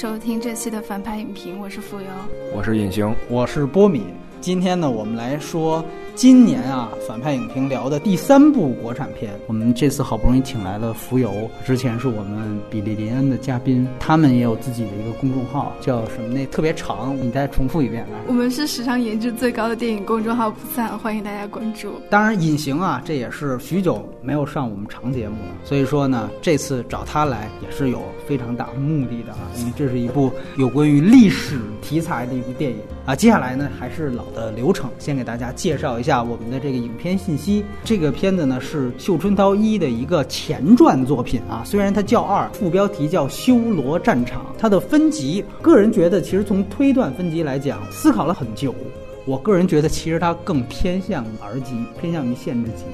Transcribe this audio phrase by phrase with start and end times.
[0.00, 2.06] 收听这期的反派影评，我是浮游，
[2.54, 4.04] 我是隐形，我是波米。
[4.40, 5.84] 今天呢，我们来说
[6.18, 9.32] 今年啊反派影评聊的第三部国产片。
[9.46, 16.34] 我们这次好不容易请来了浮游，之前是我们比利林恩的嘉宾，他们也有自己的一个公众号，叫什么？
[16.34, 18.18] 那特别长，你再重复一遍来。
[18.26, 21.92] 我们是史上颜值最高的电影公众号，不散，欢迎大家关注。
[22.10, 33.16] 当然，隐形啊，这也是许久没有上我们长节目了，所以说呢，这次找他来也是有非常大的目的的啊，因为这是一部有关于历史题材的一部电影啊。
[33.16, 34.28] 接下来呢，还是老。
[34.38, 37.64] 的流程，先给大家介绍一下我们的这个影片信息。
[37.82, 44.42] 这个片子呢是《绣春刀一》的一个前传作品啊，虽然它叫二，副标题叫《修罗战场》。
[44.56, 48.72] 它的分级，个人觉得其实从推断分级来讲，思考了很久。
[49.24, 52.84] 我个人觉得其实它更偏向 R 级，偏向于限制级，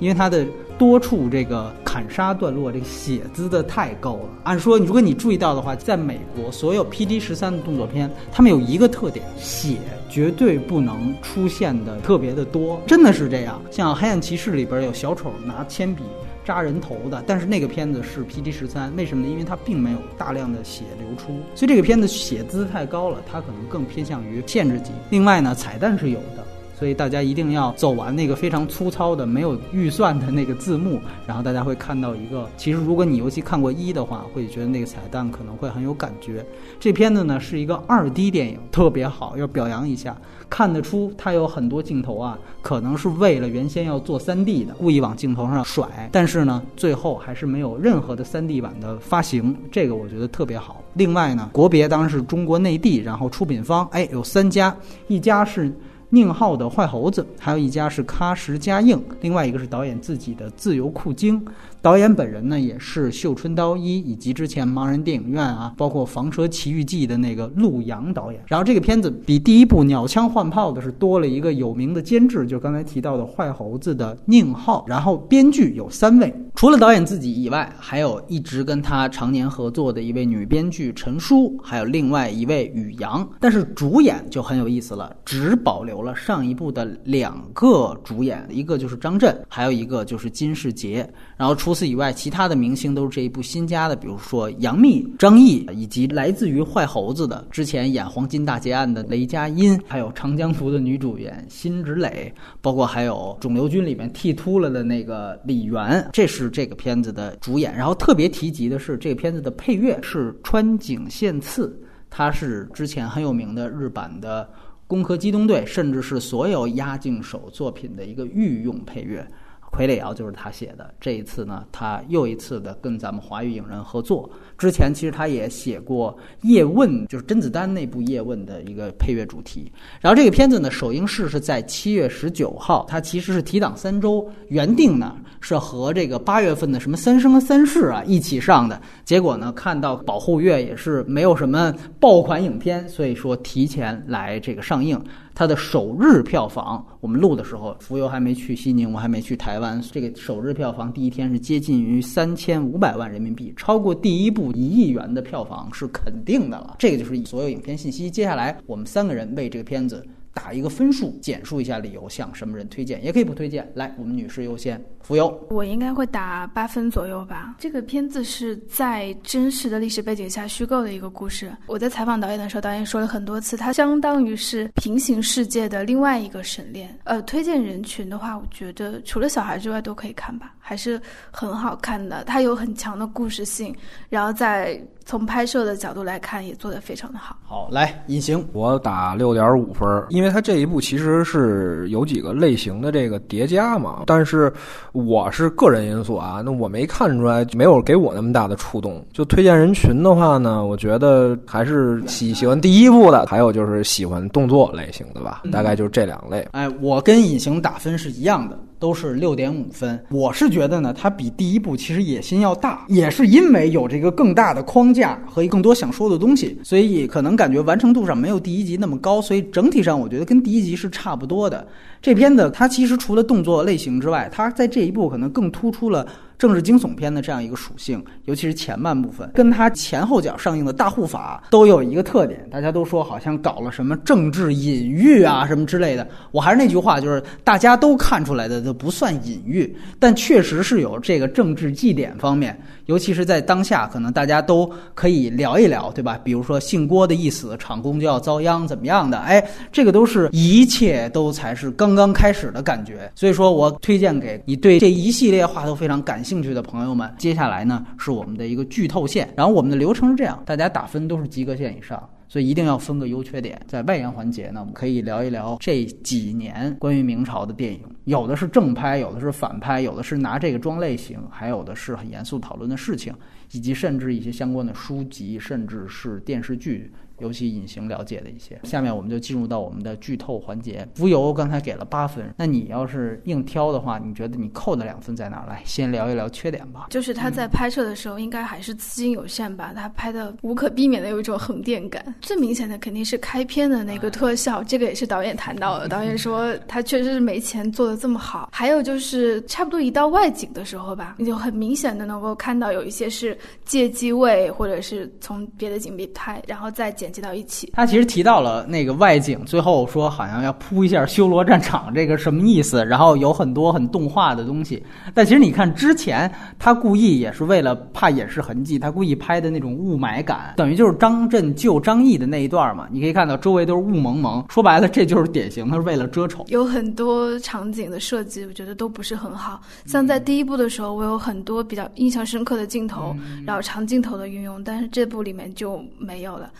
[0.00, 0.44] 因为它的。
[0.80, 4.30] 多处这个砍杀段落，这个血滋的太高了。
[4.44, 9.76] 按说，如果你注意到的话，在美国所有 P D 十三的动作片，他们有一个特点，血
[10.08, 13.60] 绝对不能出现的特别的多，真的是这样。
[13.70, 16.02] 像《黑暗骑士》里边有小丑拿铅笔
[16.46, 19.30] 扎人头的，但是那个片子是 P D 十三，为什么呢？
[19.30, 24.92] 因为它并没有大量的血流出，所以这个片子血滋太高了，它可能更偏向于限制级。
[25.10, 26.46] 另外呢，彩蛋是有的。
[26.80, 32.48] 所以大家一定要走完那个非常粗糙的、没有预算的那个字幕，然后大家会看到一个。
[32.56, 36.42] 其实，如果你尤其看过一的话，会觉得那个彩蛋可能会很有感觉。
[36.80, 40.16] 这片子呢是一个二 D 电影，特别好，要表扬一下。
[40.48, 46.08] 看得出它有很多镜头啊，可能是为了原先要做三 D 的，故意往镜头上甩。
[46.10, 50.82] 但是呢，最后还是没有任何的三 D 版的发行，这个我觉得特别好。
[50.94, 54.74] 另外呢，国别当然是中国内地，然后出品方哎有三家，
[55.08, 55.70] 一家是。
[56.10, 61.44] 宁浩的坏猴子，还有一家是喀什嘉映，另外一个是导演自己的自由酷经。
[61.82, 68.42] 导演本人呢，也是《绣春刀一》以及之前盲人电影院啊，包括《房车奇遇记》的那个陆阳导演。
[68.46, 74.84] 然后这个片子比第一部鸟枪换炮的是多了一个有名的监制，就刚才提到的坏猴子的宁浩。
[74.86, 83.26] 然后编剧有三位，除了导演自己以外，还有一直跟他常年合作的一位女编剧陈舒，还有另外一位宇阳。
[83.40, 91.10] 但是主演就很有意思了，只保留了上一部的两个主演，一个就是张震，还有一个就是金世杰。
[91.38, 107.72] 然后除除此以外，其他的明星都是这一部新加的，比如说杨幂、张译，以及来自于坏猴子的之前演《黄金大劫案》的雷佳音，还有《长江图》的女主演辛芷蕾，包括还有《肿瘤君》里面剃秃了的那个李媛，这是这个片子的主演。
[107.72, 114.42] 然后特别提及的是，这个片子的配乐是川井宪次，他是之前很有名的日版的
[114.88, 119.24] 《攻壳机动队》，甚至是所有押境手作品的一个御用配乐。
[119.72, 124.28] 傀儡摇就是他写的，这一次呢，他又一次的跟咱们华语影人合作。
[124.58, 126.12] 之前其实他也写过
[126.48, 129.70] 《叶问》，就是甄子丹那部《叶问》的一个配乐主题。
[130.00, 138.80] 然后这个片子呢，首映式是在七月十九号，它其实是提档三周，原定呢是和这个八月份的什么《三生三世》啊一起上的。
[139.04, 145.00] 结果呢，看到保护月也是没有什么爆款影片，所以说提前来这个上映。
[145.34, 149.80] 它的首日票房，我们录的时候，浮游还没去西宁，我还没去台湾。
[149.90, 156.76] 这个首日票房第一天是接近于三千五百万人民币，超过第一部一亿元的票房是肯定的了。
[156.78, 158.10] 这个就是所有影片信息。
[158.10, 160.04] 接下来我们三个人为这个片子。
[160.32, 163.70] 打一个分数，简述一下理由，向什么人推荐，也可以不推荐。
[163.74, 164.82] 来，我们女士优先。
[165.02, 167.56] 浮游，我应该会打八分左右吧。
[167.58, 171.50] 这个片子是在真实的历史背景下虚构的一个故事。
[171.66, 176.96] 我在采访导演的时候，导演说了很多次，它相当于是平行世界的另外一个神恋。
[177.04, 181.00] 呃，推荐人群的话，我觉得除了小孩之外都可以看吧，还是
[181.32, 182.22] 很好看的。
[182.24, 183.74] 它有很强的故事性，
[184.08, 184.80] 然后在。
[185.04, 187.36] 从拍摄的角度来看，也做得非常的好。
[187.44, 194.04] 好，来隐形，我打六点五分，因为它这一部其实是有几个类型的这个叠加嘛。
[194.06, 194.52] 但是
[194.92, 199.04] 我是个人因素啊，那我没看出来，没有给我那么大的触动。
[199.12, 206.46] 就推荐人群的话呢，我觉得还是喜喜欢第一部的，还有就是喜欢动作类型的吧，大概就是这两类。
[206.52, 208.58] 哎，我跟隐形打分是一样的。
[208.80, 221.64] 都是六点五分，我是觉得呢，它比第一部其实野心要大，也是因为有这个更大的框架和更多想说的东西，所以可能感觉完成度上没有第一集那么高，所以整体上我觉得跟第一集是差不多的。
[222.00, 226.06] 这片子它其实除了动作类型之外，它在这一步可能更突出了。
[226.40, 236.08] 政治惊悚片的这样一个属性，尤其是前半部分，跟它前后脚上映的大护法都有一个特点，大家都说好像搞了什么政治隐喻啊什么之类的。
[236.30, 246.18] 我还是那句话，就是大家都看出来的都不算隐喻，但确实是有这个政治祭典方面，尤其是在当下，可能大家都可以聊一聊，对吧？
[246.24, 249.18] 比如说姓郭的一死，厂工就要遭殃，怎么样的？
[249.18, 253.12] 哎，这个都是一切都才是刚刚开始的感觉。
[253.14, 257.12] 所以说我推荐给你对这一系列话都非常感兴兴趣的朋友们。
[257.18, 262.08] 接下来呢是我们的一个剧透线，然后我们的流程是这样，大家打分都是及格线以上。
[262.28, 273.12] 所以一定要分个优缺点，在外延环节呢，我们可以聊一聊这几年关于明朝的电影，有的是正拍，有的是反拍，有的是拿这个装类型，还有的是很严肃讨论的事情，
[273.50, 276.92] 以及甚至一些相关的书籍，甚至是电视剧。
[277.20, 280.86] 尤其隐形了解的一些，下面我们就进入到我们的剧透环节。
[280.94, 285.46] 浮游刚才给了八分，那你要是硬挑的话，你觉得你扣的两分在哪儿？
[285.46, 286.86] 来，先聊一聊缺点吧。
[286.90, 292.14] 就是他在拍摄的时候，应该还是资金有限吧，他拍的无可避免的有一种横店感。
[292.22, 295.88] 最明显的肯定是开篇的那个特效，这个也是导演谈到的。
[295.88, 298.48] 导演说他确实是没钱做的这么好。
[298.52, 307.09] 还有就是差不多一到外景的时候吧，你就很明显的能够看到有一些是借机位，或者是从别的景别拍，然后再剪。
[307.10, 312.84] 接到一起，他其实提到了那个外景，最后说好像要铺一下修罗战场，这个什么意思？
[312.84, 322.86] 然后有很多很动画的东西，但其实你看之前他故意也是为了怕掩饰痕迹，他故意拍的那种雾霾感，等于就是张震救张译的那一段嘛。
[322.90, 326.44] 你可以看到周围都是雾蒙蒙，说白了这就是典型，他是为了遮丑。
[326.48, 329.60] 有很多场景的设计，我觉得都不是很好。
[329.86, 333.14] 像在第一部的时候，我有很多比较印象深刻的镜头，
[333.46, 336.50] 然后长镜头的运用，但是这部里面就没有了。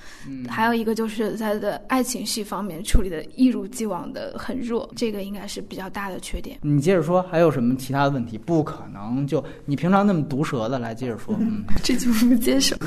[0.48, 6.58] 还有一个就是他的爱情戏方面处理的一如既往的很弱，这个应该是比较大的缺点。
[6.62, 8.38] 你接着说，还有什么其他的问题？
[8.38, 12.76] 不可能，就你平常那么毒舌的来接着说，嗯， 这就不接受。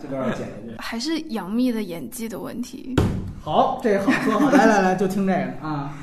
[0.00, 0.74] 这段要剪进去。
[0.78, 2.94] 还是杨幂的演技的问题。
[3.40, 5.94] 好，这个好说好，来来来，就听这个啊。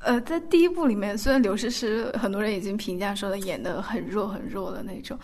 [0.00, 5.18] 呃，在第一部里面，虽然刘诗诗很多人已经评价说她演的很弱很弱的那种，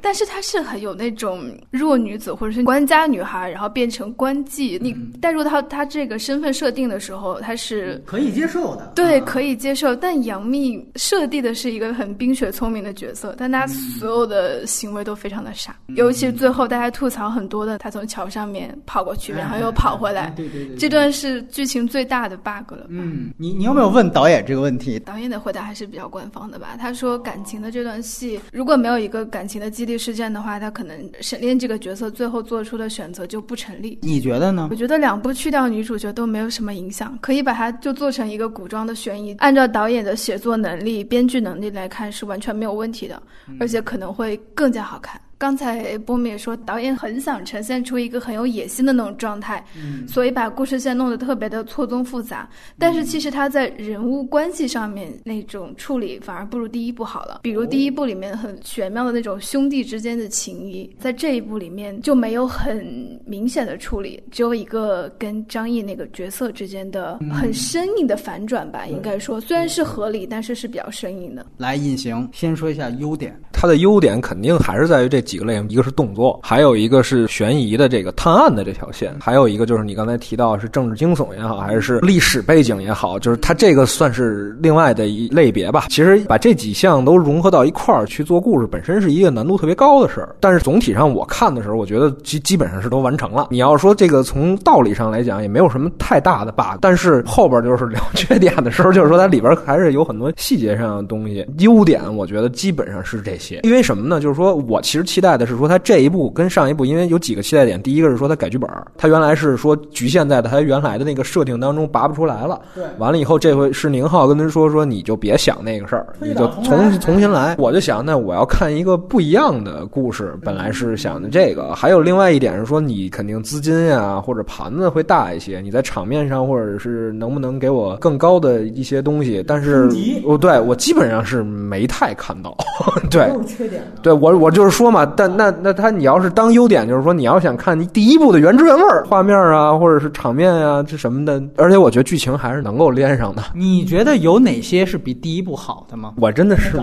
[0.00, 4.78] 但是她是很有那种弱女子或者是官家女孩，然后变成官妓。
[4.80, 8.90] 你带入到她这个身份设定的时候，她是可以接受的。
[8.94, 9.94] 对，可以接受。
[9.94, 22.86] 但杨幂设定的是一个很冰雪聪明的角色，但她所有的行为都非常的傻，尤其最后大家吐槽很多的，她从桥上面跑过去，然后又跑回来，对对对，这段是剧情最大的 bug 了。
[22.88, 24.21] 嗯，你你有没有问导？
[24.22, 26.76] 导演这个问题，导演的回答还是比较官方的吧？
[26.78, 33.98] 他说，感情的这段戏，如果没有一个感情的激励事件的话，他可能沈炼这个角色最后做出的选择就不成立。
[34.00, 34.68] 你觉得呢？
[34.70, 39.34] 我觉得两部去掉女主角都没有什么影响，可以把它就做成一个古装的悬疑。
[39.40, 43.20] 按照导演的写作能力、编剧能力来看，是完全没有问题的，
[43.58, 45.20] 而且可能会更加好看。
[45.42, 52.48] 刚才波米也说，导演很想呈现出一个很有野心的那种状态，嗯所以把故事线弄得特别的错综复杂。
[52.78, 57.40] 但是其实他在人物关系上面那种处理反而不如第一部好了。
[57.42, 68.86] 比如第一部里面很玄妙的那种兄弟之间的情谊，在这一部里面就没有很明显的处理，只有一个跟张译那个角色之间的很生硬的反转吧。
[68.86, 71.44] 应该说虽然是合理，但是是比较生硬的。
[71.56, 75.20] 来，隐形先说一下优点，它的优点肯定还是在于这。
[75.32, 85.86] 几个类型，一个是动作，还有一个是悬疑的这个探案的这条线，还有一个就是你刚才提到是政治惊悚也好，还是历史背景也好，就是它这个算是另外的一类别吧。
[85.88, 90.36] 其实把这几项都融合到一块儿去做故事，本身是一个难度特别高的事儿。
[90.38, 93.48] 但是总体上我看的时候，我觉得基基本上是都完成了。
[93.50, 96.76] 你要说这个从道理上来讲，也没有什么太大的 bug。
[96.82, 101.46] 但是后边就是聊 缺点的时候，就是说它里边还是有很多细节上的东西。
[101.60, 103.60] 优点我觉得基本上是这些。
[103.62, 104.20] 因为什么呢？
[104.20, 105.21] 就是说我其实期。
[105.22, 107.80] 期待的是说，他这一部跟上一部，因为有几个期待点。
[107.80, 112.60] 第一个是说他改剧本，他原来是说局限在他原来的那个设定当中拔不出来了。
[112.74, 117.54] 对，完了以后，这回是宁浩跟他说说，你就别想那个事儿，你就重重新来。
[117.60, 120.36] 我就想，那我要看一个不一样的故事。
[120.42, 129.40] 本来是想的这个，还有另外一点是说，你肯定资金呀或者盘子会大一些，你在场面上或者是能不能给我更高的一些东西？
[129.46, 129.88] 但是，
[130.24, 132.56] 哦，对我基本上是没太看到。
[133.08, 133.84] 对，是缺点？
[134.02, 143.42] 对我，我就是说嘛，但那那他你要是当优点，就是说你要想看你第一部的原汁原味儿，画面啊，或者是场面啊，这什么的，而且我觉得剧情还是能够连上的。
[143.54, 146.14] 你觉得有哪些是比第一部好的吗？
[146.16, 146.78] 我真的是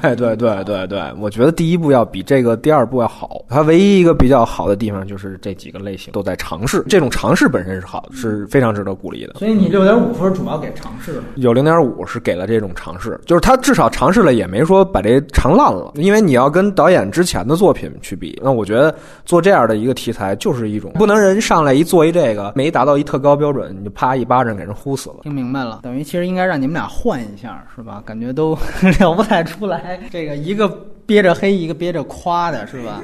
[0.00, 3.44] 对对对对对，我觉得第一部要比这个第二部要好。
[3.48, 9.34] 它唯一一个比较好的地方就是这几个类型都在尝试，这种尝试本身是好的，是非常值得鼓励的。
[9.38, 11.22] 所以你六点五分主要给尝试了。
[11.36, 15.92] 有零点五是给了这种尝试，就是他至少尝试了，也没说把这尝烂了。
[15.94, 18.94] 因为你要跟导演之前的作品去比，那我觉得
[19.26, 25.16] 做这样的一个题材就是一种不能人上来一做一这个没达到一特高标准，你就啪一巴掌给人呼死了。
[25.24, 28.02] 听明白了，等于其实应该让你们俩换一下，是吧？
[28.06, 28.56] 感觉都
[28.98, 30.66] 聊不太出来，这个一个
[31.04, 33.02] 憋着黑，一个憋着夸的，是吧？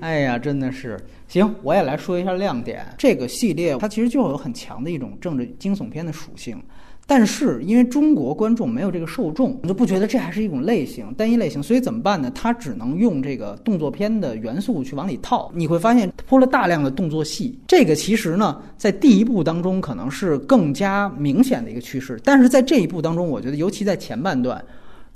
[0.00, 0.96] 哎呀，真的是。
[1.26, 2.86] 行，我也来说一下亮点。
[2.96, 6.56] 这个系列它其实就有很强的一种政治惊悚片的属性，
[7.10, 12.30] 但是因为中国观众没有这个受众，我就不觉得这还是一种类型，单一类型，所以怎么办呢？
[12.34, 15.50] 它只能用这个动作片的元素去往里套。
[15.54, 24.62] 你会发现铺了大量的动作戏，这个其实呢，在第一部当中可能是更加明显的一个趋势，但是在这一部当中，我觉得尤其在前半段。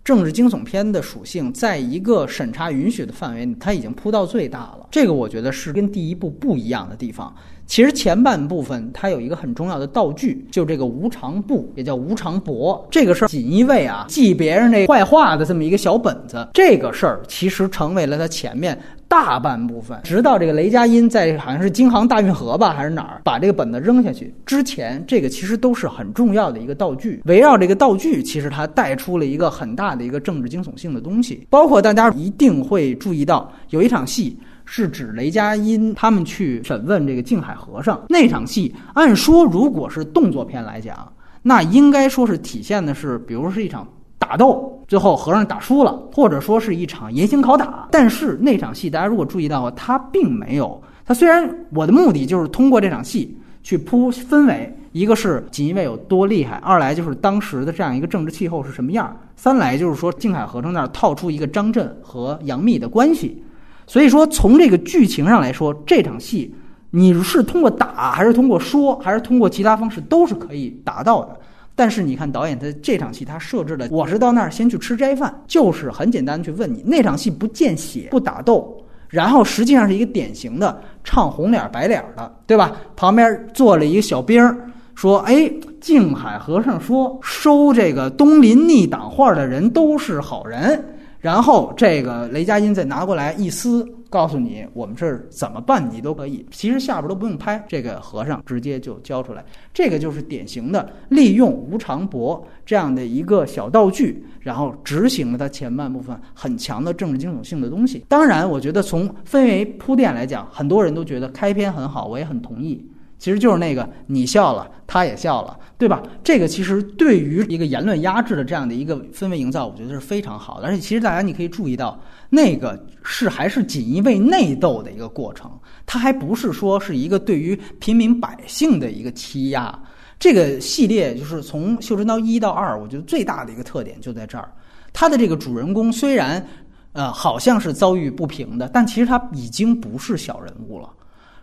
[0.04, 4.88] 政治惊悚片的属性，在一个审查允许的范围，它已经铺到最大了。
[4.90, 7.32] 这个我觉得是跟第一部不一样的地方。
[7.72, 12.78] 其实前半部分它有一个很重要的道具，就这个无常簿，也叫无常簿。
[12.90, 27.22] 这个事儿，锦衣卫啊记别人这坏话的这么一个小本子，这个事儿其实成为了他前面大半部分，直到这个雷佳音在好像是京杭大运河吧还是哪儿把这个本子扔下去之前，这个其实都是很重要的一个道具。
[27.24, 34.36] 围绕这个道具，其实它带出了一个很大的一个政治惊悚性的东西，包括大家一定会注意到有一场戏。
[34.74, 38.74] 是指雷佳音他们去审问这个静海和尚那场戏。
[38.94, 41.12] 按说，如果是动作片来讲，
[41.42, 43.86] 那应该说是体现的是，比如是一场
[44.18, 47.86] 打斗，最后和尚打输了，或者说是一场严刑拷打。
[47.90, 50.82] 但是那场戏，大家如果注意到，他并没有。
[51.04, 63.44] 他虽然我的目的就是通过这场戏去铺氛围，一个是锦衣卫有多厉害，二来就是当时的这样一个政治气候是什么样，三来就是说静海和尚那儿套出一个张震和杨幂的关系。
[63.92, 66.50] 所以说，从这个剧情上来说，这场戏
[66.88, 71.38] 你是通过打，还是通过说，还是通过其他方式，都是可以达到的。
[71.74, 82.72] 但是你看导演他这场戏，他设置的，我是到那儿先去吃斋饭，就是很简单去问你，那场戏不见血，不打斗，然后实际上是一个典型的唱红脸白脸的，对吧？
[82.96, 84.56] 旁边坐了一个小兵儿，
[84.94, 90.82] 说：“哎，静海和尚说，收这个东林逆党画的人都是好人。”
[91.22, 96.44] 然后这个雷佳音再拿过来一撕，告诉你我们这儿怎么办，你都可以。
[96.50, 99.44] 其实下边都不用拍，这个和尚直接就交出来。
[99.72, 108.04] 这个就是典型的利用无常簿这样的一个小道具，然后执行了它前半部分很强的政治惊悚性的东西。
[108.08, 112.84] 当然，我觉得从氛围铺垫来讲，很多人都觉得开篇很好，我也很同意。
[113.22, 116.02] 其实就是那个你笑了，他也笑了，对吧？
[116.24, 120.66] 这个其实对于一个言论压制的这样的一个氛围营造，我觉得是非常好的。
[120.66, 121.96] 而且其实大家你可以注意到，
[122.30, 125.48] 那个是还是锦衣卫内斗的一个过程，
[125.86, 129.72] 它还不是说是一个对于平民百姓的一个欺压。
[130.18, 134.52] 这个系列就是从《绣春刀》一到二，我觉得最大的一个特点就在这儿，
[134.92, 136.44] 他的这个主人公虽然
[136.90, 140.88] 呃好像是遭遇不平的，但其实他已经不是小人物了。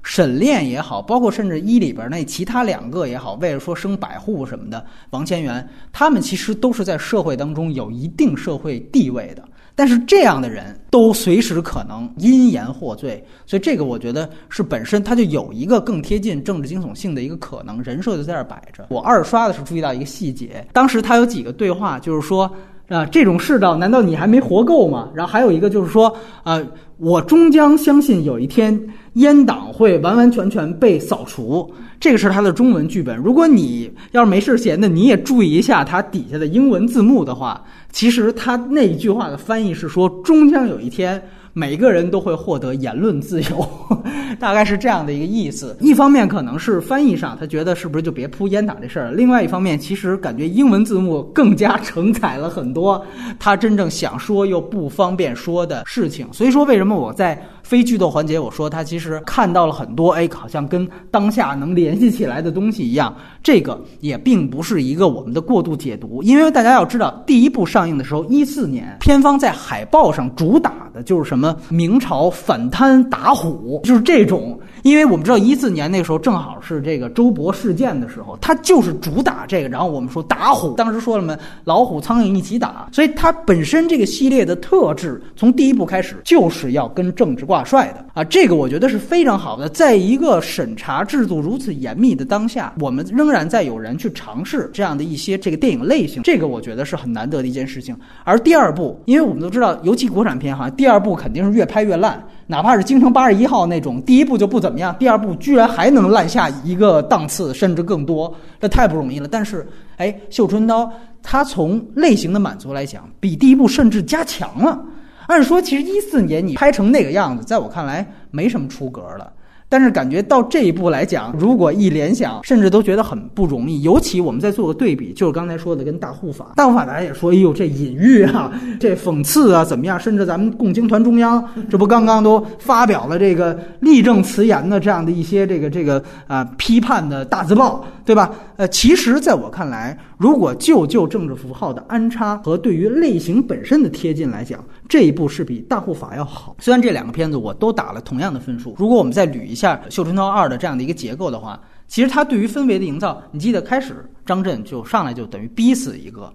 [0.10, 9.44] 沈炼也好，包括甚至一里边那其他两个也好，为了说升百户什么的，王千源，他们其实都是在社会当中有一定社会地位的。
[9.76, 18.88] 但是这样的人都随时可能因言获罪，所以这个我觉得是本身他就有一个更贴近政治惊悚性的一个可能，人设就在这儿摆着。
[18.90, 22.52] 我二刷的时候注意到一个细节，当时他有几个对话，就是说
[22.88, 25.10] 啊，这种世道难道你还没活够吗？
[25.14, 26.12] 然后还有一个就是说
[26.44, 26.60] 啊，
[27.00, 28.80] 我终将相信有一天。
[29.16, 33.18] 阉党会完完全全被扫除，这个是他的中文剧本。
[33.18, 41.22] 如果你要是没事闲的，你也注意一下他底下的英文字幕的话，其实他那一句话的翻译是说，终将有一天。
[41.60, 43.68] 每个人都会获得言论自由，
[44.40, 45.76] 大概是这样的一个意思。
[45.82, 53.06] 一方面可能是翻译上，他觉得是不是就别铺烟挡这事儿；另外一方面，其实感觉英文字幕更加承载了很多
[53.38, 56.26] 他真正想说又不方便说的事情。
[56.32, 57.38] 所以说，为什么我在
[57.70, 63.16] 非剧透环节，我说他其实看到了很多，哎，好像跟当下能联系起来的东西一样。
[63.44, 74.60] 这个也并不是一个我们的过度解读，因为大家要知道，第一部上映的时候，一四年，片方在海报上主打的就是什么明朝反贪打虎，就是这种。
[74.84, 79.70] 因为我们知道一四年那个时候正好是这个周勃事件的时候，他就是主打这个。
[79.70, 88.24] 然后我们说打虎，当时说了嘛，老虎苍蝇一起打，所以它本身这个系列的特质，从第一部开始就是要跟政治挂帅的啊。
[88.24, 89.70] 这个我觉得是非常好的。
[89.70, 97.96] 在一个审查制度如此严密的当下，我们仍然在有人去尝试这样的一些这个电影类型，这个我觉得是很难得的一件事情。
[98.24, 102.24] 而第二部，因为我们都知道，尤其国产片哈，第二部肯定是越拍越烂。
[102.52, 109.28] 哪怕是京城八十一号那种，第一部就不怎么样，第二部居然还能烂下一个档次，甚至更多，这太不容易了。
[109.28, 110.84] 但是，哎，《绣春刀》
[111.22, 114.84] 它从类型的满足来讲，比第一部甚至加强了。
[115.28, 119.32] 按说，其实一四年你拍成那个样子，在我看来没什么出格了。
[119.70, 123.84] 但是感觉到这一步来讲，如果一联想，甚至都觉得很不容易。
[123.84, 130.00] 尤其我们再做个对比，就是刚才说的跟大护法，大护法大家也说，哎呦，这隐喻啊，这讽刺啊，怎么样？
[130.00, 138.34] 甚至咱们共青团中央，这不刚刚都发表了这个立正辞严的这样的一些这个这个啊批判的大字报，对吧？
[138.58, 146.56] 呃，其实在我看来，如果就就政治符号的安插和对于类型本身的贴近来讲，这一部是比大护法要好。
[146.58, 149.60] 虽然这两个片子我都打了同样的分数，如果我们再捋一。
[149.60, 156.34] 下《绣春刀二》的这样的一个结构的话，其实它对于氛围的营造，你记得开始张震就上来就等于逼死一个，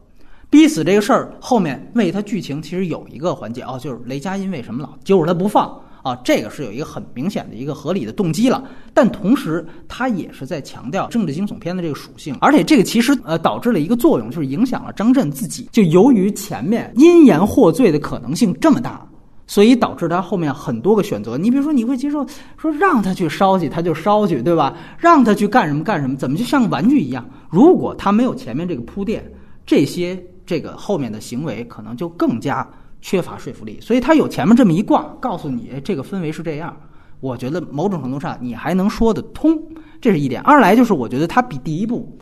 [0.50, 5.74] 逼死这个事儿后面为他剧情其实有一个环节哦，就是雷佳音为什么老揪着他不放
[6.04, 6.14] 啊？
[6.22, 19.04] 这个是有一个很明显的一个合理的动机了，但同时他也是在强调政治惊悚片的这个属性，而且这个其实呃导致了一个作用，就是影响了张震自己，就由于前面因言获罪的可能性这么大。
[19.46, 24.74] 所以导致他后面很多个选择，你比如说你会接受说让他去烧去，他就烧去，对吧？
[24.96, 27.22] 让他去干什么干什么，怎么就像个玩具一样？
[27.50, 29.22] 如果他没有前面这个铺垫，
[29.66, 32.66] 这些这个后面的行为可能就更加
[33.04, 33.78] 缺乏说服力。
[33.82, 36.74] 所以他有前面这么一挂，告诉你这个氛围是这样，
[37.20, 39.62] 我觉得某种程度上你还能说得通，
[40.00, 40.40] 这是一点。
[40.40, 42.18] 二来就是我觉得他比第一部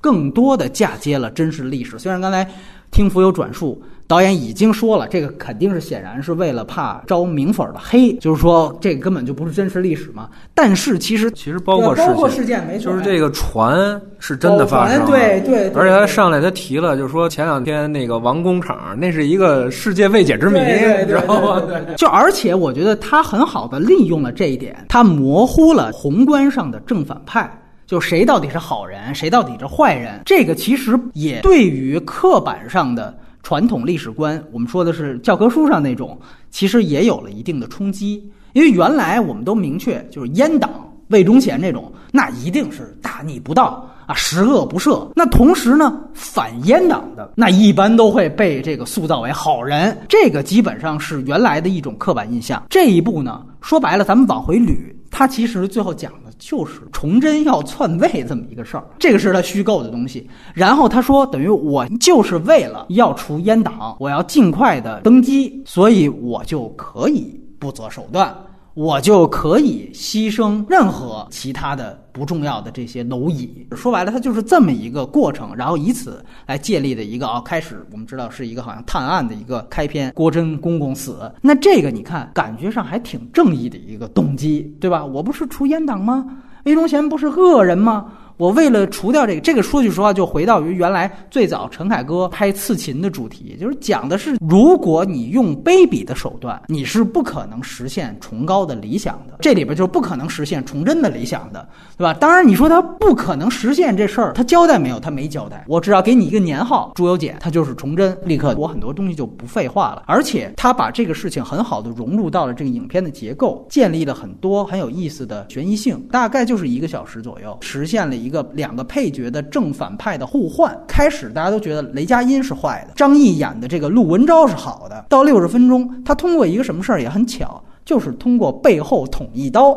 [0.00, 2.48] 更多的嫁接了真实历史，虽然刚才
[2.90, 3.80] 听福有转述。
[4.06, 10.28] 导演已经说了，这个肯定是显然是为了怕招明粉的黑，就是说这个根本就不是真实历史嘛。
[10.52, 15.70] 但是其实其实包括包括事件，没错，就是这个船是真的发生，对对。
[15.76, 21.62] 而且他上来他提了，就是说前两天那个王工厂，那是一个世界未解之谜，你知道吗？
[21.96, 27.48] 就而且我觉得他很好的利用了这一点，他模糊了宏观上的正反派，
[27.90, 30.22] 就谁到底是好人，谁到底是坏人。
[30.24, 33.18] 这个其实也对于刻板上的。
[33.42, 36.16] 传统历史观，我们说的是教科书上那种，
[36.50, 38.22] 其实也有了一定的冲击。
[38.52, 40.70] 因为原来我们都明确，就是阉党
[41.08, 45.08] 魏忠贤这种，那一定是大逆不道啊，十恶不赦。
[45.16, 52.62] 那同时呢，反阉党的那一般都会被这个塑造为好人，这个基本上是原来的一种刻板印象。
[52.68, 54.76] 这一步呢，说白了，咱们往回捋，
[55.10, 56.30] 他其实最后讲的。
[56.38, 60.26] 就是崇祯要篡位这么一个事儿，这个是他虚构的东西。
[60.54, 68.34] 然后他说，等于我就是为了要除阉党，我要尽快的登基，所以我就可以不择手段。
[68.74, 73.66] 我就可以牺牲任何其他的不重要的这些蝼蚁。
[73.72, 80.12] 说白了，它就是这么一个过程，然后以此来建立的一个啊，开始我们知道是一个好像探案的一个开篇。
[80.14, 85.04] 郭真公公死，那这个你看，感觉上还挺正义的一个动机，对吧？
[85.04, 86.24] 我不是除阉党吗？
[86.64, 88.12] 魏忠贤不是恶人吗？
[88.40, 99.36] 我为了除掉这个，这个说句实话，就回到于原来最早陈凯歌拍《刺秦》的主题，就是讲的是，如果你用卑鄙的手段，你是不可能实现崇高的理想的。
[99.40, 102.14] 这里边就是不可能实现崇祯的理想的，对吧？
[102.14, 104.98] 当然，你说他不可能实现这事儿，他交代没有？
[104.98, 105.62] 他没交代。
[105.68, 108.16] 我只要给你一个年号，朱由检，他就是崇祯。
[108.24, 110.04] 立刻，我很多东西就不废话了。
[110.06, 116.02] 而且，他把这个事情很好的融入到了这个影片的结构，建立了很多很有意思的悬疑性。
[116.10, 118.29] 大概就是一个小时左右，实现了一。
[118.30, 125.04] 一个两个配角的正反派的互换，开始大家都觉得雷佳音是坏的，张译演的这个陆文昭是好的。
[125.08, 129.76] 到六十分钟，他通过一个什么事儿也很巧，就是通过背后捅一刀。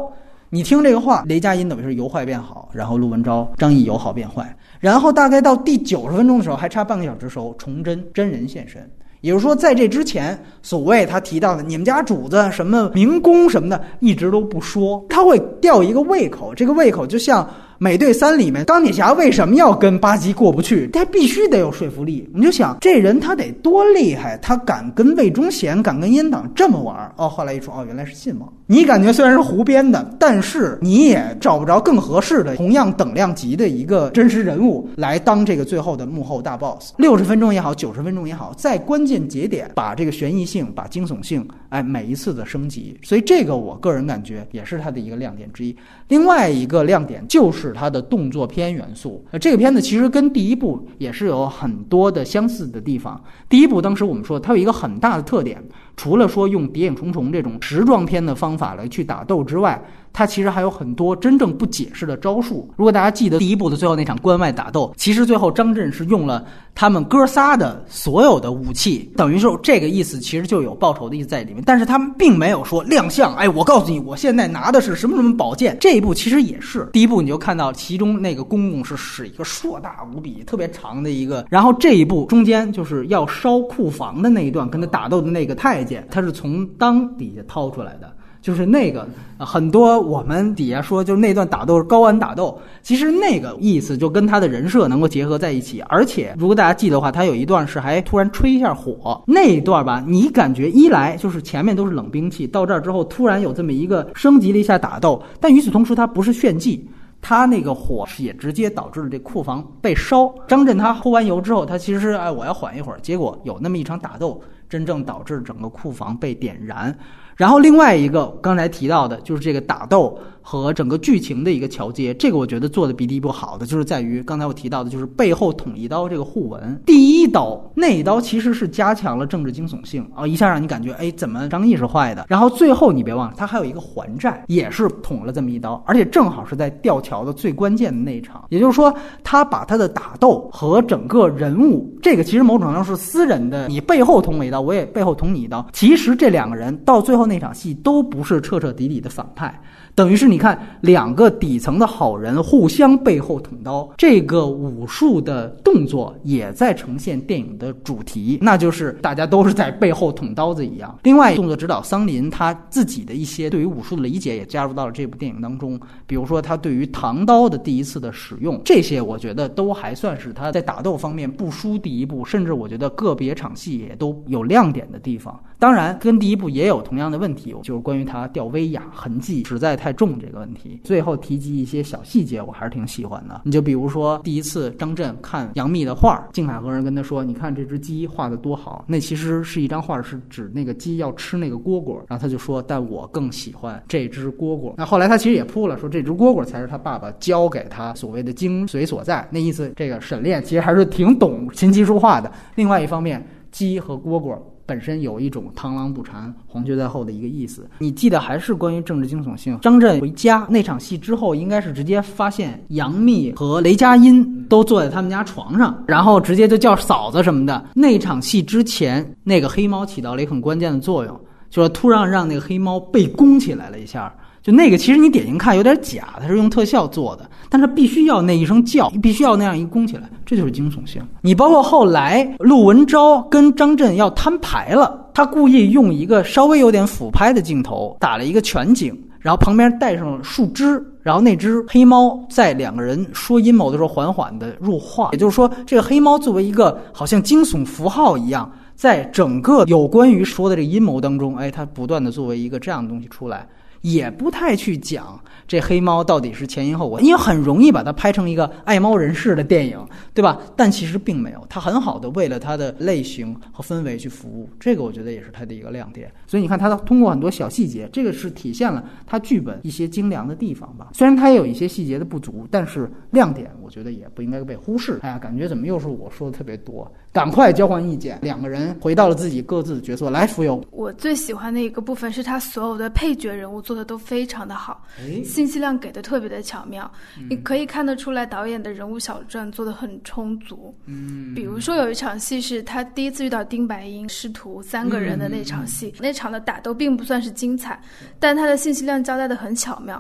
[0.52, 4.56] 你听这个话，雷佳音等于是由坏变好，然后陆文昭、张译由好变坏。
[4.80, 8.88] 然后大概到第九十分钟的时候，还差半个小时时候，崇祯真人现身。
[9.22, 17.50] 也就是说，在这之前，所谓他提到的你们家主子什么明公什么的，一直都不说，他会吊一个胃口，这个胃口就像。
[17.78, 20.88] 美队三里面，钢铁侠为什么要跟巴基过不去？
[20.88, 22.30] 他必须得有说服力。
[22.34, 27.28] 你就想这人他得多厉害，他敢跟魏忠贤、敢跟阉党这么玩儿哦。
[27.28, 28.52] 后来一说，哦，原来是信王。
[28.66, 36.94] 你感觉虽然是胡编的，但是你也找不着更合适的、同样等量级的一个真实人物来当这个最后的幕后大 boss。
[36.98, 42.98] 六十分钟也好，九十分钟也好，在关键节点把这个悬疑性、把惊悚性，哎，每一次的升级。
[43.04, 45.76] 所以这个我个人感觉也是它的一个亮点之一。
[46.08, 49.26] 另外一个亮点就是是它的动作片元素。
[49.32, 53.22] 呃，这个片子其实跟第一部也是有很多的相似的地方。
[53.50, 55.64] 第一部当时我们说它有一个很大的特点，
[55.96, 59.82] 除了说用谍影重重这种时装片的方法来去打斗之外。
[60.14, 62.72] 他其实还有很多真正不解释的招数。
[62.78, 66.46] 如果大家记得第一部的最后那场关外打斗，其实最后张震是用了
[66.76, 71.64] 他们哥仨的所有的武器，等于是这个意思，其实就有报仇的意思在里面。
[71.66, 75.76] 但是他们并没有说亮相，哎，我告诉你，我现在拿的是什么什么宝剑。
[75.82, 88.14] 这一部其实也是第一部，你就看到其中那个公公是使一个硕大无比、特别长的一个，然后这一部中间就是要烧库房的那一段，跟他打斗的那个太监，他是从裆底下掏出来的。
[88.44, 89.08] 就是那个
[89.40, 95.82] 很多我们底下说，就是那段打斗是高安打斗，其实那个意思就跟他的人设能够结合在一起。
[95.88, 106.86] 而且如果大家记得话，他有一段是还突然吹一下火，那一段吧，你感觉一来就是前面都是冷兵器，到这儿之后突然有这么一个升级了一下打斗，但与此同时他不是炫技，
[107.22, 110.30] 他那个火也直接导致了这库房被烧。
[110.50, 114.42] 张震他呼完油之后，他其实是哎我要缓一会儿，结果有那么一场打斗，
[114.74, 116.98] 真正导致整个库房被点燃。
[117.36, 120.18] 然后另外一个刚才提到的就是这个打斗。
[120.46, 126.78] 和整个剧情的一个桥接，这个我觉得做的比第一部好的，就是在于刚才我提到的，就是背后捅一刀这个互文。
[126.86, 132.26] 第一刀那一刀其实是加强了政治惊悚性啊，一下让你感觉哎，怎么张译是坏的？
[132.28, 138.44] 然后最后你别忘了，他还有一个还债，也是捅了这么一刀，而且正好是在吊桥的最关键的那一场。
[138.50, 145.66] 也就是说，他把他的打斗和整个人物，这个其实某种程度上是私人的，你背后捅我一刀，我也背后捅你一刀。
[145.72, 149.62] 其实这两个人到最后那场戏都不是彻彻底底的反派。
[149.96, 160.98] 等于是你看两个底层的好人互相背后捅刀，这个武术的动作也在呈现电影的主题，那就是大家都是在背后捅刀子一样。
[161.04, 175.40] 另外，动作指导桑林他自己的一些对于武术的理解也加入到了这部电影当中，比如说他对于唐刀的第一次的使用，这些我觉得都还算是他在打斗方面不输第一部，甚至我觉得个别场戏也都有亮点的地方。
[175.64, 180.82] 当然，跟第一部也有同样的问题，就是关于他吊威亚痕迹实在太重这个问题。
[180.84, 183.44] 最后提及一些小细节，我还是挺喜欢的。
[183.46, 191.96] 你就比如说，第一次张震看杨幂的画，静海和人跟他说：“你看这只鸡画的多好。”那其实是一张画，是指那个鸡要吃那个蝈蝈。
[192.10, 199.26] 然后他就说：“但我更喜欢这只蝈蝈。”那后来他其实也扑了，说这只蝈蝈才是他爸爸教给他所谓的精髓所在。
[199.32, 202.30] 那意思，这个沈炼其实还是挺懂琴棋书画的。
[202.56, 204.38] 另外一方面，鸡和蝈蝈。
[204.66, 207.70] 本身有一种螳螂捕蝉，黄雀在后的一个意思。
[207.80, 209.60] 你记得还是关于政治惊悚性？
[209.62, 217.66] 张震回家那场戏之后，应该是直接发现杨幂和雷佳音都坐在他们家床上，然后直接就叫嫂子什么的。
[217.74, 224.14] 那场戏之前，那个黑猫起到了一个很关键的作用，就是突然让那个黑猫被攻起来了一下。
[224.44, 231.02] 就那个，其实你点睛看有点假，它是用特效做的，但是必须要那一声叫，必须要那样一弓起来，这就是惊悚性。
[231.22, 253.48] 你包括后来陆文昭跟张震要摊牌了，他故意用一个稍微有点俯拍的镜头打了一个全景，然后旁边带上树枝，然后那只黑猫在两个人说阴谋的时候缓缓的入画，也就是说，这个黑猫作为一个好像惊悚符号一样，在整个有关于说的这个阴谋当中，哎，它不断的作为一个这样的东西出来。
[253.84, 259.78] 也不太去讲这黑猫到底是前因后果，因为很容易把它拍成一个爱猫人士的电影，
[260.14, 260.40] 对吧？
[260.56, 266.10] 但其实并没有，它很好的为了它的类型和氛围去服务，这个我觉得也是它的一个亮点。
[266.26, 270.92] 所以你看，它通过很多小细节，这个是体现了它剧本一些精良的地方吧。
[270.94, 274.98] 虽然它也有一些细节的不足，但是亮点我觉得也不应该被忽视。
[275.02, 276.90] 哎呀，感觉怎么又是我说的特别多？
[277.14, 280.10] 赶快交换意见，两个人回到了自己各自的角色。
[280.10, 283.74] 来，浮游，我最喜欢的一个部分是他所有的配角人物做。
[283.74, 284.86] 做的都非常的好，
[285.26, 286.92] 信息量给的特别的巧妙，
[287.28, 290.72] 你可以看得出来导演的人物小传做的很充足。
[290.86, 297.82] 嗯，比如说有一场戏是他第一次遇到丁白英师徒三个人的那场戏，那场的打斗并不算是精彩，
[298.20, 300.00] 但他的信息量交代的很巧妙。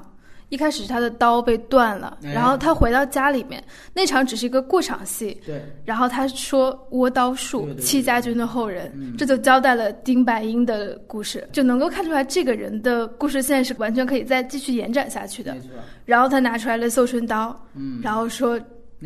[0.53, 2.31] 一开始他的刀被断了，哎。
[2.31, 5.35] 然后他回到家里面，那场只是一个过场戏。
[5.43, 9.17] 对，然后他说倭刀术戚家军的后人，嗯。
[9.17, 15.55] 这就交代了丁白英的故事，就能够看出来这个人的故事线是完全可以再继续延展下去的。
[16.05, 18.59] 然后他拿出来了绣春刀，嗯，然后说，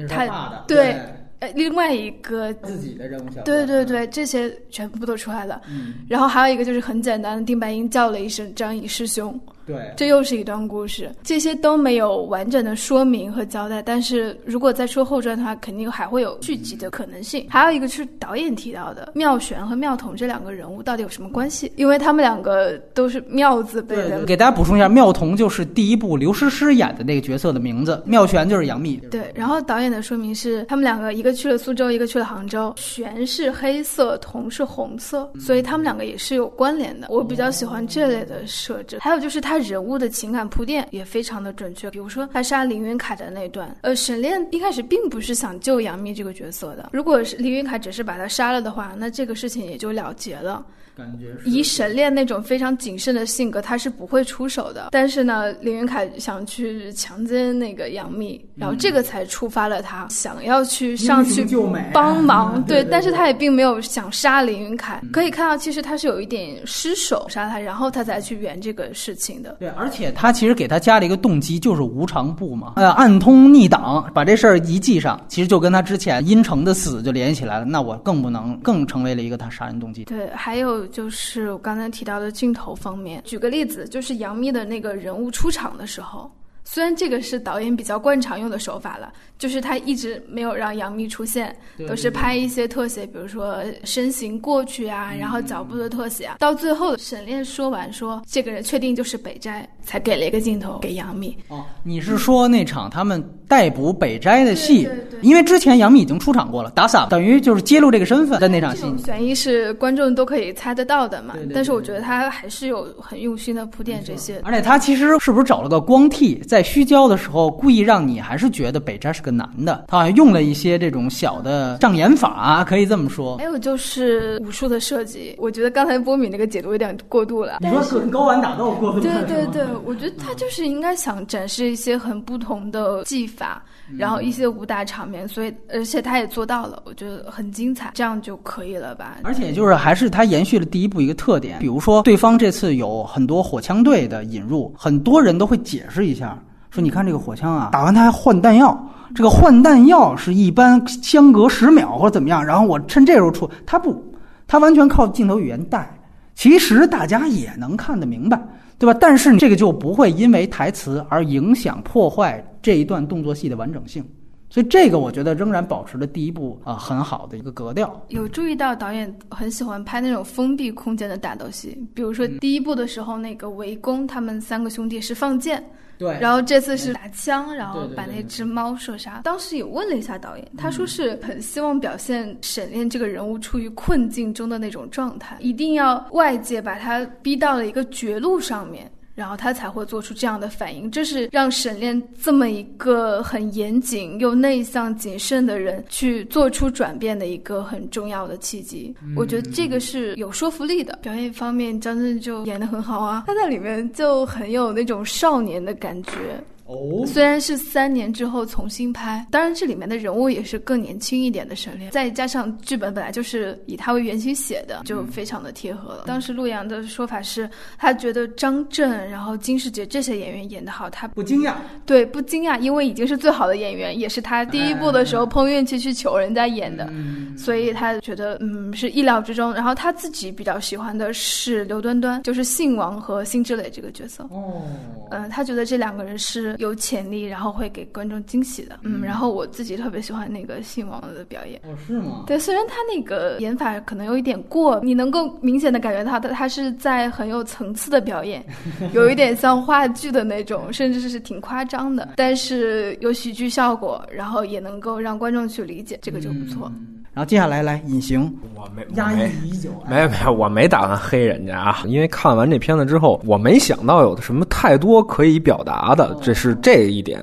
[0.10, 0.96] 他对
[1.40, 5.62] 呃，另外一个，自己的任务小对对，对，这些全部都出来了。
[5.70, 13.82] 嗯，然后还有一个就是很简单的，丁白英叫了一声张仪师兄，对，这又是一段故事，这些都没有完整的说明和交代。
[13.82, 17.46] 但是如果再说后传的话，肯定还会有续集的可能性。
[17.50, 21.72] 还有一个是导演提到的妙玄和妙童这两个人物到底有什么关系？
[21.76, 24.24] 因为他们两个都是妙字辈的。
[24.24, 28.98] 给大家补充一下，妙童就是第一部刘诗诗演的那个角色的名字，妙玄就是杨幂。
[29.12, 32.74] 对，然后导演的说明是，他们两个一个去了苏州，一个去了杭州。
[32.78, 37.08] 玄是黑色，童是红色，所以他们两个也是有关联的。
[37.10, 38.98] 我比较喜欢这类的设置。
[39.02, 46.90] 还有就是他人物的情感铺垫也非常的准确，比如说他杀凌云凯的那段，呃，沈炼一开始并不是想救杨幂这个角色的。
[46.94, 50.66] 如果是凌云凯只是把他杀了的话，那这个事情也就了结了。
[50.98, 54.90] 感觉是以沈炼那种非常谨慎的性格，他是不会出手的。
[54.92, 61.46] 但是呢，林云凯想去强奸那个杨幂，然后这个才触发了他想要去上去
[61.94, 62.64] 帮忙。
[62.64, 65.00] 对对对但是他也并没有想杀林云凯。
[65.14, 69.58] 可以看到，其实他是有一点失手杀他，然后他才去圆这个事情的。
[69.60, 77.66] 对，而且他其实给他加了一个动机，就是无偿部嘛，呃，暗通逆党，把这事儿一记上，其实就跟他之前殷城的死就联系起来了。
[77.66, 80.06] 那我更不能，更成为了一个他杀人动机。
[80.06, 86.32] 对，还有就是我刚才提到的镜头方面，举个例子，就是杨幂的那个人物出场的时候。
[86.70, 96.36] 虽然这个是导演比较惯常用的手法了，就是他一直没有让杨幂出现，对都是拍一些特写，比如说身形过去啊，然后脚步的特写啊。
[96.40, 101.38] 到最后沈炼说完说这个人确定就是北斋，才给了一个镜头给杨幂。
[101.48, 104.84] 哦，你是说那场他们逮捕北斋的戏？
[104.84, 114.42] 对对对因为之前杨幂已经出场过了，打伞等于就是揭露这个身份，在那场戏这种悬疑是观众都可以猜得到的嘛，但是我觉得他还是有很用心的铺垫这些。
[114.44, 119.86] 而且他其实是不是找了个光替，在虚焦的时候故意让你还是觉得北斋是个男的？
[119.88, 123.44] 他好像用了一些这种小的障眼法，可以这么说还。
[123.46, 127.60] 有就是武术的设计，我觉得刚才波米那个解读有点过度了。
[127.62, 133.64] 你说跟高玩打斗过度对对对，我觉得他就是应该想展示一些很不同的技法，
[133.96, 139.18] 然后一些武打场面，所以而且他也做到了，我觉得很精彩，这样就可以了吧？
[139.24, 146.38] 而且就是还是他延续了第一部一个特点，比如说对方这次有很多火枪队的引入，很多人都会解释一下，
[146.70, 148.78] 说你看这个火枪啊，打完它还换弹药，
[149.16, 154.04] 这个换弹药是一般相隔十秒或者怎么样，然后我趁这时候出，他不，
[154.48, 155.90] 他完全靠镜头语言带，
[156.36, 158.42] 其实大家也能看得明白。
[158.80, 158.98] 对吧？
[159.00, 164.04] 但是这个就不会因为台词而影响破坏这一段动作戏的完整性，
[164.50, 168.00] 所以这个我觉得仍然保持了第一部啊、很好的一个格调。
[168.10, 175.64] 有注意到导演很喜欢拍那种封闭空间的打斗戏，比如说第一部的时候，那个围攻他们三个兄弟是放箭，
[175.98, 179.22] 对然后这次是打枪，然后把那只猫射杀。
[179.24, 188.92] 当时也问了一下导演，他说是很希望表现沈炼这个人物处于困境中的那种状态，一定要外界把他逼到了一个绝路上面。
[189.18, 198.96] 然后他才会做出这样的反应，这是让沈炼这么一个很严谨又内向谨慎的人去做出转变的一个很重要的契机。
[199.16, 201.00] 我觉得这个是有说服力的。
[201.02, 206.40] 表演方面，张震就演得很好啊，他在里面就很有那种少年的感觉。
[206.68, 216.04] 哦，虽然是三年之后重新拍，当然这里面的人物也是更年轻一点的沈炼，再加上剧本本来就是以他为原型写的，就非常的贴合了。
[216.06, 221.54] 当时陆阳的说法是，他觉得张震，然后金世杰这些演员演得好，他不惊讶。
[221.86, 226.92] 对不惊讶，因为已经是最好的演员，也是他第一部的时候碰运气去求人家演的，
[227.38, 229.54] 所以他觉得嗯是意料之中。
[229.54, 234.24] 然后他自己比较喜欢的是刘端端，就是信王和辛芷蕾这个角色。
[234.32, 234.64] 哦，
[235.12, 238.78] 嗯，他觉得这两个人是有潜力，然后会给观众惊喜的。
[238.84, 241.60] 嗯，然后我自己特别喜欢那个信王的表演。
[241.64, 242.24] 哦，是吗？
[242.28, 248.46] 对，虽然他那个演法可能有一点过，你能够明显的感觉到他他是在很有层次的表演，
[248.94, 256.72] 有一点像话剧的那种，甚至是挺夸张的，但是有喜剧效果，然后也能够让观众去理解，这个就不错。
[257.14, 267.22] 然后接下来来隐形，我没压抑已久，哎没有没有，我没打算黑人家啊，因为看完这片子之后，我没想到有什么太多可以表达的，这是是这一点。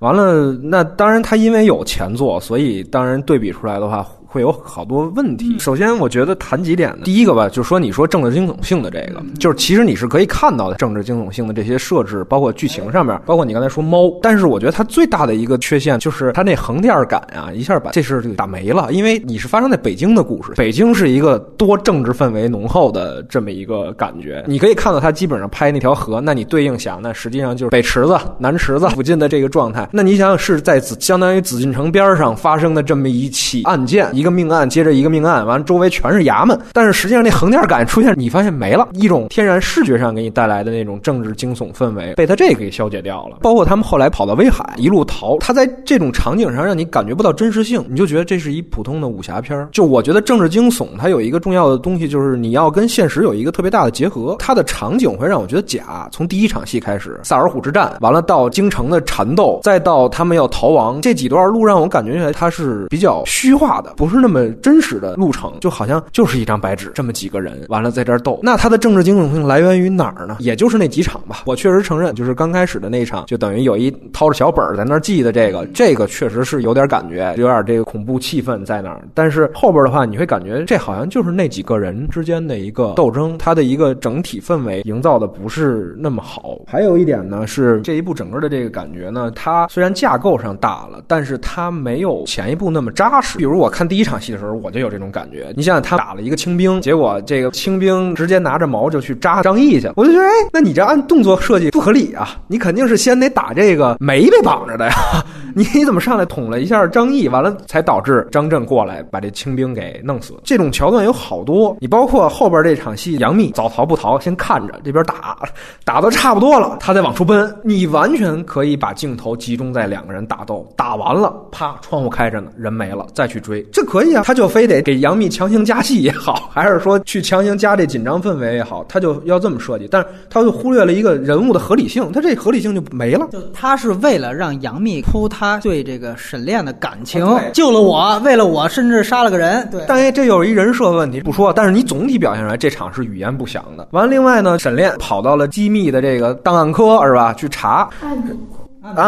[0.00, 5.56] 完了，那当然他因为有前作，所以当然对比出来的话，会有好多问题。
[5.60, 7.02] 首先，我觉得谈几点呢？
[7.04, 14.10] 第一个吧，就是说你说政治惊悚性的这个，就是其实你是可以看到的政治惊悚性的这些设置，包括剧情上面，包括你刚才说猫。
[14.20, 18.92] 但是我觉得它最大的一个缺陷就是它那横店感啊，一下把这事打没了。
[18.92, 24.42] 因为你是发生在北京的故事，北京是一个多政治氛围浓厚的这么一个感觉。
[24.48, 29.88] 你可以看到它基本上拍那条河，那你对应想，那实际上就是北池子、南池子附近的这个状态。
[29.92, 36.58] 那你想想是在紫相当于紫禁城边上发生的这么一起案件，一一个命案接着一个命案，完了周围全是衙门。
[36.72, 43.36] 但是实际上那横店感出现，你发现没了，一种天然视觉上给你带来的那种政治惊悚氛围被他这给消解掉了。
[43.42, 49.68] 包括他们后来跑到威海一路逃，他在这种场景上让你感觉不到真实性，你就觉得这是一普通的武侠片。
[49.72, 54.36] 就我觉得政治惊悚它有一个重要的东西，就是你要跟现实有一个特别大的结合。
[54.38, 68.38] 它的场景会让我觉得假，从第一场戏开始，萨尔虎之战，完了到京城的缠斗，再到他们要逃亡这几段路，让我感觉起来它是比较虚化的，不是不是那么真实的路程，就好像就是一张白纸，这么几个人完了在这儿斗。
[68.44, 70.36] 那它的政治惊悚性来源于哪儿呢？
[70.38, 71.42] 也就是那几场吧。
[71.46, 79.02] 我确实承认，就是刚开始的那一场，就等于有一掏着小本在那儿记的这个，这个确实是有点感觉，有点这个恐怖气氛在那儿。
[79.14, 86.56] 但是后边的话，你会感觉这好像就是那几个人之间的一个斗争，它的一个整体氛围营造的不是那么好。
[86.68, 93.38] 还有一点呢，是这一部整个的这个感觉呢，它虽然架构上大了，但是它没有前一部那么扎实。
[93.38, 95.52] 比如我看第一场戏的时候，我就有这种感觉。
[95.56, 102.36] 你想想，他打了一个清兵，结果这个清兵直接拿着矛就去扎张毅去，我就觉得，哎，那你这按动作设计不合理啊！
[102.46, 104.94] 你肯定是先得打这个没被绑着的呀，
[105.54, 110.34] 你怎么上来捅了一下张毅，完了才导致张震过来把这清兵给弄死？
[110.44, 115.38] 这种桥段有好多，你包括后边这场戏，杨幂早逃不逃，先看着这边打，
[115.84, 124.22] 打到差不多了，他再往出奔，你完全可以把镜头集中在两个人打斗，打完了，啪，窗户开着呢，人没了，再去追，这可以啊。
[124.24, 133.28] 他就非得给杨幂强行加戏也好， 还是说去强行加这紧张氛围也好，他就要这么设计，但是他就忽略了一个人物的合理性，他这合理性就没了。
[133.30, 139.68] 就他是为了让杨幂铺他对这个沈炼的感情，对救了我，为了我甚至杀了个人。
[139.70, 143.86] 对，但哎，这又是一人设问题不说，但是你总体表现出来这场是语言不详的。
[143.90, 147.34] 完了，另外呢，沈炼跑到了机密的这个档案科是吧？
[147.34, 148.16] 去查案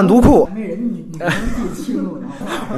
[0.08, 2.26] 读库，没人你你能记清楚呢？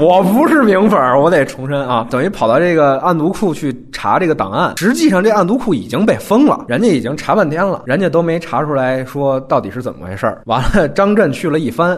[0.00, 4.72] 我不是名粉儿，我得重申啊，等于跑到这个案读库去查这个档案。
[4.76, 10.42] 实际上，这案读库已经被封了，人家已经查半天了，人家都没查出来说到底是怎么回事儿。
[10.46, 11.96] 完了，张震去了一翻。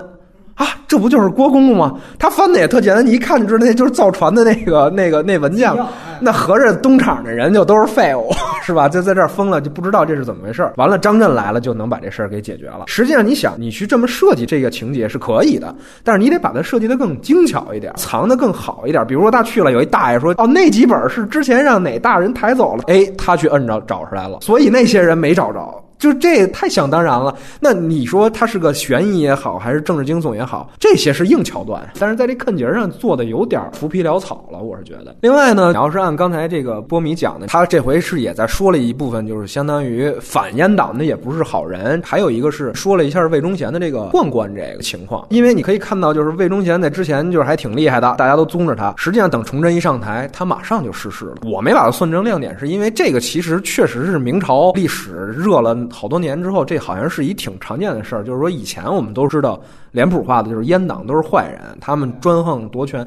[0.61, 1.95] 啊，这不就是郭公公吗？
[2.19, 5.89] 他翻的也特简单，你一看就知道那就是造船的那个、那个、那文件了。
[6.21, 8.31] 那合着东厂的人就都是废物，
[8.63, 8.87] 是吧？
[8.87, 10.75] 就在这儿封了，就不知道这是怎么回事儿。
[10.77, 12.85] 完了，张震来了就能把这事儿给解决了。
[12.89, 19.03] 实际上，你想，你去这么设计这个情节是可以的，但是你得把它设计的更精巧一点，藏的更好一点。
[19.07, 25.83] 比如说他去了，有一大爷说：“哦，那几本是之前让哪大人抬走了。”哎，他去摁着找出来了，所以那些人没找着。
[26.01, 27.33] 就这也太想当然了。
[27.61, 35.15] 那你说它是个悬疑也好，还是政治惊悚也好，这些是硬桥段，但是在这坑节上做的有点浮皮潦草了，我是觉得。
[35.21, 45.27] 另外呢，你要是按刚才这个波米讲的，他这回是也在说了一部分，就是相当于反阉党的也不是好人，还有一个是说了一下魏忠贤的这个宦官这个情况。
[45.29, 48.95] 因为你可以看到，就是魏忠贤在之前就是还挺厉害的，大家都宗着他。
[48.97, 51.35] 实际上等崇祯一上台，他马上就逝世了。
[51.45, 58.25] 我没把它算成亮点，是因为这个其实确实是明朝历史热了好多年之后，这好像是一挺常见的事儿。
[58.25, 59.61] 就是说以前我们都知道
[59.93, 63.07] 脸谱化的就是阉党都是坏人，他们专横夺权。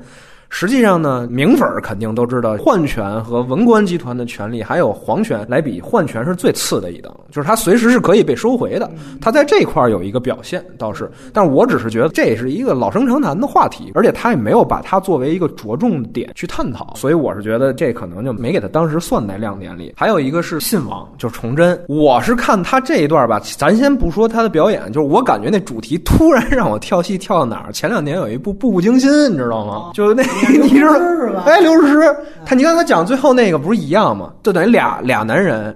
[0.55, 8.87] 实际上呢，明粉儿肯定都知道，宦权和文官集团的权力，还有皇权来比，宦权是最次的一等，就是他随时是可以被收回的。
[9.19, 19.91] 他在这块儿有一个表现倒是，但是我只是觉得这是一个老生常谈的话题，而且他也没有把它作为一个着重点去探讨，所以我是觉得这可能就没给他当时算在亮点里。
[19.97, 27.71] 还有一个是信王，就是崇祯，我是看他这一段吧，咱先不说他的表演，就是我感觉那主题突然让我跳戏跳到哪儿？
[27.71, 29.89] 前两年有一部《步步惊心》，你知道吗？
[29.95, 30.23] 就是那。
[30.61, 34.31] 你知道是吧哎，刘诗诗，他你刚才讲最后那个不是一样吗？
[34.43, 35.75] 就等于俩俩男人，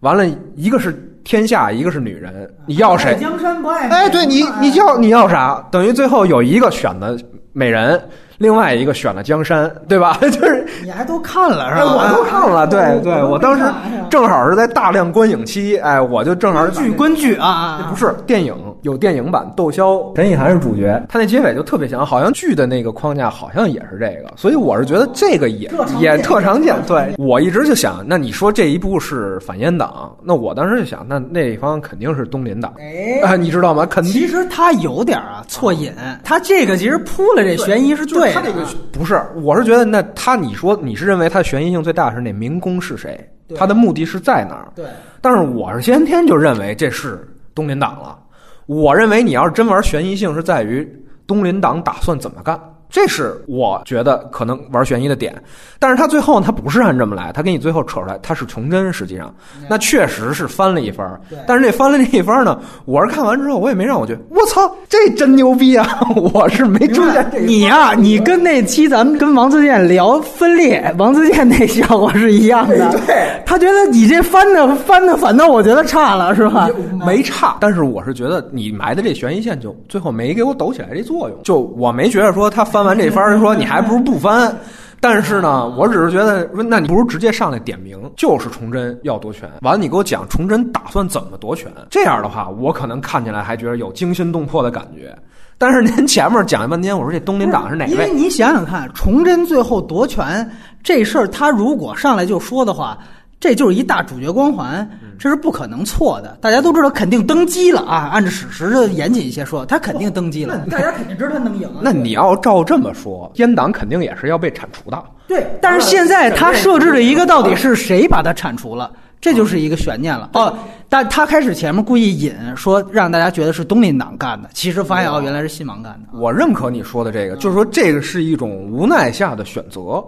[0.00, 3.16] 完了一个是天下，一个是女人，你要谁？
[3.20, 5.64] 江山不爱哎，对你你要你要啥？
[5.70, 7.18] 等于最后有一个选的
[7.52, 8.00] 美人，
[8.38, 10.18] 另外一个选了江山，对吧？
[10.22, 11.94] 就是你还都看了是哎，吧？
[11.94, 13.64] 我都看了，对对，我当时
[14.10, 25.70] 正好是在大量观影期，哎，我就正好剧观剧啊不是电影，有电影版窦骁、陈意涵是主角，他那结尾就特别像，好像剧的那个框架好像也是这个，所以我是觉得这个也
[26.00, 26.74] 也特常见。
[26.86, 27.14] 对。
[27.18, 33.20] 我一直就想，那你说这一部是反阉党，那我当时就想，那那一方肯定是东林党，哎。
[33.22, 33.86] 啊，你知道吗？
[33.86, 34.12] 肯定。
[34.12, 35.92] 其实他有点啊错引，
[36.22, 43.18] 他这个其实铺了这悬疑是就是他这个不是，我是觉得那他你说你是认为他悬疑性最大是那民工是谁？
[43.56, 44.68] 他的目的是在哪儿？
[44.74, 44.86] 对，
[45.20, 48.18] 但是我是先天就认为这是东林党了。
[48.66, 50.88] 我认为你要是真玩悬疑性，是在于
[51.26, 52.58] 东林党打算怎么干，
[52.94, 55.34] 这是我觉得可能玩悬疑的点。
[55.80, 59.34] 但是他最后他不是按这么来，他给你最后扯出来他是崇祯，实际上
[59.68, 61.20] 那确实是翻了一番。
[61.44, 65.98] 但是这翻了这一番呢，我是看完之后我也没让我觉得我操，这真牛逼啊！
[66.32, 67.40] 我是没出现这。
[67.40, 72.90] 你呀、你跟那期咱们跟王自健聊分裂，王自健那效果是一样的。
[73.04, 76.70] 对，他觉得你这翻的翻的反倒我觉得差了，是吧？
[77.04, 84.54] 没差，但是我是觉得你埋的这悬疑线就最后没给我抖起来这作用，就我没觉得说他翻完这番儿说你还不如不翻。
[85.00, 89.46] 但是呢，我只是觉得说，那你不如直接上来点名，就是崇祯要夺权。
[89.60, 95.14] 完了，你给我讲崇祯打算怎么夺权，这样的话，我可能看起来还觉得有惊心动魄的感觉。
[95.58, 97.90] 但是您前面讲了半天，我说这东林党是哪位？
[97.90, 100.50] 因为你想想看，崇祯最后夺权
[100.82, 102.98] 这事儿，他如果上来就说的话，
[103.38, 106.36] 这就是一大主角光环，嗯这是不可能错的。
[106.40, 111.80] 大家都知道肯定登基了啊，按照史实的严谨一些说，他肯定登基了，那大家肯定知道他能赢啊。
[111.82, 115.02] 那你要照这么说，阉党肯定也是要被铲除的。
[115.26, 118.90] 对，但是现在他设置了一个，到底是谁把他铲除了？
[119.20, 120.54] 这就是一个悬念了哦。
[120.86, 126.18] 但他开始前面故意引说让大家觉得是东林党干的，其实发现哦原来是新王干的。
[126.18, 130.04] 我认可你说的这个，就是说这个是一种无奈下的选择。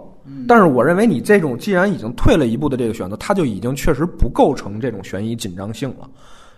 [0.47, 6.09] 但是我认为你这种既然已经退了一步的这个选择，它就已经确实不构成这种悬疑紧张性了。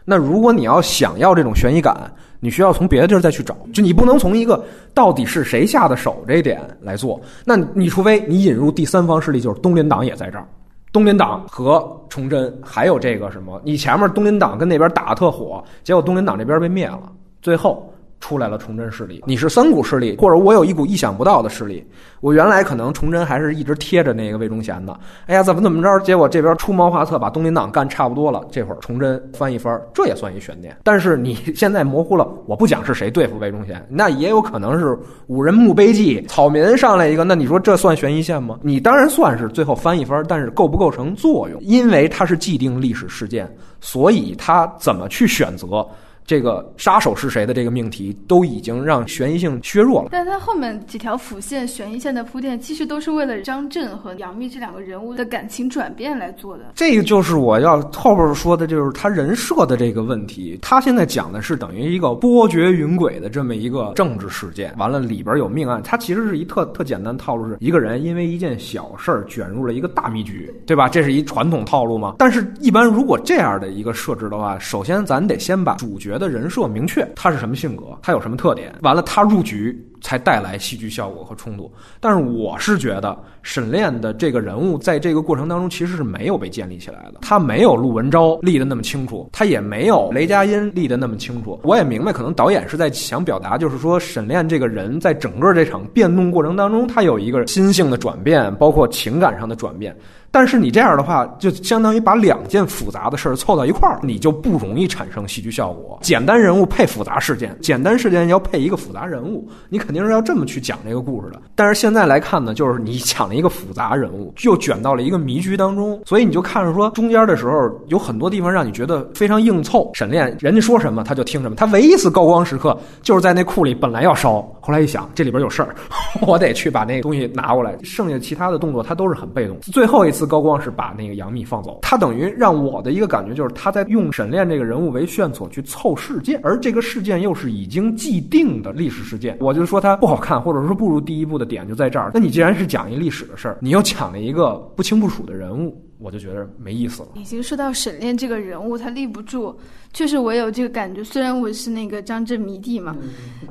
[0.05, 4.63] 那如果你要想要这种悬疑感，你需要从别的地儿再去找，就你不能从一个
[4.93, 7.19] 到底是谁下的手这点来做。
[7.45, 10.47] 那你除非你引入第三方势力，就是东林党也在这儿。
[10.91, 17.11] 东林党和崇祯还有这个什么，你前面东林党跟那边打得特火，结果东林党这边被灭了，
[17.43, 19.23] 最后出来了崇祯势力。
[19.25, 21.85] 你是三股势力，或者我有一股意想不到的势力。
[22.21, 25.99] 我原来可能崇祯还是一直贴着那个魏忠贤的，哎呀，怎么怎么着？
[26.01, 28.41] 结果这边出谋划策，把东林党干差不多了。
[28.51, 30.75] 这会儿崇祯翻一番，这也算一悬念。
[30.83, 38.59] 但是你现在模糊了，我不讲是谁对付魏忠贤，那也有可能是五人墓碑记，草民上来一个，那你说这算悬疑线吗？
[38.61, 41.61] 你当然算是最后翻一番，但是构不构成作用？
[41.61, 43.49] 因为它是既定历史事件，
[43.79, 45.87] 所以它怎么去选择？
[46.29, 50.09] 这个杀手是谁的这个命题，都已经让悬疑性削弱了。
[50.11, 56.65] 但他后面几条辅线、悬疑线的铺垫，其实都是为了张震和杨幂这两个人物的感情转变来做的。
[56.75, 60.59] 这个就是我要后边说的，就是他人设的这个问题。
[60.61, 70.87] 他现在讲的是等于一个波谲云诡的这么一个政治事件，完了里边有命案，它其实是一特特简单套路，是一个人因为一件小事儿卷入了一个大迷局，对吧？
[70.87, 72.13] 这是一传统套路嘛。
[72.19, 79.83] 但是，一般如果这样的一个设置的话，首先咱得先把主角的人设明确，他是什么性格，他有什么特点，完了他入局。
[80.01, 91.59] 才带来戏剧效果和冲突，但是我是觉得沈炼的这个人物在这个过程当中其实是没有被建立起来的，他没有陆文昭立的那么清楚，他也没有雷佳音立的那么清楚。
[91.63, 99.95] 我也明白，可能导演是在想表达，就是说沈炼这个人在整个这场变动过程当中，他有一个心性的转变，包括情感上的转变。
[100.31, 105.97] 但是你这样的话，就相当于把两件复杂的事儿凑到一块儿，你就不容易产生戏剧效果。
[106.03, 111.41] 简单人物配复杂事件，简单事件要配一个复杂人物，你肯定是要这么去讲这个故事的。
[111.55, 117.51] 但是现在来看呢，就是你讲了一个复杂人物，又卷到了一个迷局当中，所以你就看着说中间的时候
[117.87, 119.89] 有很多地方让你觉得非常硬凑。
[119.95, 125.75] 沈炼人家说什么他就听什么，他唯一一次高光时刻就是在那库里本来要烧，后来一想这里边有事儿，
[126.21, 127.75] 我得去把那个东西拿过来。
[127.81, 129.59] 剩下其他的动作他都是很被动。
[129.61, 130.29] 最后一次。
[130.29, 139.35] 高光是把那个杨幂放走，他等于让我的一个感觉就是他在用沈炼这个人物为线索去凑事件，而这个事件又是已经既定的历史事件。
[139.39, 142.11] 我就说他不好看，或者说不如第一部的点就在这儿。
[142.13, 145.85] 那你既然是讲一历史的事儿，你又讲了一个不清不楚的人物。
[146.01, 147.09] 我就觉得没意思了。
[147.15, 149.53] 已经说到沈炼这个人物，他立不住，
[149.91, 151.03] 确实我有这个感觉。
[151.03, 152.95] 虽然我是那个张震迷弟嘛，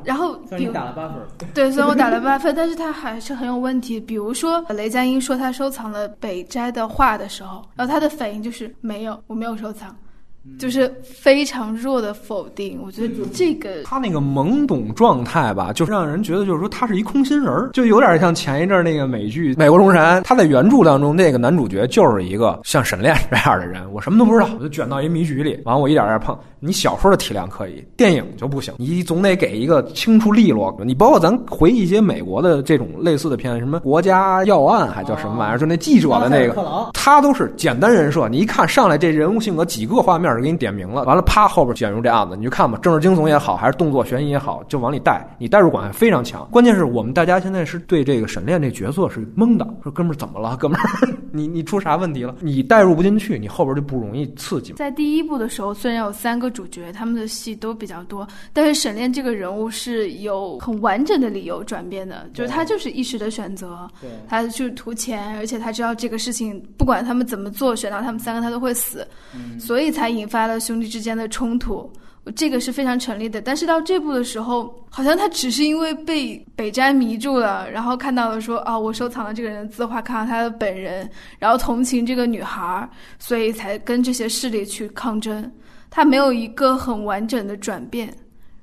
[0.03, 1.19] 然后比打了八分，
[1.53, 4.01] 对，虽然我打了八分，但是他还是很有问题。
[4.01, 9.95] 比如说雷佳音说他收藏了北斋的画的时候，然后他的反应就是没有，我没有收藏。
[10.59, 12.81] 就是非常弱的否定。
[12.85, 26.37] 我觉得这个他那个懵懂状态吧，就是让人觉得就是说他是一空心人儿，就有点像前一阵那个美剧《美国众神》，他在原著当中那个男主角就是一个像沈炼这样的人，我什么都不知道，我就卷到一迷局里，完我一点点碰。
[26.61, 30.77] 你小说的体量可以，电影就不行，你总得给一个清楚利落。
[30.85, 46.49] 你包括咱回忆一些美国的这种类似的片，什么《国家要案》还叫什么玩意儿，就那记者的那个，他都是简单人设，你一看上来这人物性格几个画面就给你点名了，完了啪后边卷入这案子，你就看吧，政治惊悚也好，还是动作悬疑也好，就往里带，你代入感非常强。
[46.51, 50.57] 关键是我们大家现在是对这个沈炼这角色是懵的，说哥们儿怎么了？
[50.57, 50.89] 哥们儿，
[51.33, 52.35] 你你出啥问题了？
[52.41, 54.73] 你代入不进去，你后边就不容易刺激。
[54.75, 69.07] 在第一部的时候，虽然有三个主角，他们的戏都比较多，但是沈炼这个人物是有很完整的理由转变的，就是他就是一时的选择，对，他就是图钱，而且他知道这个事情不管他们怎么做，选到他们三个他都会死，
[69.59, 71.91] 所以才引发了兄弟之间的冲突。
[72.37, 81.09] 这个是非常成立的，但是到这部的时候，好像他只是因为被北斋迷住了，然后看到了说啊，我收藏了这个人的字画，看到他的本人，
[81.39, 82.87] 然后同情这个女孩，
[83.19, 85.51] 所以才跟这些势力去抗争。
[85.89, 88.13] 他没有一个很完整的转变，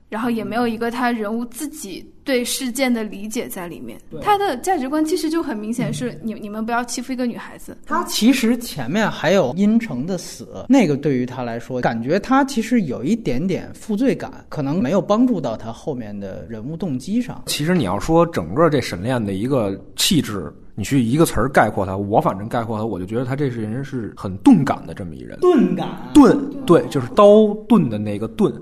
[0.09, 3.99] 然后也没有一个他人物自己对事件的理解在里面。
[4.21, 7.77] 他的价值观其实就很明显是你你们不要欺负一个女孩子。
[7.85, 17.43] 他其实前面还有阴城的死，那个对于他来说，感觉他其实有一点点负罪感，可能没有帮助到他后面的人物动机上。
[17.47, 20.53] 其实你要说整个这沈炼的一个气质。
[20.77, 25.39] 你去一个词儿概括他，我反正概括他，我就觉得他这是人是很钝感的这么一人。
[25.39, 28.53] 钝感，钝，对，就是刀钝的那个钝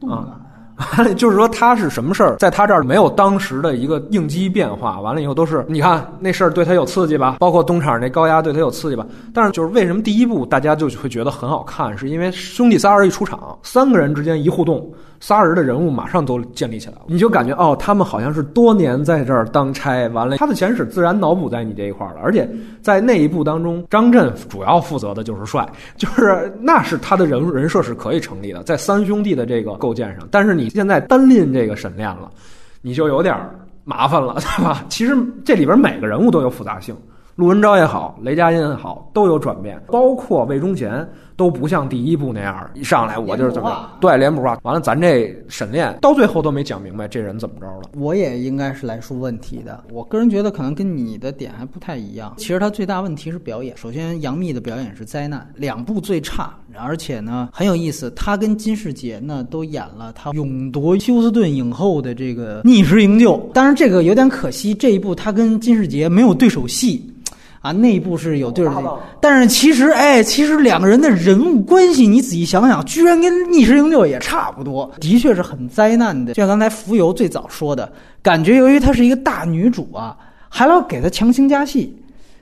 [0.00, 0.40] 啊。
[1.16, 9.04] 就是说他是什么事儿，在他这儿没有当时的一个应激变化，完了以后都是你看那事儿对他有刺激吧，包括东厂那高压对他有刺激吧。
[9.34, 14.88] 但是就是为什么第一部大家就会觉得很好看，是因为兄弟仨人一出场，三个人之间一互动。
[15.20, 22.20] 仨人的人物马上都建立起来了，你就感觉哦，他们好像是多年在这儿当差，完了他的前史自然脑补在你这一块了。
[22.22, 22.48] 而且
[22.82, 30.28] 在那一部当中，张震主要负责的就是帅， 就是那是他的人人设是可以成立的，在三兄弟的这个构建上。
[30.30, 32.30] 但是你现在单拎这个沈炼了，
[32.80, 33.36] 你就有点
[33.84, 34.84] 麻烦了，对吧？
[34.88, 36.94] 其实这里边每个人物都有复杂性，
[37.38, 41.08] 陆文昭也好，雷佳音也好，都有转变，包括魏忠贤。
[41.38, 47.90] 都不像第一部那样，一上来我就是怎么对脸谱化，完了咱这沈炼到最后都没讲明白这人怎么着了。
[47.96, 52.34] 我也应该是来说问题的，我个人觉得可能跟你的点还不太一样。
[52.38, 53.72] 其实他最大问题是表演。
[53.76, 63.36] 首先，杨幂的表演是灾难，两部最差，而且呢很有意思，他跟金世杰呢都演了他勇夺休斯顿影后的这个逆时营救。
[63.54, 67.08] 当然这个有点可惜，这一部他跟金世杰没有对手戏。
[67.60, 76.32] 啊，内部是有对儿的，但是其实，哎，其实两个人的人物关系，你仔细想想，居然跟逆时营救也差不多，的确是很灾难的。
[76.34, 77.90] 就像刚才浮游最早说的，
[78.22, 80.16] 感觉由于她是一个大女主啊，
[80.48, 81.94] 还老给她强行加戏。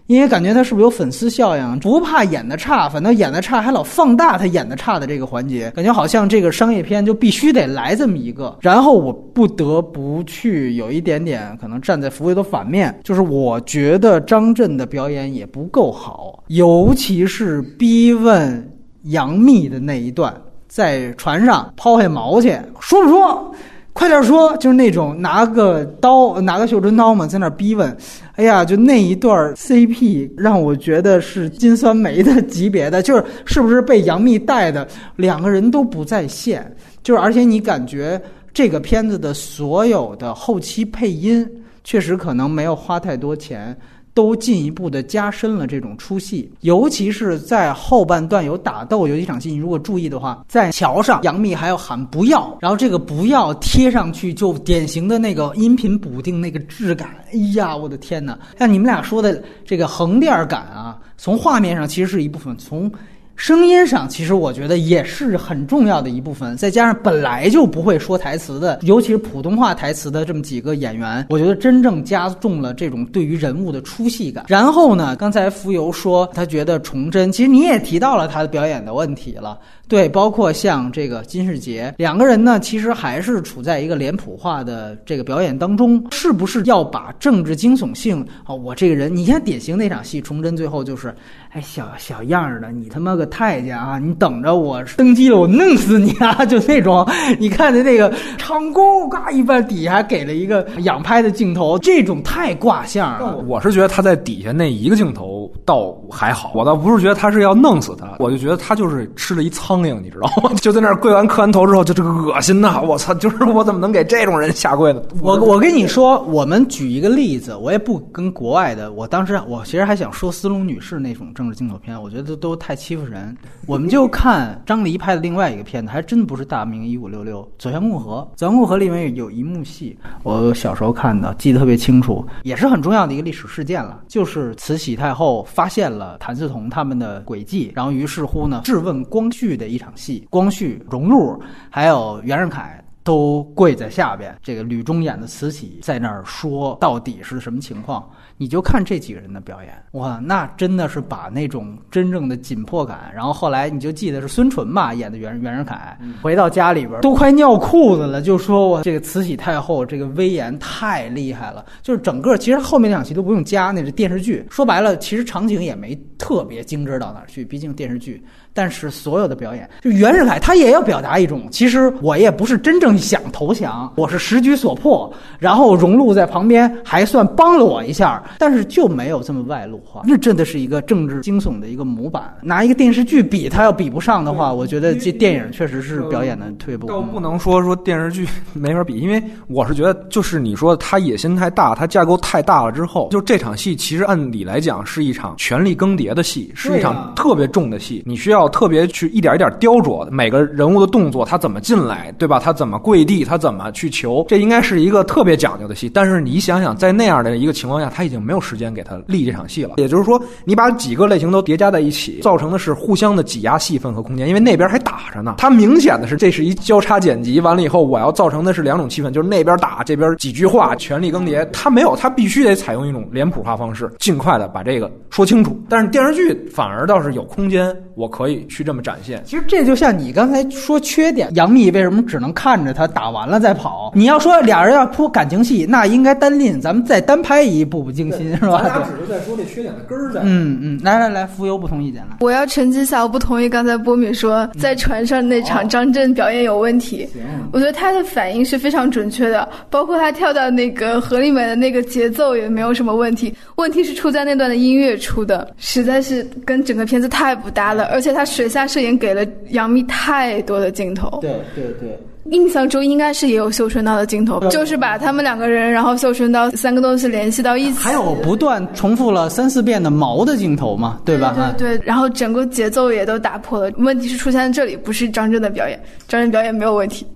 [0.06, 1.78] 因为感觉他是不是有粉丝效应？
[1.80, 8.56] 不怕演的差，反倒演的差还老放大他演的差的这个环节，感觉好像这个商业片就必须得来这么一个。
[8.60, 18.72] 然后我不得不去有一点点可能站在福威的反面，就是我觉得张震的表演也不够好，尤其是逼问
[19.04, 20.32] 杨幂的那一段，
[20.68, 23.52] 在船上抛下毛去，说不说？
[23.96, 27.96] 快点说，就是那种拿个刀，拿个绣春刀嘛，在那逼问。
[28.34, 34.86] 哎呀，就那一段 CP 让我觉得是金酸梅的级别的，就是是不是被杨幂带的，
[35.16, 36.70] 两个人都不在线。
[37.02, 38.20] 就是而且你感觉
[38.52, 41.48] 这个片子的所有的后期配音，
[41.82, 43.74] 确实可能没有花太多钱。
[44.16, 58.38] 都进一步的加深了这种出戏，尤其是在后半段有打斗有几场戏，你如果注意的话，在桥上杨幂还要喊不要，然后这个不要贴上去就典型的那个音频补丁那个质感，哎呀，我的天哪！
[58.58, 62.90] 像你们俩说的这个横店感啊，从画面上其实是一部分，从。
[63.36, 66.56] 声音上，其实我觉得也是很重要的一部分。
[66.56, 74.46] 再加上本来就不会说台词的，尤其是普通话台词的这么几个演员，我觉得真正加重了这种对于人物的出戏感。
[74.48, 79.58] 然后呢，刚才浮游说他觉得崇祯，其实你也提到了他的表演的问题了。
[79.88, 86.04] 对，包括像这个金世杰两个人呢，其实还是处在一个脸谱化的这个表演当中。
[86.10, 88.52] 是不是要把政治惊悚性啊？
[88.52, 91.14] 我这个人，你看典型那场戏，崇祯最后就是，
[91.56, 96.34] 哎，小小样儿的，你他妈个太监啊，你等着我登基了，我弄死你啊！
[96.44, 97.08] 就那种，
[97.40, 103.38] 你看的那个长弓，嘎一半底下还给了一个仰拍的镜头，这种太挂相了。
[103.46, 105.50] 我是觉得他在底下那一个镜头。
[105.64, 110.50] 倒还好，我倒不是觉得他是要弄死他，我就觉得他就是吃了一苍蝇，你知道吗？
[110.60, 112.80] 就在那儿跪完磕完头之后，就这个恶心呐！
[112.86, 115.00] 我操，就是我怎么能给这种人下跪呢？
[115.22, 123.36] 我我跟你说，我们举一个例子，我也不跟国外的，我当时我其实还想说斯隆女士那种政治镜头片，我觉得都太欺负人。
[123.66, 128.18] 我们就看张黎拍的另外一个片子，还真不是《大明一五六六》，《走向共和》。
[128.36, 141.40] 《走向共和》里面有一幕戏，我小时候看的，记得特别清楚，也是很重要的一个历史事件了，就是慈禧太后发现了谭嗣同他们的诡计，然后于是乎呢，质问光绪的一场戏，光绪、荣禄
[141.70, 142.82] 还有袁世凯。
[143.06, 148.04] 都跪在下边，这个吕中演的慈禧在那儿说到底是什么情况？
[148.38, 153.10] 你就看这几个人的表演，哇，那真的是把那种真正的紧迫感。
[153.14, 161.64] 然后后来你就记得是孙淳吧演的袁袁世凯，回到家里边都快尿裤子了，就说我这个慈禧太后这个威严太厉害了。
[161.82, 164.44] 就是整个其实后面两期都不用加，那是电视剧。
[164.50, 168.22] 说白了，其实场景也没特别精致到哪儿去，毕竟电视剧。
[168.52, 175.12] 但是所有的表演，就袁世凯他也要表达一种，其实我也不是真正想投降，我是时局所迫。
[175.38, 180.02] 然后荣禄在旁边还算帮了我一下，但是就没有这么外露化。
[180.04, 186.86] 那真的是一个政治惊悚的一个模板，拿一个电视剧比它要比不上的话，我觉得这电影确实是表演的退步。
[186.86, 198.46] 倒不能说说电视剧没法比，因为我是觉得就是你说他野心太大，他架构太大了之后，就这场戏其实按理来讲是一场权力更迭的戏，是一场特别重的戏，你需要。
[198.56, 202.38] 特别去一点一点雕琢每个人物的动作，他怎么进来，对吧？
[202.38, 205.90] 他怎么跪地，他怎么去求，这应该是一个特别讲究的戏。
[205.90, 209.74] 但是你想想，在那样的一个情况下，他已经没有时间给他立这场戏了。
[209.76, 215.34] 也就是说，你把几个类型都叠加在一起，造成的是互相的挤压戏份和空间，因为那边还打着呢。
[215.38, 221.46] 他明显的是，这是一交叉剪辑，完了以后，我要造成的是两种气氛，就是那边打，这边几句话，权力更迭。
[221.52, 225.60] 他没有，他必须得采用一种脸谱化方式，尽快的把这个说清楚。
[225.68, 228.46] 但是电视剧反而倒是有空间，我可以。
[228.48, 233.92] 去这么展现，其实这就像你刚才说缺点，杨幂为什么只能看着他打完了再跑？
[233.94, 238.62] 你要说俩人要铺感情戏，那应该单拎，咱们再单拍一《步步惊心》，是吧？
[238.62, 240.20] 咱俩只是在说这缺点的根儿在。
[240.22, 242.18] 嗯嗯，来来来，浮游不同意见了。
[242.20, 247.08] 我要澄清一下，我不同意刚才波米说在船上那场张震表演有问题。
[247.52, 253.34] 我觉得他的反应是非常准确的，包括他跳到那个河里面的那个节奏也没有什么问题。
[253.56, 258.26] 问题是出在那段的音乐出的，实在是跟整个片子太不搭了，而且他。
[258.26, 261.98] 水下摄影给了杨幂太多的镜头，对对对，
[262.30, 271.34] 印象中应该是也有绣春刀的镜头，就是把他们两个人，然后绣春刀三个东西联系到一起，还有不断重复了三四遍的毛的镜头嘛，对吧？
[271.56, 273.70] 对对，然后整个节奏也都打破了。
[273.78, 277.06] 问题是出现在这里，不是张震的表演，张震表演没有问题。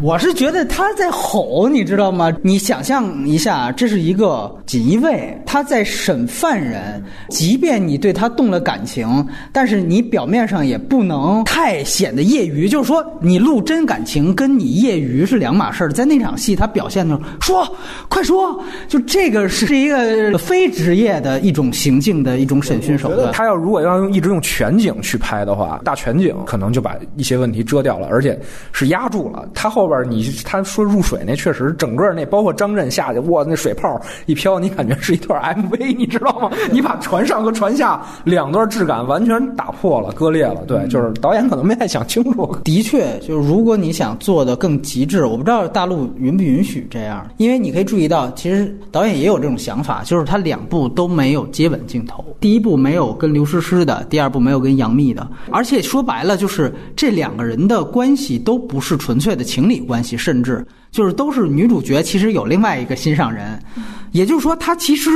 [0.00, 2.34] 我是觉得他在吼，你知道吗？
[2.42, 7.02] 你想象一下，这是一个锦衣卫，他在审犯人。
[7.28, 12.66] 即便你对他动了感情，但是你表面上也不能太显得业余。
[12.66, 15.92] 就是说，你录真感情跟你业余是两码事儿。
[15.92, 17.66] 在那场戏，他表现的说，
[18.08, 18.58] 快说，
[18.88, 23.32] 就这个是一个非职业的一种行径的一种审讯手段。
[23.32, 28.38] 他要如果要用一直用全景去拍的话，大全景可能就把一些问题遮掉了，而且
[28.72, 29.46] 是压住了。
[29.60, 36.48] 他后边你他说入水那确实整个那包括张震下去哇那水泡一飘你感觉是一段 MV 你知道吗？
[36.70, 40.62] 你把船上和船下两段质感完全打破了割裂了。
[40.68, 42.56] 对，就是导演可能没太想清楚。
[42.62, 47.26] 的确，就是如果你想做的更极致，我不知道大陆允不允许这样。
[47.38, 52.24] 因为你可以注意到，其实导演也有这种想法，就是他两部都没有接吻镜头。
[52.38, 55.26] 第一部没有跟刘诗诗的，第二部没有跟杨幂的。
[55.50, 59.80] 而且说白了，就是这两个人的关系都不是纯粹的情侣。
[59.80, 63.58] 关系，甚至就是都是女主角，其实有另外一个心上人，
[64.12, 65.10] 也就是说，她其实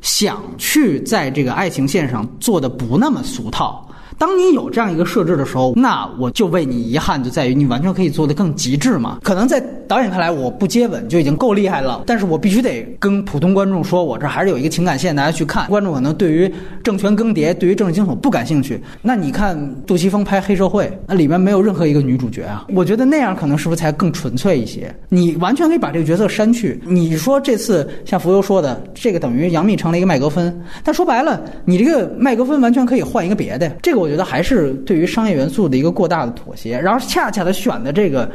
[0.00, 3.86] 想去在这个爱情线上做的不那么俗套。
[4.18, 9.18] 当你有这样一个设置的时候，那我就为你遗憾，就在于你完全可以做得更极致嘛。
[9.22, 15.66] 可能在导演看来，我不接吻就已经够厉害了，但是我必须得跟普通观众说，我这还是有一个情感线，大家去看。
[15.68, 16.52] 观众可能对于
[16.82, 18.80] 政权更迭、对于政治惊悚不感兴趣。
[19.02, 22.66] 那你看杜琪峰拍《黑社会》，那里面没有任何一个女主角啊。
[22.74, 24.94] 我觉得那样可能是不是才更纯粹一些？
[25.08, 26.80] 你完全可以把这个角色删去。
[26.84, 33.68] 你说这次像浮游说的，这个等于杨幂成了一个麦格芬，但说白了，你这个麦格芬完全可以换一个别的。
[33.82, 34.16] 这个我我。
[34.16, 38.26] 觉得还是对于商业元素的一个过大的妥协，然后恰恰他选的这个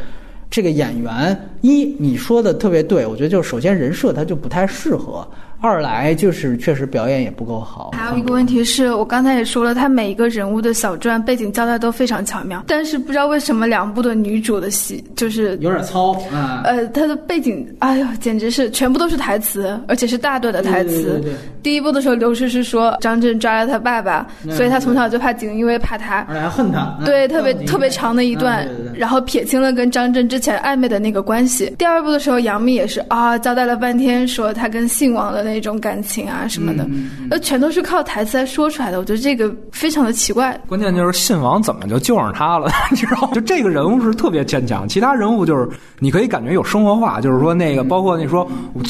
[0.47, 5.27] 这个演员，一你说的特别对，我觉得就首先人设他就不太适合。
[5.61, 7.91] 二来就是确实表演也不够好。
[7.93, 16.63] 还有一个问题是我刚才也说了，他每一个人物的小传背景交代都非常巧妙，但是不知道为什么两部的女主的戏就是有点糙啊。
[16.65, 20.89] 呃，她的背景，哎呦，简直是全部都是台词，而且是大段的台词。
[20.89, 26.25] 对对对对第一部的时候，刘诗诗说张震抓了他爸爸，对所以他从小就怕景，因为怕他。
[26.27, 26.97] 而且还恨他。
[27.05, 31.73] 对，嗯特别特别长的一段然后撇清了跟张震之前暧昧的那个关系。
[31.77, 38.99] 第二部的时候，杨幂也是啊，交代了半天，说她跟姓王的那种感情啊什么的，嗯呃，全都是靠台词来说出来的。
[38.99, 40.57] 我觉得这个非常的奇怪。
[40.67, 43.29] 关键就是信王怎么就救上他了， 你知道吗？
[43.33, 45.67] 就这个人物是特别牵强，其他人物就是
[45.99, 48.47] 你可以感觉有生活化，就是说那个包括你说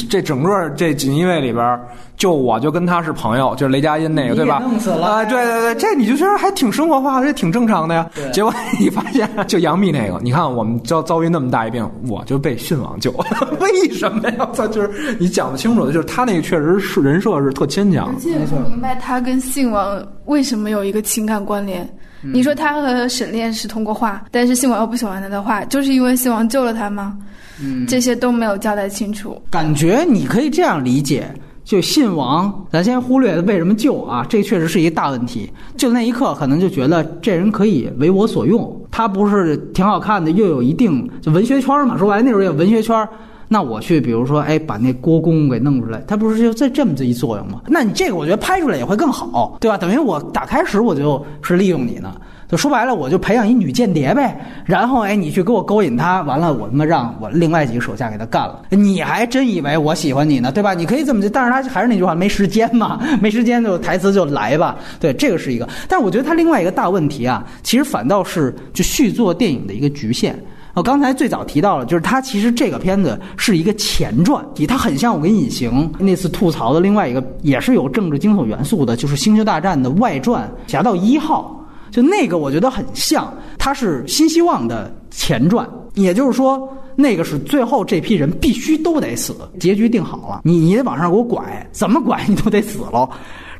[0.10, 1.80] 这整个这锦衣卫里边，
[2.22, 4.92] 就我就跟他是朋友，就是雷佳音那个对吧给弄死？
[4.92, 8.08] 了啊，对对对，这你就觉得还挺生活化，这挺正常的呀。
[8.32, 13.10] 结果你发现就杨幂那个，你看我们遭遭遇那么大一病，我就被信王救，
[13.60, 14.48] 为什么呀？
[14.56, 18.20] 他，就是你讲不清楚的，就是他那个确实是人设是特牵强而。
[18.20, 21.82] 且不明白他跟信王为什么有一个情感关联。
[22.24, 27.18] 嗯你说他和沈炼是通过话，但是信王又不喜欢他的话，就是因为信王救了他吗？
[27.60, 29.42] 嗯这些都没有交代清楚。
[29.50, 31.28] 感觉你可以这样理解，
[31.64, 35.50] 就信王，咱先忽略为什么救啊，这确实是一个大问题。
[35.78, 43.08] 就那一刻，可能就觉得这人可以为我所用，他不是挺好看的，又有一定就文学圈嘛，说白了那时候有文学圈。
[43.54, 47.62] 那我去，比如说，哎，把那郭公给弄出来，他不是就这这么这一作用吗？
[47.68, 49.78] 那你这个我觉得拍出来也会更好，对吧？
[49.78, 52.16] 等于我打开始我就是利用你呢，
[52.52, 54.38] 就说白了，我就培养一女间谍呗。
[54.66, 60.74] 然后哎，你去给我勾引她，完了我他妈让我另外几个手下给她干了，你还真以为我喜欢你呢，对吧？
[60.74, 64.76] 你可以这么，但是他还是那句话，没时间嘛，没时间就台词就来吧。
[65.00, 65.66] 对，这个是一个。
[65.88, 70.38] 但是我觉得他另外一个大问题啊，其实反倒是就续作电影的一个局限。
[70.74, 81.58] 我刚才最早提到了，就是它其实这个片子是一个前传，它很像我跟隐形那次吐槽的另外一个也是有政治惊悚元素的，就是《星球大战》的外传《侠盗一号》。
[81.92, 93.10] 就那个我觉得很像，它是新希望的前传，也就是说，那个是最后这批人必须都得死，结局定好了，你你得往上给我拐，怎么拐你都得死喽。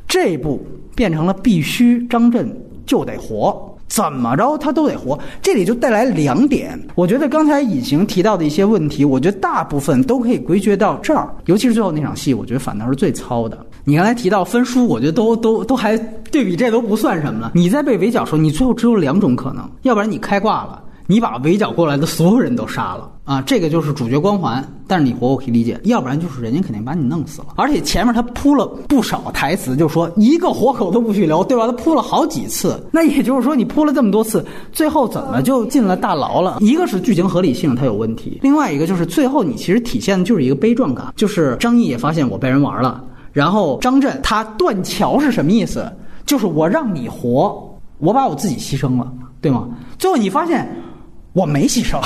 [0.08, 0.60] 这一步
[0.96, 2.50] 变成了必须张震
[2.86, 3.68] 就得活。
[3.88, 6.80] 怎么着他都得活，这里就带来两点。
[6.94, 13.66] 我觉得刚才隐形提到的一些问题，我觉得大部分都可以归结到这儿，尤其是最后那场戏，我觉得反倒是最糙的。
[13.84, 15.96] 你刚才提到分书，我觉得都都都还
[16.30, 17.52] 对比这都不算什么了。
[17.54, 20.80] 你在被围剿的时候，你最后只有两种可能，要不然你开挂了。
[21.08, 24.64] 你把围剿过来的所有人都杀了啊，这个就是主角光环。
[24.86, 27.48] 但是你活我可以理解，要不然就是人家肯定把你弄死了。
[27.56, 31.66] 而且前面他铺了不少台词，就说一个活口都不许留，对吧？
[31.66, 36.58] 他铺了好几次，那也就是说你铺了这么多次，最后怎么就进了大牢了？
[36.60, 43.02] 一个是剧情合理性它有问题，另外一个就是最后你其实体现的就是一个悲壮感，就是张译也发现我被人玩了，
[43.32, 45.90] 然后张震他断桥是什么意思？
[46.26, 49.68] 就是我让你活，我把我自己牺牲了，对吗？
[49.98, 50.68] 最后你发现。
[51.34, 51.98] 我没牺牲，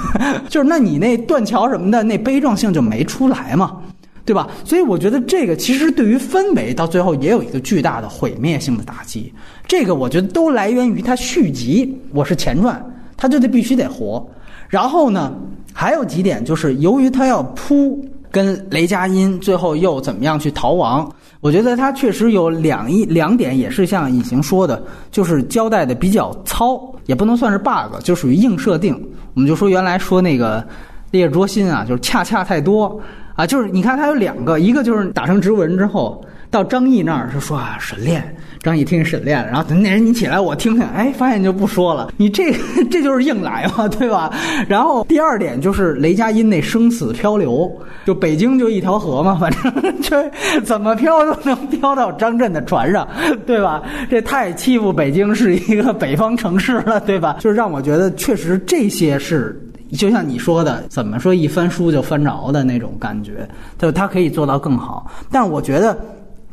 [0.50, 3.78] 就是那你那断桥什么的，那悲壮性就没出来嘛，
[4.26, 4.46] 对吧？
[4.62, 9.32] 所以我觉得这个其实对于氛围到最后也有一个巨大的毁灭性的打击。
[9.66, 12.78] 这个我觉得都来源于他续集，我是前传，
[13.16, 14.22] 他就得必须得活。
[14.68, 15.32] 然后呢，
[15.72, 18.04] 还有几点就是由于他要铺
[18.34, 21.08] 跟雷佳音最后又怎么样去逃亡。
[21.40, 24.82] 我觉得他确实有两一两点，也是像隐形说的，
[25.12, 29.00] 就是交代的比较糙，也不能算是 bug，就属于硬设定。
[29.34, 30.66] 我们就说原来说那个
[31.12, 33.00] 烈日灼心啊，就是恰恰太多
[33.36, 36.20] 啊，就是你看他有两个，一个就是打成植物人之后，
[36.50, 42.52] 到张译那儿是说啊沈炼，张译听沈炼，然后那人你起来我听听，哎，发现就不说了，你这
[42.90, 44.32] 这就是硬来嘛，对吧？
[44.68, 47.70] 然后第二点就是雷佳音那生死漂流，
[48.04, 50.30] 就北京就一条河嘛，反正 这
[50.60, 53.06] 怎么漂都能漂到张震的船上，
[53.46, 53.82] 对吧？
[54.08, 57.36] 这太欺负北京是一个北方城市了，对吧？
[57.40, 59.60] 就是让我觉得确实这些是。
[59.98, 65.08] 就像你说的，怎么说一翻书就翻着的那种感觉，就他可以做到更好。
[65.30, 65.96] 但我觉得，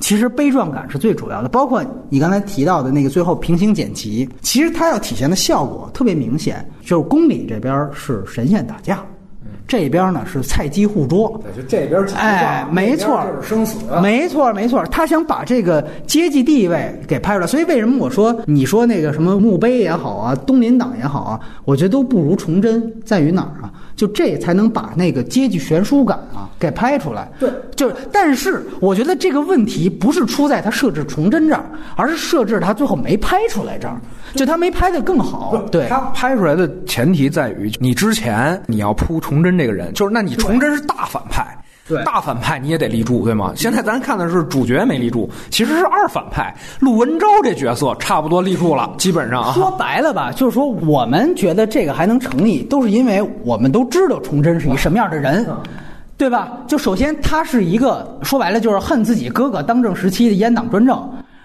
[0.02, 1.48] 其实悲壮感是最主要的。
[1.48, 9.00] 包括你刚才提到的那个最后平行剪辑，其实它要体现的效果特别明显，就是宫里这边是神仙打架，
[9.68, 11.42] 这边呢是菜鸡互啄。
[11.56, 14.84] 就这边哎，没错，就是生死，没错，没错。
[14.88, 23.72] 他想把这个阶级地位给拍出来，所以为什么我说你说那个什么墓碑也好啊，东林党也好啊，我觉得都不如崇祯，在于哪儿啊？
[24.02, 27.32] 就这才能把那个阶级悬殊感啊给拍出来。
[27.40, 31.64] 对，就是，但是我觉得这个问题不是出在他设置崇祯这儿，
[31.96, 34.02] 而是设置他最后没拍出来这儿，
[34.34, 35.56] 就他没拍的更好。
[35.72, 41.56] 对，他拍出来的前提在于，你之前你要铺崇祯这个人，就是那你崇祯是大反派。
[41.92, 43.52] 对大反派你也得立住，对吗？
[43.56, 49.54] 现在咱看的是主角没立住，其实是二反派陆文昭这角色差不多立住了，基本上啊。
[49.54, 55.48] 说白了吧，就是说我们觉得这个还能成立，都是因为我们都知道崇祯是一什么样的人。
[56.18, 56.56] 对吧？
[56.68, 60.96] 就首先他是一个说白了就是恨自己哥哥当政时期的阉党专政；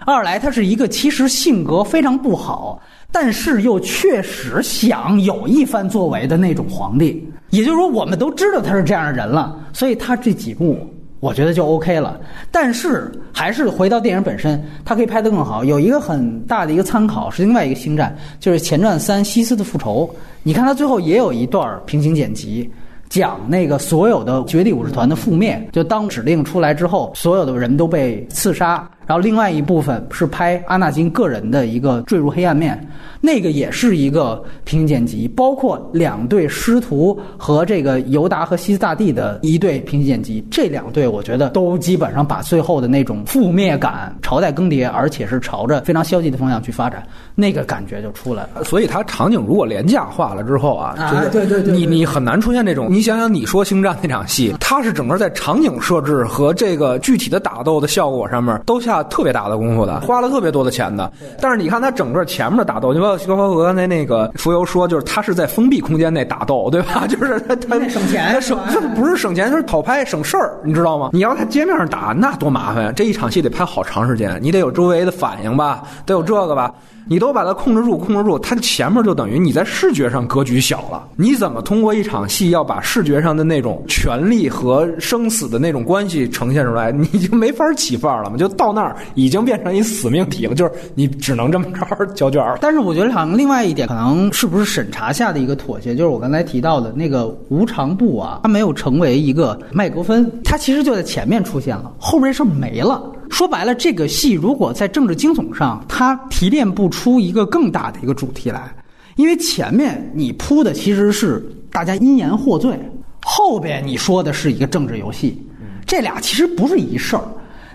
[0.05, 2.79] 二来他是一个其实性格非常不好，
[3.11, 7.26] 但是又确实想有一番作为的那种皇帝。
[7.49, 10.77] 也就是说，我们都知道他是这样的人了，所以他这几部
[11.19, 12.19] 我觉得就 OK 了。
[12.51, 15.63] 但是还是回到电影本身，它可以拍得更好。
[15.63, 20.09] 有一个很大的一个参考是另外一个星战，就是前传三《西斯的复仇》。
[20.43, 22.69] 你看他最后也有一段平行剪辑。
[23.09, 28.85] 讲那个所有的绝地武士团的覆灭，就当指令出来之后，所有的人都被刺杀。
[29.07, 32.77] 然后另外一部分是拍阿纳金个人的一个坠入黑暗面，
[33.21, 47.01] 那个也是一个平行剪辑，包括两对师徒和这个尤达和西斯大帝的一对平行剪辑，这两对我觉得都基本上把最后的那种覆灭感、朝代更迭，而且是朝着非常消极的方向去发展，
[47.33, 48.65] 那个感觉就出来了。
[48.65, 52.87] 所以它场景如果廉价化了之后啊，啊就是对对对对你你很难出现这种。
[52.89, 61.11] 你想想，你说星战那场戏，它是整个在场景设置和这个具体的打斗的效果上面都下特别大的功夫的，花了特别多的钱的。
[61.41, 67.05] 但是你看他整个前面的打斗，你包括刚才那个浮游说，就是他是在封闭空间内打斗，对吧？
[67.07, 71.09] 就是他他省钱它省是不是省钱，就是讨拍省事儿，你知道吗？
[71.13, 72.91] 你要在街面上打，那多麻烦呀！
[72.95, 76.71] 这一场戏得拍好长时间，你得有周围的反应吧，得有这个吧。
[77.07, 81.07] 你都把它控制住，控制住，它前面就等于你在视觉上格局小了。
[81.15, 88.37] 你怎么通过一场戏要把视觉上的那种权力和生死的那种关系呈现出来，你就没法起范儿了嘛？
[88.37, 92.43] 就到那儿已经变成一死命题了，就是你只能这么着 交卷。
[92.59, 103.01] 但是我觉得好像另外一点，可能是不是审查下的一个妥协，就是我刚才提到的那个无常部啊，它没有成为一个麦格芬，它其实就在前面出现了，后面这事儿没了。
[103.29, 108.73] 说白了，这个戏如果在政治惊悚上，它提炼不出一个更大的一个主题来，
[109.15, 112.79] 因为前面你铺的其实是大家因言获罪，
[113.23, 115.41] 后边你说的是一个政治游戏，
[115.85, 117.23] 这俩其实不是一事儿。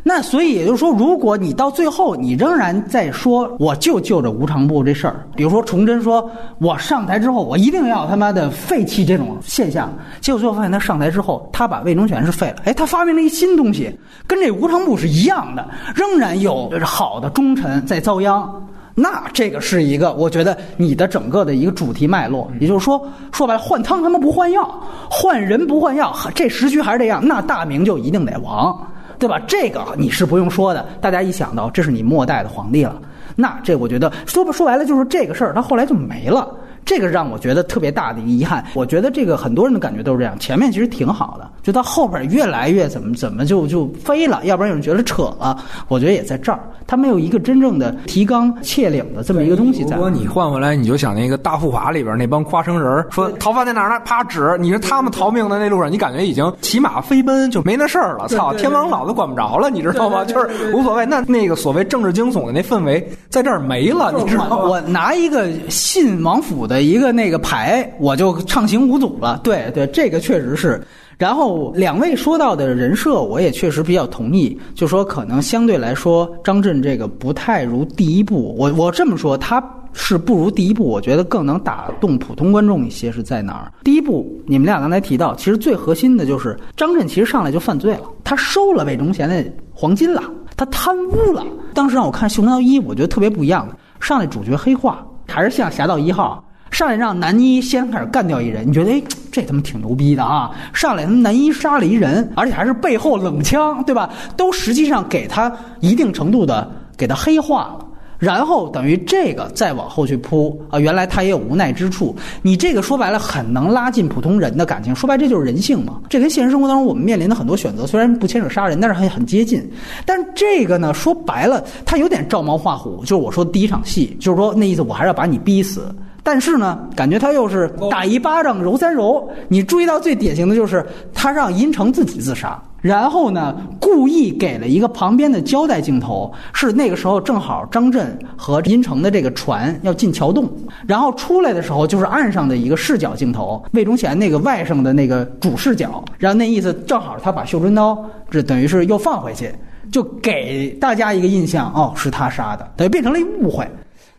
[0.04, 6.28] 那所以也就是说，如果你到最后你仍然在说我就就着无常部这事儿，比如说崇祯说
[6.58, 13.96] 我上台之后我一定要他妈的废弃这种现象，结果最后发现他上台之后，他把魏忠权是废了，哎，他发明了一新东西，
[14.26, 18.52] 跟这无常部是一样的，仍然有好的忠臣在遭殃。
[18.94, 24.68] 那这个是一个，我觉得你的整个的一个主题脉络，也就是说，说白了，换汤他妈不换药，
[25.08, 28.76] 换人不换药，这时局还是这样，那大明就一定得亡。
[29.18, 29.40] 对吧？
[29.46, 33.00] 这个你是不用说的，大家一想到这是你末代的皇帝了，
[33.36, 36.48] 那这我觉得说不说白了就是这个事儿，他后来就没了。
[36.84, 38.64] 这个让我觉得特别大的一个遗憾。
[38.74, 45.56] 我觉得这个很多人的感觉都是这样，前面其实挺好的，就到后边越来越怎么怎么就就飞了，要不然有人觉得扯了。
[45.88, 50.02] 我觉得也在这儿，它没有一个真正的提纲挈领的这么一个东西在如。
[50.02, 54.00] 果你换回来，你就想那个大富华里边那帮夸生人儿说逃犯在哪儿呢？
[54.04, 58.28] 啪指，你说他们逃命的那路上，你感觉已经骑马飞奔，就没那事儿了。
[58.28, 60.24] 操，天王老子管不着了，你知道吗？
[60.24, 61.06] 就是无所谓。
[61.06, 64.56] 那那个所谓政治惊悚的那氛围在这儿没了，你知道吗？
[64.56, 69.38] 我拿一个信王府的的一个那个牌，我就畅行无阻了。
[69.44, 70.82] 对对，这个确实是。
[71.18, 78.56] 然后两位说到的人设，我也确实比较同意，就说可能相对来说，张震这个不太如第一部。
[78.58, 79.62] 我我这么说，他
[79.92, 83.70] 是不如第一部，我觉得更能打动普通观众一些是在哪儿？
[83.84, 90.24] 第一部你们俩刚才提到，其实最核心的就是张震其实上来就犯罪了，他收了魏忠贤的黄金了，
[90.56, 91.44] 他贪污了。
[91.74, 96.42] 当时让我看《绣春刀一》，我觉得特别不一样的，上来主角黑化，还是像《侠盗一号》。
[96.72, 100.50] 上来让男一先开始干掉一人，你觉得哎，这他妈挺牛逼的啊！
[100.72, 104.08] 上来男一杀了一人，而且还是背后冷枪，对吧？
[104.38, 107.86] 都实际上给他一定程度的给他黑化了。
[108.18, 112.16] 然后等于这个再往后去铺啊，原来他也有无奈之处。
[112.40, 116.00] 你这个说白了很能拉近普通人的感情，说白这就是人性嘛。
[116.08, 119.68] 这跟现实生活当中我们面临的很多选择虽然不牵扯杀人，但是很很接近。
[120.06, 123.00] 但这个呢，说白了，他有点照猫画虎。
[123.00, 125.92] 就是我说的第一场戏，就是说那意思，我还是要把你逼死。
[126.22, 129.28] 但是呢，感觉他又是打一巴掌揉三揉。
[129.48, 140.48] 你注意到最典型的就是他让殷城自己自杀，然后呢，故意给了一个旁边的交代镜头，是那个时候正好张震和殷城的这个船要进桥洞，
[140.86, 147.98] 然后出来的时候就是岸上的一个视角镜头，魏忠贤那个外甥的那个主视角，然后那意思正好他把绣春刀
[148.30, 149.52] 这等于是又放回去，
[149.90, 153.68] 就给大家一个印象，哦，是他杀的，等于变成了一误会。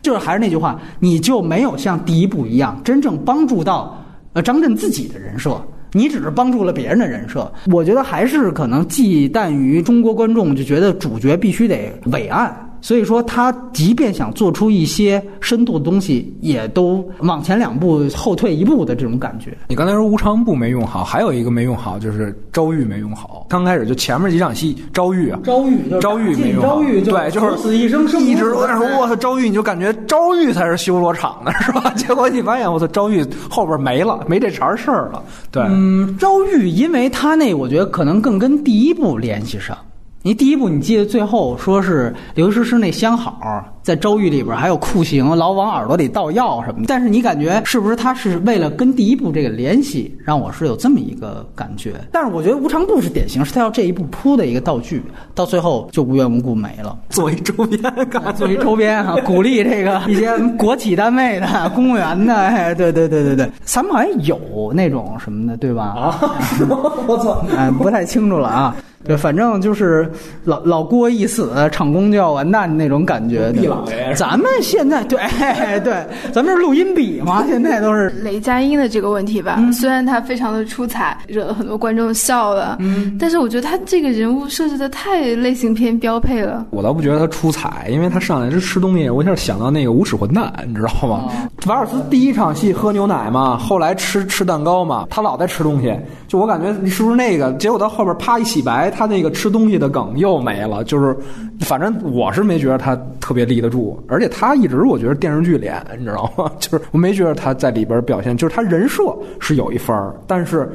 [0.04, 3.98] 就是还是那句话，你就没有像第一部一样真正帮助到
[4.34, 5.60] 呃张震自己的人设。
[5.96, 7.52] 你只是帮助了别人的人设。
[7.72, 12.52] 我觉得还是可能忌惮于中国观众就觉得主角必须得伟岸。
[12.84, 19.58] 所以说，他即便想做出一些深度的东西，也都往前两步，后退一步的这种感觉。
[19.70, 23.48] 你刚才说无常部没用好，还有一个没用好就是昭玉没用好。
[23.50, 31.90] 刚开始就前面几场戏，昭玉啊，昭玉，昭玉没用好，对，就是死一生，一直都在说我操，昭玉，你就感觉昭玉才是修罗场的是吧？
[31.96, 35.24] 结果你发现我操，昭玉后边没了，没这茬事儿了。
[35.52, 39.78] 对，嗯，昭玉，因为他那我觉得可能更跟第一部联系上。
[40.26, 46.86] 你第一部，你记得最后说是刘诗诗那相好在周狱里边还有酷刑，老往耳朵里倒药什么的。
[46.88, 51.96] 但是你感觉是不是他是为了跟第一部这个联系，让我是有这么一个感觉？
[52.10, 55.04] 但是我觉得无常部是典型，是他要这一步铺的一个道具，
[55.36, 56.98] 到最后就无缘无故没了。
[57.10, 57.94] 作为周边，
[58.34, 65.84] 作为周边啊，鼓励这个一些国企单位的、公务员的，哎，对对对对对，咱们好像有那种什么的，对吧？
[65.84, 66.18] 啊，
[67.08, 68.74] 我操，哎，不太清楚了啊。
[69.06, 70.10] 对，反正就是
[70.46, 73.52] 老老郭一死，厂工就要完蛋那种感觉。
[73.52, 75.20] 毕老爷，咱们现在对
[75.84, 79.60] 对，咱们是录音笔嘛，现在都是雷佳音的这个问题吧。
[79.74, 86.66] 虽然他非常的出彩，惹了很多观众笑了，嗯，但是我觉得他这个人物设置的太类型片标配了。
[86.70, 91.30] 我倒不觉得他出彩，因为他上来是吃东西，我一下想到那个无耻混蛋，你知道吗？
[91.68, 95.94] 瓦尔斯第一场戏喝牛奶嘛，后来吃吃蛋糕嘛，他老在吃东西，
[96.26, 97.52] 就我感觉你是不是那个？
[97.54, 98.93] 结果到后边啪一洗白。
[98.94, 101.16] 他那个吃东西的梗又没了，就是，
[101.62, 106.52] 反正我是没觉得他特别立得住，而且他一直我觉得电视剧脸，你知道吗？
[106.60, 109.04] 就是我没觉得他在里边表现，就是他人设
[109.40, 110.72] 是有一分儿，但是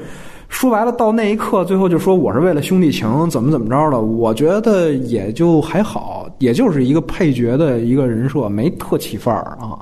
[0.49, 9.79] 说白了到那一刻，最后就说我是为了兄弟情，怎么怎么着的，我觉得也就还好，也就是一个配角的一个人设，没特起范儿啊。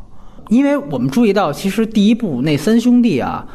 [0.48, 3.46] 因为我们注意到，其实第一部那三兄弟啊。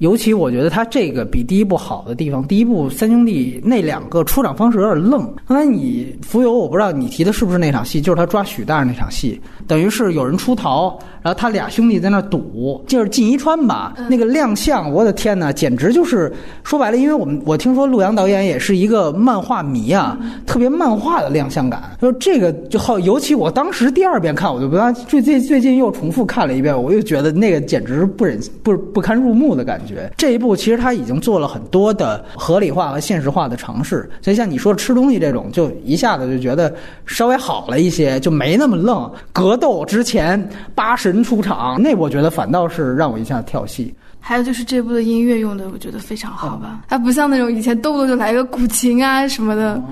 [0.00, 5.30] 尤其我觉得他这个比第一部好的地方，第一部三兄弟那两个出场方式有点愣。
[5.46, 16.32] 刚才你浮游，我不知道你提的是不是那场戏，就是他抓许大那场戏，等于是有人出逃，然后他俩兄弟在那赌，就是进一川吧，那个亮相，我的天哪，简直就是
[16.64, 29.89] 说白了，因为我们我听说陆阳导演也是一个漫画迷啊，特别漫画的亮相感，就这个就好，尤其我当时第二遍看，我就不最最最近又重复看了一遍，我又觉得那个简直不忍不不堪入目的感觉。
[30.16, 36.74] 这一步其实他已经做了很多的合理化和现实化的尝试，所以像你说吃东西这种，就一下子就觉得
[37.06, 39.10] 稍微好了一些，就没那么愣。
[39.32, 43.94] 格斗之前八神出场，那我觉得反倒是让我一下跳戏。
[44.22, 49.82] 还有就是这部的音乐用的，我觉得非常好吧，它不像那种以前动不动就来个古琴啊什么的。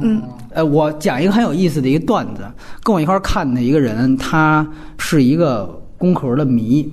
[0.00, 2.42] 嗯，呃，我讲一个很有意思的一个段子，
[2.84, 4.64] 跟我一块看的一个人，他
[4.96, 5.66] 是一个
[5.96, 6.88] 工壳的迷。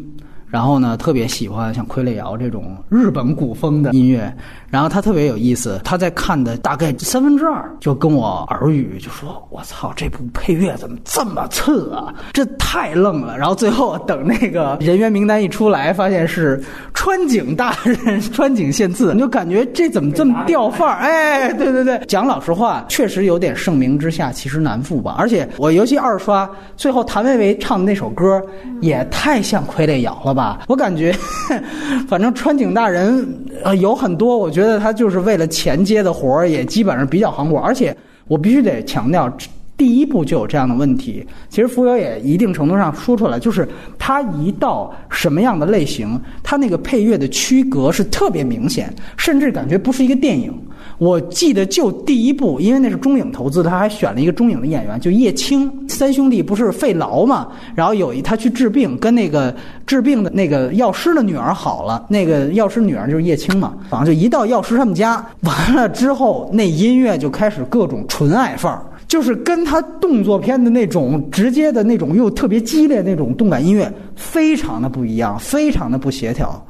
[0.56, 4.34] 然后呢，特别喜欢像傀儡摇这种日本古风的音乐。
[4.76, 12.13] 然后他特别有意思，他在看的大概三分之二，就跟我耳语就说：“我操，这部配乐怎么这么次啊？
[12.34, 16.61] 这太愣了。”然后最后等那个人员名单一出来，发现是
[16.93, 20.97] 川井大人川井宪次，你就感觉这怎么这么掉范儿？
[20.99, 25.15] 哎，对对对，讲老实话，确实有点盛名之下其实难副吧。
[25.17, 28.41] 而且我尤其二刷，最后谭维维唱的那首歌
[28.82, 30.59] 也太像傀儡摇了吧？
[30.67, 31.15] 我感觉，
[32.09, 33.26] 反正川井大人
[33.63, 34.64] 呃有很多，我觉得。
[34.66, 37.59] 觉得他就是为了钱接的活儿，也基本上比较行活。
[37.59, 37.95] 而且
[38.28, 39.32] 我必须得强调，
[39.78, 41.26] 第一部就有这样的问题。
[41.49, 43.68] 其实浮游也一定程度上说出来，就是
[43.99, 50.51] 他一到什么样的类型，他那个配乐的区隔是特别明显，甚至感觉不是一个电影。
[50.98, 55.72] 我记得就第一部，因为那是中影投资，他还选了一个中影的演员，就叶青。
[55.89, 59.54] 三兄弟不是肺痨嘛，然后有一他去治病，跟那个
[59.86, 76.66] 治病的那个药师的女儿好了，那个药师女儿就是叶青嘛，反正就一到药师他们家，完了之后那音乐就开始各种纯爱范儿，就是跟他动作片的那种直接的那种又特别激烈那种动感音乐非常的不一样，非常的不协调，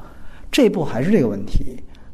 [0.50, 1.64] 这部还是这个问题。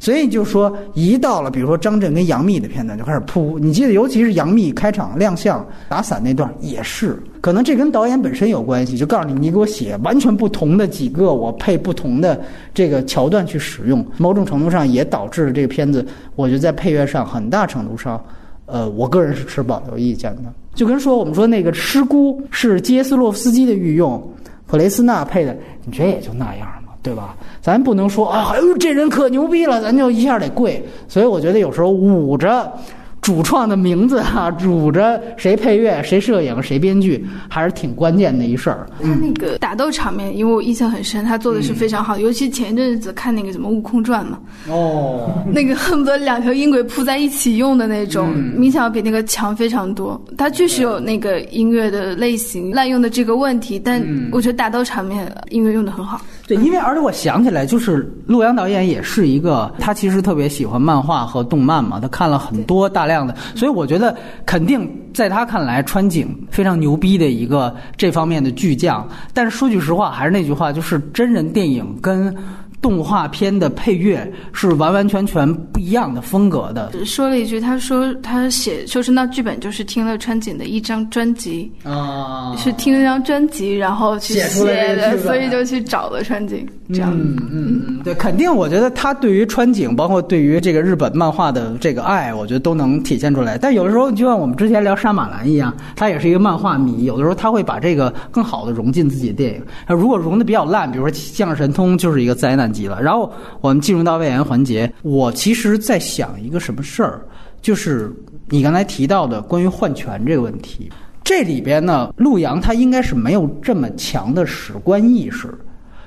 [0.03, 3.57] 所以就说，一到了比如说张震跟杨幂的片段就开始扑。
[3.61, 12.41] 你记得，尤其是杨幂开场亮相打伞那段，也是可能这跟导演本身有关系，就告诉你，你给我写完全不同的几个，我配不同的
[12.75, 14.05] 这个桥段去使用。
[14.19, 18.21] 某种程度上也导致了这个片子，我觉得在配乐上很大程度上，
[18.67, 20.53] 呃，我个人是持保留意见的。
[20.75, 24.21] 就跟说我们说那个《失孤》是杰斯洛夫斯基的御用，
[24.67, 26.69] 普雷斯纳配的，你觉得也就那样。
[27.03, 27.35] 对吧？
[27.61, 30.83] 咱不能说啊，哎呦，这人可牛逼了，咱就一下得跪。
[31.09, 32.73] 所以我觉得有时候捂着
[33.21, 38.85] 主创的名字哈、 捂着谁配乐、谁摄影、谁编剧，还是挺关键的一事儿。
[39.01, 50.21] 他那个打斗场面，因为我印象很深，他做的是非常好，尤其前一阵子看那个什么《悟空传》嘛，哦， 那个恨不得两条音轨铺在一起用的那种，明显要比那个强非常多。
[50.37, 56.21] 他确实有那个音乐的类型滥用的这个问题，但我觉得打斗场面音乐用的很好。
[56.53, 69.09] 对，因为而且我想起来，就是陆阳导演也是一个，他其实特别喜欢漫画和动漫嘛，他看了很多大量的，所以我觉得肯定在他看来，川井非常牛逼的一个这方面的巨匠。
[69.33, 72.35] 但是说句实话，还是那句话，就是真人电影跟
[72.83, 87.13] 动画片的配乐是完完全全不一样的风格的说了一句，他说他写《修真道》剧本就是听了川井的一张专辑，啊是听了一张专辑然后去写的，所以就去找了川井，这样。
[87.15, 93.57] 嗯嗯嗯，对，肯定，我觉得他对于川井，包括对于这个日本漫画的这个爱，我觉得都能体现出来。
[93.57, 99.63] 但有的时候，就像我们之前聊杀马兰一样，他也是一个漫画迷，有的时候他会把这个更好的融进自己的电影。
[99.87, 103.03] 如果融的比较烂，比如说《降世神通》，就是一个灾难级了。
[103.03, 107.21] 然后我们进入到外延环节，我其实在想一个什么事儿，
[107.61, 108.11] 就是
[108.49, 110.91] 你刚才提到的关于换拳这个问题。
[111.25, 115.55] 这里边呢，陆阳他应该是没有这么强的史观意识，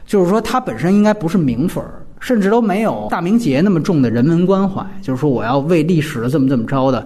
[0.06, 7.06] 就是说他本身应该不是名粉儿，甚至都没有大明节那么重的人文关怀，就是说我要为历史这么这么着的。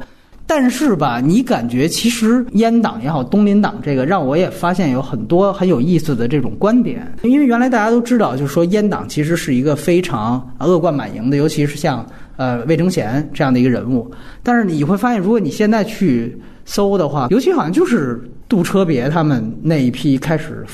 [0.49, 7.07] 但是吧，你感觉其实阉党也好，东林党这个让我也发现有很多很有意思的这种观点。
[7.21, 12.03] 因为原来大家都知道，就是说阉党其实是一个非常恶贯满盈的，尤其是像
[12.35, 14.09] 呃魏征贤这样的一个人物。
[14.41, 16.35] 但是你会发现，如果你现在去
[16.65, 18.19] 搜的话，尤其好像就是
[18.49, 20.65] 杜车别他们那一批开始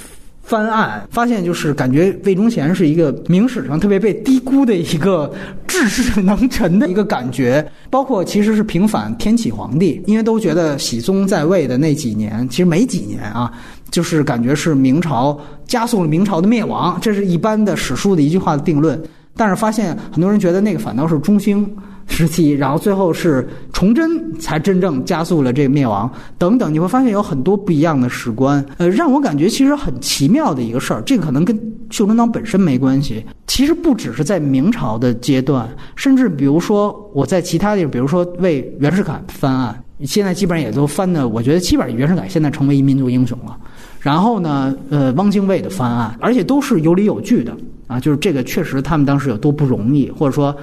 [0.45, 5.33] 翻案，发现就是感觉魏忠贤是一个明史上特别被低估的一个
[5.67, 13.51] 治世能臣的一个感觉，包括其实是平反天启皇帝，因为都觉得熹宗在位的那几年，其实没几年啊，
[13.89, 19.01] 就是感觉是明朝加速了明朝的灭亡，这是一般的史书的一句话的定论。
[19.35, 21.67] 但是发现很多人觉得那个反倒是中兴
[22.07, 23.45] 时期，然后最后是
[23.75, 31.03] 崇祯才真正加速了这个灭亡等等，你会发现有很多不一样的史观，呃，让我感觉其实很奇妙的一个事儿。
[31.05, 31.59] 这个可能跟
[31.89, 35.67] 袖珍党本身没关系，其实不只是在明朝的阶段，
[35.97, 43.57] 甚至比如说我在其他地方，比如说为袁世凯翻案，现在基本上也都翻的，我觉得基本上袁世凯现在成为一民族英雄了。
[43.99, 47.53] 然后呢，呃，汪精卫的翻案，而且都是有理有据的
[47.87, 50.55] 啊，就是这个确实他们当时有多不容易，或者说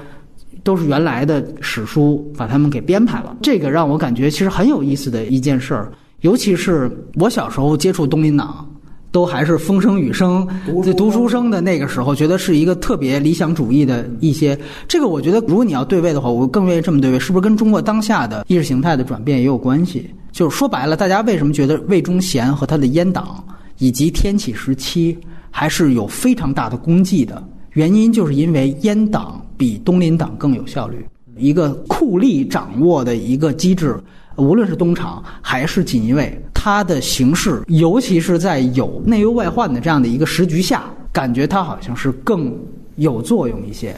[0.63, 3.37] 都是原来的史书把他们给编排了。
[3.43, 8.69] 这个让我感觉其实很有意思的一件事儿，尤其是我小时候接触东林党。
[9.11, 10.49] 都还是风声雨声，
[10.83, 14.59] 这读书生的那个时候，觉得是一个特别理想主义的一些。
[14.89, 20.09] 这个我觉得，如果你要对位的话，我更愿意这么对位，是不是跟中国当下的意识形态的转变也有关系？
[20.31, 23.45] 就是说白了，大家为什么觉得魏忠贤和他的阉党
[23.77, 25.19] 以及天启时期
[25.51, 27.47] 还是有非常大的功绩的？
[27.73, 31.07] 原因就是因为阉党比东林党更有效率，
[31.37, 33.97] 一个酷吏掌握的一个机制。
[34.35, 40.83] 无论是东厂还是锦衣卫，它的形式，尤其是在有内忧外患的这样的一个时局下，
[41.13, 42.53] 感觉它好像是更
[42.97, 43.95] 有作用一些。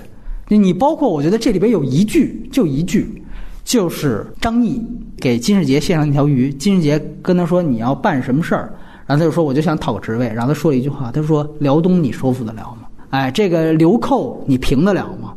[0.48, 3.24] 你包括我觉得这里边有一句，就一句，
[3.64, 4.82] 就是张毅
[5.16, 8.70] 给金世杰献上一条鱼，金世杰跟他说你要办什么事儿，
[9.06, 12.88] 然后他就说我就想讨个职位，然后他说了一句话，他说辽东你收复得了吗？
[13.08, 15.32] 哎，这个流寇你平得了吗？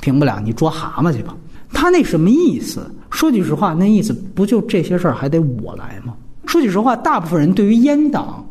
[0.00, 1.36] 平不了，你捉蛤蟆去吧。
[1.72, 2.90] 他那什么意思？
[3.10, 6.14] 说句实话，那意思不就这些事儿还得我来吗？
[6.46, 8.44] 说句实话，大部分人对于阉党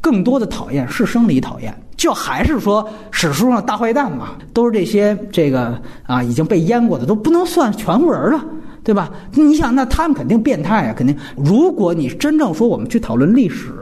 [0.00, 8.44] 更多的讨厌是生理讨厌，就还是说史书上大坏蛋嘛，都是这些这个啊已经被阉过的，都不能算全乎人了，
[8.82, 9.10] 对吧？
[9.32, 11.16] 你想，那他们肯定变态啊，肯定。
[11.36, 13.72] 如果你真正说我们去讨论历史、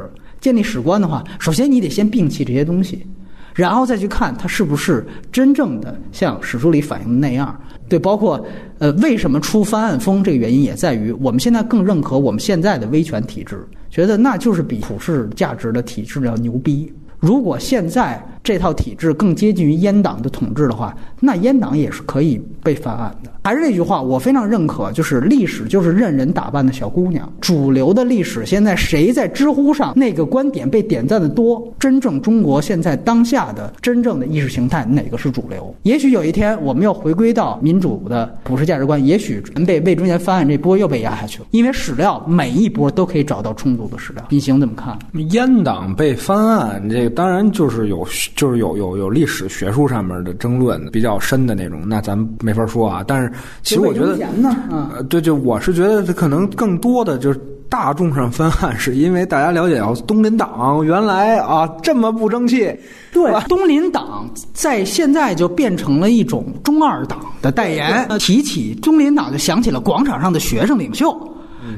[0.41, 3.07] 建立史观的话，首先你得先摒弃这些东西，
[3.55, 7.59] 然后再去看它是不是真正的像史书里反映的那样。
[7.89, 8.43] 对，包括
[8.79, 10.25] 呃，为什么出翻案风？
[10.25, 16.91] 这个原因也在于我们现在更认可我们现在的威权体制，觉得那就是比普世价值的体制要牛逼。
[17.19, 23.31] 如果现在这套体制更接近于阉党的统治的话，那阉党也是可以被翻案的。
[23.45, 27.33] 还是那句话，我非常认可，就是历史就是任人打扮的小姑娘。
[27.41, 31.63] 主流的历史现在谁在知乎上那个观点被点赞的多？
[31.79, 35.75] 真正中国现在当下的真正的意识形态哪个是主流？
[35.83, 41.47] 也许有一天我们要回归到民主的普世价值观，也许被魏忠贤翻案这波又被压下去了。
[41.51, 44.25] 因为史料每一波都可以找到充足的史料。
[44.31, 44.97] 你行怎么看？
[45.15, 53.05] 阉党被翻案，这个当然就是有就是有有有历史学术上面的争论比较深的那种，那咱没法说啊。
[53.07, 62.71] 但是其实我觉得，呢，嗯，呃，对，就我是觉得可能更多的就是大众上翻案，是因为大家了解到东林党原来啊这么不争气，
[63.13, 68.07] 对，东林党在现在就变成了一种中二党的代言。
[68.19, 71.11] 提起东林党，就想起了广场上的学生领袖。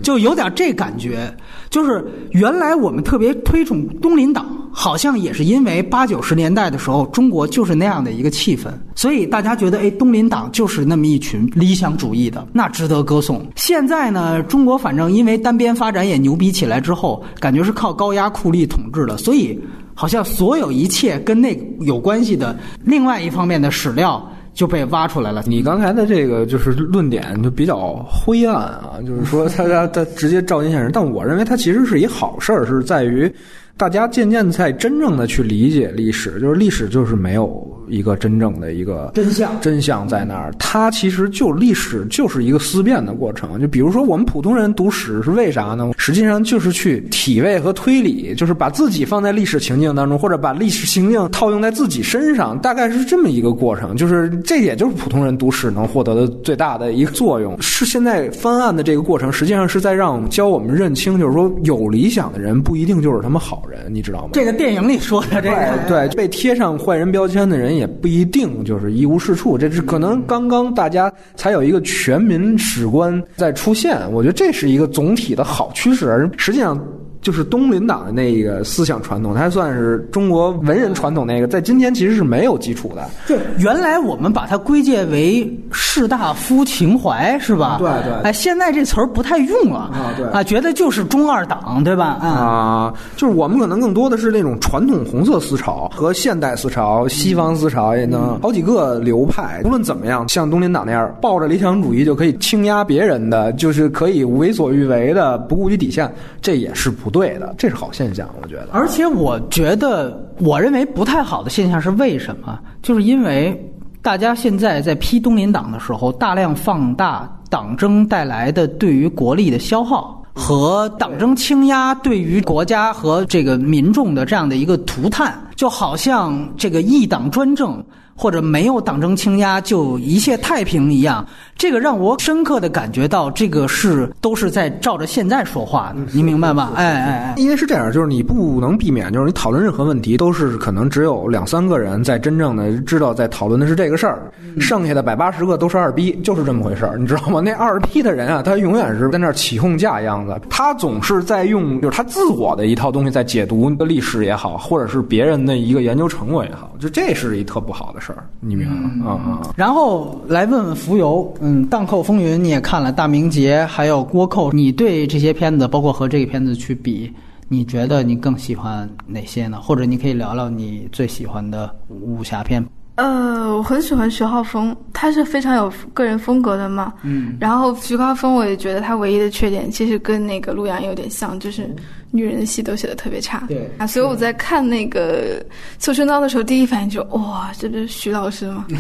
[0.03, 1.35] 就有点这感觉，
[1.70, 13.45] 就是原来我们特别推崇东林党，好像也是因为八九十年代的时候，中国就是那样的一个气氛，所以大家觉得，哎，东林党就是那么一群理想主义的，那值得歌颂。
[13.57, 19.59] 现在呢，中国反正因为单边发展也牛逼起来之后，感觉是靠高压酷吏统治的，所以
[19.95, 24.30] 好像所有一切跟那有关系的另外一方面的史料。
[24.55, 25.42] 就被挖出来了。
[25.46, 33.30] 你刚才的这个就是论点就比较灰暗啊，就是说他他他直接照进现实，但我认为他其实是一好事儿，是在于。
[33.77, 40.55] 大家渐渐在真正的去理解历史，就是历史就是没有一个真正的一个真相，真相在那儿。
[40.61, 43.61] 它其实就历史就是一个思辨的过程。
[43.61, 45.91] 就比如说我们普通人读史是为啥呢？
[45.99, 53.97] 实际上就是去体味和推理，就是把自己放在历史情境当中，或者把历史情境套用在自己身上，大概是这么一个过程。
[53.97, 57.61] 就是这也就是普通人读史能获得的最大的一个作用。
[57.61, 63.70] 是现在翻案的这个过程，实际上是在让教我们认清，就是说有理想的人不一定就是他们好。
[63.70, 64.31] 人，你知道吗？
[64.32, 69.57] 这个电影里说的这个，对被贴上坏人标签的人也不一定就是一无是处。
[69.57, 76.11] 这是可能刚刚大家才有一个全民史观在出现，我觉得这是一个总体的好趋势。
[76.11, 76.78] 而实际上。
[77.24, 83.09] 就是东林党的那个思想传统，它算是中国文人传统那个，在今天其实是没有基础的。
[83.26, 87.78] 对原来我们把它归结为士大夫情怀，是吧？
[87.78, 88.12] 对对。
[88.24, 92.18] 哎，现在这词儿不太用了啊，对啊，觉得就是中二党，对吧？
[92.20, 99.62] 啊，就是我们可能更多的是那种传统红色思潮和现代思潮、西方思潮也能好几个流派。
[99.64, 107.14] 无论怎么样，像东林党那样抱着理想主义就可以轻压别人的，就是可以为所欲为的，不顾及底线，这也是不。
[107.15, 108.69] 对的，这是好现象，我觉得。
[108.73, 112.59] 而且我觉得，我认为不太好的现象是为什么？
[112.82, 113.57] 就是因为
[114.03, 127.81] 大家现在在批东林党的时候，大量放大党争带来的对于国力的消耗和党争倾压对于国家和这个民众的这样的一个涂炭，就好像这个一党专政。
[128.16, 131.27] 或者没有党争倾压就一切太平一样，
[131.57, 136.73] 这个让我深刻的感觉到，这个是都是在照着现在说话的，你明白吧？
[136.77, 144.31] 哎哎哎，因为是这样，就是你不能避免，就是你讨论任何问题，都是可能只有两三个人在真正的知道在讨论的是这个事儿，
[144.61, 147.41] 剩下的百八十个都是二逼，就是这么回事儿，你知道吗？
[147.41, 158.01] 那二逼的人啊，他永远是在那儿起哄架样子，他总是在用就是他自我的一套东西在解读历史也好，或者是别人的一个研究成果也好，就这是一特不好的。
[158.05, 158.90] 事儿，你明白吗？
[159.06, 159.52] 啊啊！
[159.56, 167.10] 然后来问问浮游，嗯，《荡寇风云》你也看了，《大明劫》还有《倭寇》，你对这些片子，包括和这个片子去比，
[167.48, 169.59] 你觉得你更喜欢哪些呢？
[169.62, 172.62] 或者你可以聊聊你最喜欢的武侠片。
[172.97, 176.93] 呃，我很喜欢徐浩峰，他是非常有个人风格的嘛。
[177.02, 177.36] 嗯。
[177.40, 181.74] 然后徐浩峰，我也觉得他唯一的缺点，其实跟那个陆阳有点像，就是。
[182.15, 185.41] 女人的戏都写的特别差，对啊，所以我在看那个
[185.81, 188.65] 《绣春刀》的时候，第一反应就哇，这不是徐老师吗？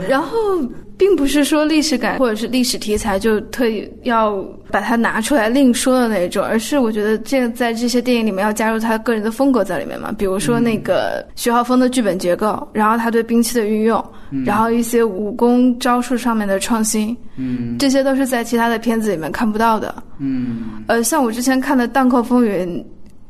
[0.08, 0.38] 然后。
[0.96, 4.36] 并不是说历史感或者是历史题材就特意要
[4.70, 10.12] 把它拿出来另说的那种，而是我觉得这在这些电影里面要加入他个人的风格在里面嘛。
[10.16, 14.04] 比如说那个徐浩峰的剧本结构，然后他对兵器的运用，
[14.44, 19.94] 然后一些武功招数上面的创新，嗯，这些都是在其他的片子里面看不到的。
[20.18, 22.68] 嗯，呃，像我之前看的《荡寇风云》，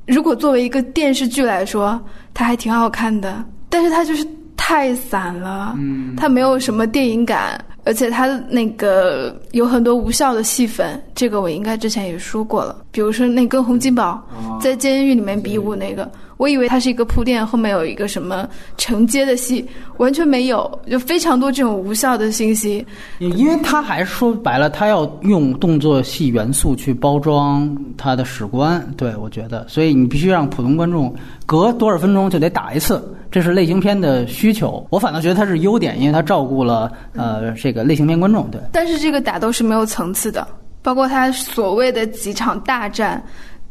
[0.07, 2.01] 如果作为一个电视剧来说，
[2.35, 4.27] 它还挺好看的，但是它就是。
[4.57, 14.23] 太散了，嗯，它没有什么电影感，而且它那个有很多无效的戏份，这个我应该之前也说过了，比如说那跟洪金宝
[14.61, 16.11] 在监狱里面比武那个。
[16.37, 19.65] 我以为它是一个铺垫，后面有一个什么承接的戏，
[19.99, 22.85] 完全没有，就非常多这种无效的信息。
[23.19, 28.85] 因为他还说白了，他要用动作戏元素去包装他的史观。
[28.97, 31.15] 对我觉得，所以你必须让普通观众
[31.47, 34.85] 隔多少分钟就得打一次，这是类型片的需求。
[34.91, 38.51] 我反倒觉得它是优点，因为它照顾了呃这个类型片观众。
[38.51, 40.47] 对，但是这个打斗是没有层次的，
[40.83, 43.23] 包括他所谓的几场大战。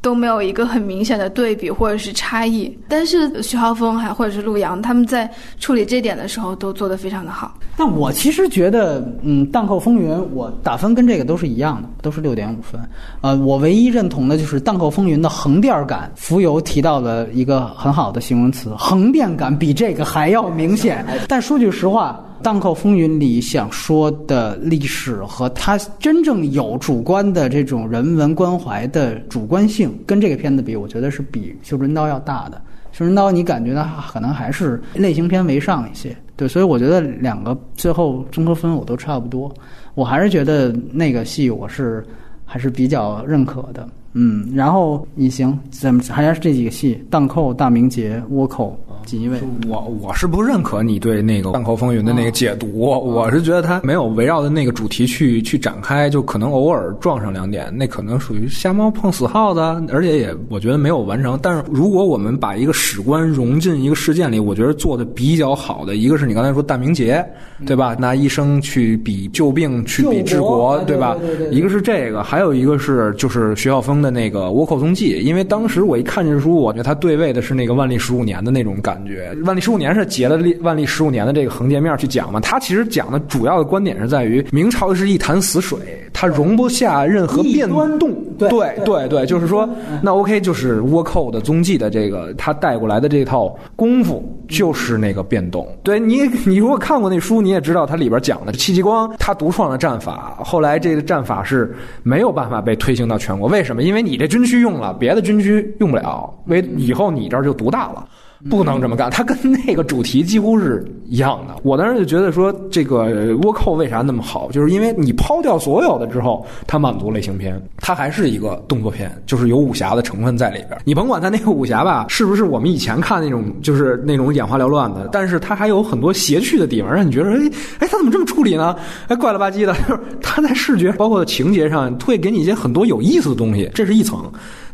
[0.04, 2.78] 都没有一个很明显的对比或者是差异。
[2.90, 5.28] 但是徐浩峰还或者是陆阳他们在
[5.60, 7.58] 处理这点的时候都做得非常的好。
[7.78, 12.80] 但我其实觉得，嗯，《荡寇风云》我打分跟这个都是一样的，都是六点五分。
[13.22, 16.12] 呃，我唯一认同的就是《荡寇风云》的横店感。
[16.16, 21.04] 浮游提到了一个很好的形容词，横店感比这个还要明显。
[21.28, 22.20] 但说句实话。
[22.44, 32.57] 《荡寇风云》里想说的历史和他真正有主观的这种人文关怀的主观性，跟这个片子比，我觉得是比《绣春刀》要大的。
[32.91, 39.52] 《绣春刀》你感觉到可能还是类型片为上一些，对，所以我觉得两个最后综合分我都差不多。
[39.95, 42.06] 我还是觉得那个戏我是
[42.45, 43.88] 还是比较认可的。
[44.14, 48.77] 嗯，然后你行，咱们还是这几个戏，《荡寇》《大明劫》《倭寇》。
[49.06, 49.38] 锦衣卫，
[49.68, 59.60] 我我是不认可你对那个《荡寇风云》的那个解读，我是觉得他没有围绕的那个主题去去展开，就可能偶尔撞上两点，那可能属于瞎猫碰死耗子，
[59.91, 61.38] 而且也我觉得没有完成。
[61.44, 67.22] 但是如果我们把一个史观融进一个事件里，我觉得做的比较好的一个是你刚才说大明劫，
[67.65, 67.98] 对吧？
[67.99, 71.18] 拿医生去比救病，去比治国，对吧？
[71.52, 79.02] 一个是这个，还有一个是就是徐浩峰的那个《倭寇踪迹》，因为当时我一看这书，我觉得他对位的是那个万历十五年的那种感。
[79.08, 82.42] 觉万历十五年是截了历万历十五年的这个横截面去讲嘛？
[82.42, 85.80] 他其实讲的主要的观点是在于明朝是一潭死水，
[86.14, 88.14] 它容不下任何变动。
[88.38, 88.49] 对
[88.84, 89.68] 对对，就是说，
[90.02, 95.68] 那 OK，就是倭寇的踪迹的这个他带过来的这套功夫，就是那个变动。
[95.84, 103.48] 对你，你如果看过那书，你也知道它里边讲的戚继光他独创的战法，后来这个战法是没有办法被推行到全国。
[103.49, 103.84] 为什么？
[103.84, 108.06] 因为你这军区用了，别的军区用不了，为以后你这儿就独大了。
[108.49, 111.56] 不能这么干，它跟那个主题几乎是一样的。
[111.64, 120.78] 我当时就觉得说，这个倭寇为啥那么好，就是因为你抛掉所有的之后，它满足类型片，它还是一个动作片，就是有武侠的成分在里边。
[120.84, 128.76] 你甭管它那个武侠吧，是不是我们以前看那种就是那种眼花缭乱的，但是它还有很多邪趣的地方，让你觉得，哎哎，它怎么这么处理呢？
[129.07, 134.20] 哎，怪了吧唧的， 就是它在视觉包括情节上会给你一些很多有意思的东西，这是一层。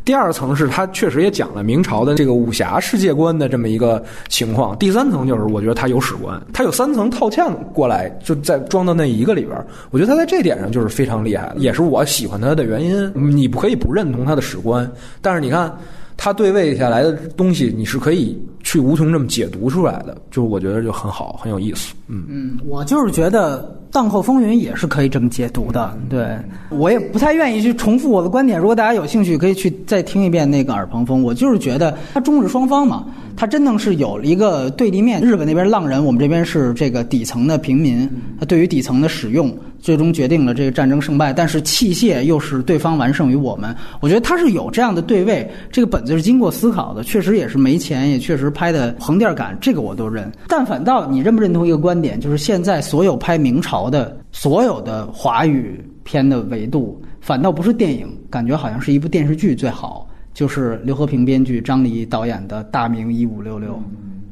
[0.04, 4.76] 第二层是他确实也讲了明朝的这个武侠世界观的这么一个情况。
[4.78, 9.56] 第三层就是我觉得他有史观，他有三层套嵌过来，就在装到那一个里边。
[9.90, 13.12] 我觉得他在这点上就是非常厉害的，也是我喜欢他的原因。
[13.14, 14.90] 你不可以不认同他的史观，
[15.20, 15.72] 但是你看
[16.16, 18.36] 他对位下来的东西，你是可以
[18.70, 21.92] 去无穷这么解读出来的，就是我觉得就很好，很有意思。
[22.06, 23.76] 嗯嗯，我就是觉得。
[23.92, 26.24] 《荡寇风云》也是可以这么解读的，对
[26.68, 28.56] 我也不太愿意去重复我的观点。
[28.56, 31.20] 如果大家有兴趣，可以去再听一遍那个耳旁风。
[31.20, 33.06] 我就是觉得他中日双方嘛，
[33.36, 35.20] 他真正是有一个对立面。
[35.20, 38.08] 日本那边浪人，我们这边是这个底层的平民。
[38.38, 41.32] 他对于底层的使用，最终决定了这个战争胜败。
[41.32, 43.74] 但是器械又是对方完胜于我们。
[43.98, 45.50] 我觉得他是有这样的对位。
[45.72, 50.30] 这个本子是经过思考的，确实也是没钱，也确实拍的横店感，这个我都认。
[50.46, 53.88] 但反倒你认不认同一个观点，就是现在所有拍明朝。
[53.88, 63.72] 的所有的华语片的维度，反倒不是电影，感觉好像是一部电视剧最好，就是刘和平编剧、张黎导演的《大明一五六六》。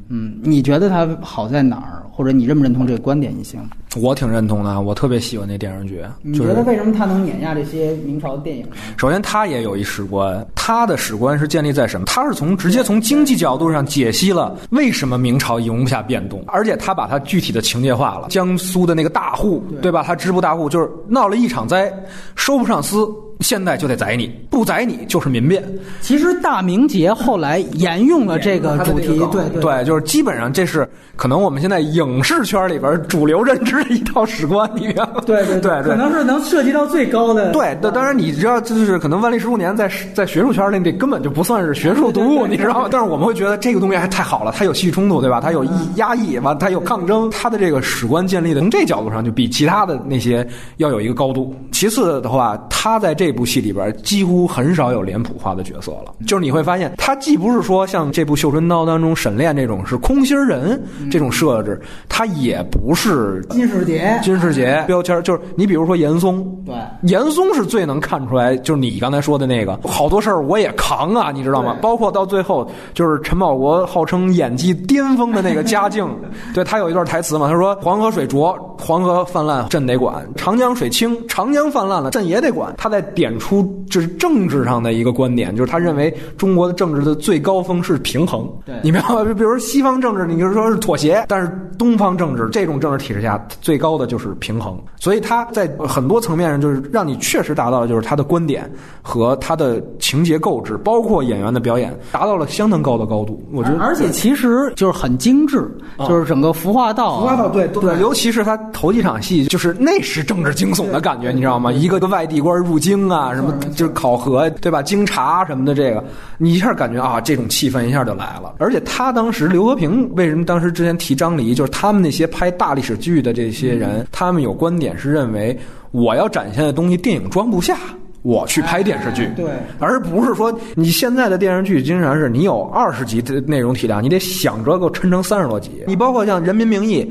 [0.08, 2.04] 嗯，你觉得它好在哪儿？
[2.12, 3.34] 或者你认不认同这个观点？
[3.34, 3.58] 你行？
[3.96, 6.02] 我挺认同的，我特别喜欢那电视剧。
[6.22, 8.66] 你觉得为什么它能碾压这些明朝的电影？
[8.96, 12.04] 首先，它也有一史观，它的史观是建立在什么？
[12.06, 18.28] 它是从直接从经济角度上解析了为什么明朝容不下变动，而且它把它具体的情节化了。
[18.28, 20.02] 江苏的那个大户，对吧？
[20.02, 21.92] 他支部大户就是闹了一场灾，
[22.36, 23.08] 收不上丝。
[23.40, 25.62] 现在就得宰你，不宰你就是民变。
[26.00, 30.84] 其实大明节后来沿用了这个主题，对对，就是基本上这是
[31.14, 34.96] 可能我们现在影视圈里边主流认知的一套史观里面。
[35.24, 37.52] 对对对对，可能是能涉及到最高的。
[37.52, 42.88] 对，当然你知道，就是可能万历十五年在在学术圈里，这根本就不算是学术读物，你知道吗？
[42.90, 45.40] 但是我们会觉得这个东西还太好了，它有戏剧冲突，对吧？
[45.40, 50.44] 它有压抑，完它有抗争，它的这个史观建立的从这角度上就比其他的那些
[50.78, 51.54] 要有一个高度。
[51.70, 53.28] 其次的话，他在这。
[53.28, 61.78] 这部戏里边几乎很少有脸谱化的角色了，就是你会发现，他既不是说像这部《绣春刀》当中沈炼这种是空心人这种设置，
[62.08, 71.76] 他也不是金世杰，金世杰标签，就是你比如说严嵩，对，严嵩是最能看出来，就是你刚才说的那个好多事儿我也扛啊，你知道吗？
[71.80, 76.08] 包括到最后，就是陈宝国号称演技巅峰的那个嘉靖，
[76.54, 82.74] 对他有一段台词嘛，他说黄河水浊，黄河泛滥，朕得管；长江水清，长江泛滥了，朕也得管。
[82.76, 88.48] 他在点出就是政治上的一个观点，就是他认为中国的政治的最高峰是平衡。
[88.64, 89.24] 对你明白吗？
[89.24, 94.78] 比如说西方政治，你就说是妥协，但是东方政治这种政治体制下，最高的就是平衡。
[94.98, 98.70] 所以他在很多层面上，就是让你确实达到了，就是他的观点
[99.02, 103.42] 和他的情节构置，包括演员的表演，达到了相当高的高度。
[103.52, 105.70] 我觉得，而且其实就是很精致，
[106.08, 111.72] 就是整个服化道啊，服化道对对，尤其是他头几场戏，就是那是政治惊悚的感觉，你知道吗？
[111.72, 114.82] 一个个外地官入京啊，什么就是考核对吧？
[114.82, 116.04] 京察什么的，这个
[116.36, 118.54] 你一下感觉啊，这种气氛一下就来了。
[118.58, 125.58] 而且他当时刘和平为什么当时之前提张黎，就是他们那些拍大历史剧的这些人，他们有观点是认为
[125.90, 127.76] 我要展现的东西电影装不下。
[128.22, 129.46] 我去拍电视剧，对，
[129.78, 135.84] 而不是说你现在的电视剧经常是你有二十集的内容体量，你得想着给我抻成三十多集。
[135.86, 137.10] 你包括像《人民名义》，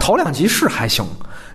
[0.00, 1.04] 头两集是还行，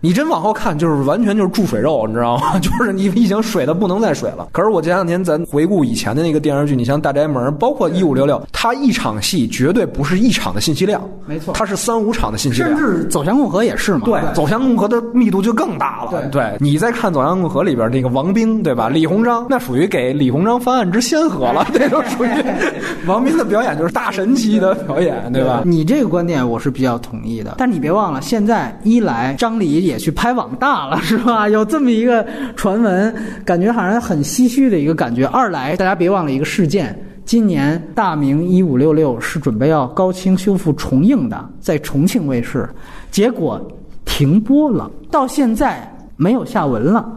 [0.02, 2.58] 你真往后看就是完全就是注水肉，你知道吗？
[2.60, 4.48] 就是你已经水的不能再水了。
[4.52, 12.76] 可是我前两天咱回顾以前的那个电视剧，你像《大宅门》，包括《一五六六》，它一场戏绝对不是一场的信息量，没错，它是三五场的信息量。
[12.76, 16.28] 甚至《走向共和》也是嘛，对，《走向共和》的密度就更大了。
[16.32, 18.90] 对，你再看《走向共和》里边那个王兵，对吧？
[18.90, 22.30] 李鸿章那属于给李鸿章翻案之先河了，这都属于
[23.06, 25.62] 王兵的表演就是大神级的表演，对吧？
[25.64, 31.48] 你这个观点我是比较同意的，但你别忘了，现在一来张黎也去拍网大了，是吧？
[31.50, 33.14] 有这么一个传闻，
[33.46, 35.26] 感觉好像很唏嘘的一个感觉。
[35.28, 36.98] 二来，大家别忘了一个事件。
[37.24, 42.68] 今年《大明一五六六》是准备要高清修复重映的，在重庆卫视，
[43.12, 43.62] 结果
[44.06, 45.88] 停播了，到现在
[46.18, 47.08] 没有下文了。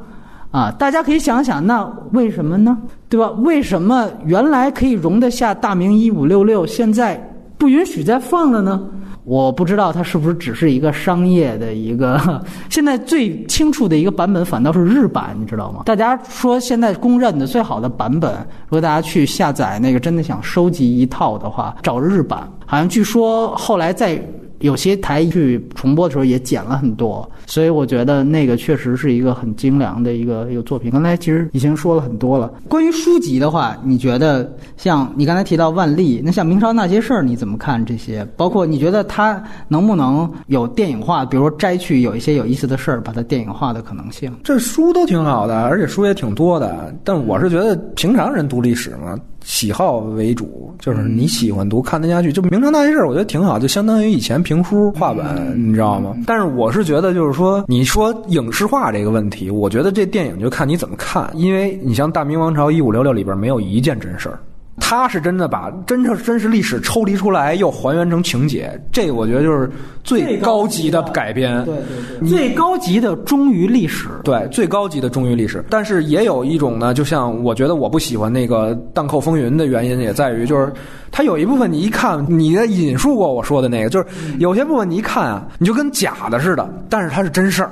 [0.51, 2.78] 啊，大家可以想想，那为什么呢？
[3.09, 3.30] 对吧？
[3.42, 7.18] 为什么原来可以容得下《大明一五六六》，现在
[7.59, 8.80] 不允许再放了呢？
[9.24, 12.42] 我不知道它是不是只是一个商业的一个。
[12.70, 15.82] 现在最清楚的一个版本反倒是日版，你知道吗？
[15.86, 18.32] 大家说现在公认的最好的版本，
[18.68, 22.48] 如果大家去下载那个，真的想收集一套的话，找日版。
[22.66, 24.22] 好像据说后来在。
[24.65, 30.91] 有些台去重播的时候也剪了很多，所以我觉得那个确实是一个很精良的一个一个作品。
[30.91, 32.51] 刚才其实已经说了很多了。
[32.66, 38.27] 关于书籍的话，你觉得像你刚才提到万历，那像明朝那些事儿，你怎么看这些？
[38.39, 41.27] 包括你觉得它能不能有电影化？
[41.27, 44.32] 比如说摘去有一些有意思的事儿，把它电影化的可能性？
[44.43, 46.95] 这书都挺好的，而且书也挺多的。
[47.05, 49.15] 但我是觉得平常人读历史嘛。
[49.45, 56.16] 喜好为主，就是你喜欢读看得下去，就明朝那些事儿，我觉得挺好，就相当于以前评书画本，你知道吗？
[56.27, 64.39] 但是我是觉得，就是说，你说影视化这个问题，我觉得这电影就看你怎么看，因为你像《大明王朝一五六六》里边没有一件真事儿。
[64.80, 69.70] 他是真的把真正真实历史抽离出来，又还原成情节，这我觉得就是
[70.02, 71.64] 最高级的改编。
[71.64, 74.09] 对对对，最高级的忠于历史。
[74.24, 75.64] 对，最高级的忠于历史。
[75.70, 80.72] 但是也有一种呢，就像我觉得我不喜欢那个《荡寇风云》的原因，也在于就是
[81.10, 84.06] 它有一部分你一看，你的引述过我说的那个，就是
[84.38, 87.70] 有些部分你一看啊，你就跟假的似的，但是它是真事儿。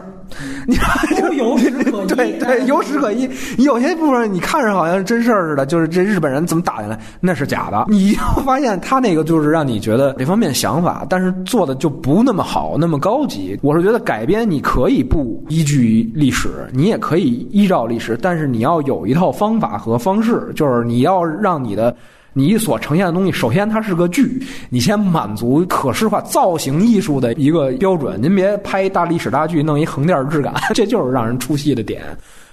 [0.66, 0.77] 你
[1.16, 3.28] 就有史可依，对对，有史可依。
[3.57, 7.86] 你有些部分你看着好像是真事儿似的，就是这日本人怎么打下来，那是假的。
[7.89, 13.59] 你要发现他那个就是让你觉得这方面想法，但是做的就不那么好，那么高级。
[13.62, 21.94] 我是觉得改编你可以不依据历史，你也可以依照历史，但是你要有一套方法和方式，就是你要让你的。
[22.32, 28.20] 你所呈现的东西，首先它是个剧，你先满足可视化造型艺术的一个标准。
[28.20, 32.02] 您别拍大历史大剧，弄一横店质感， 这就是让人出戏的点。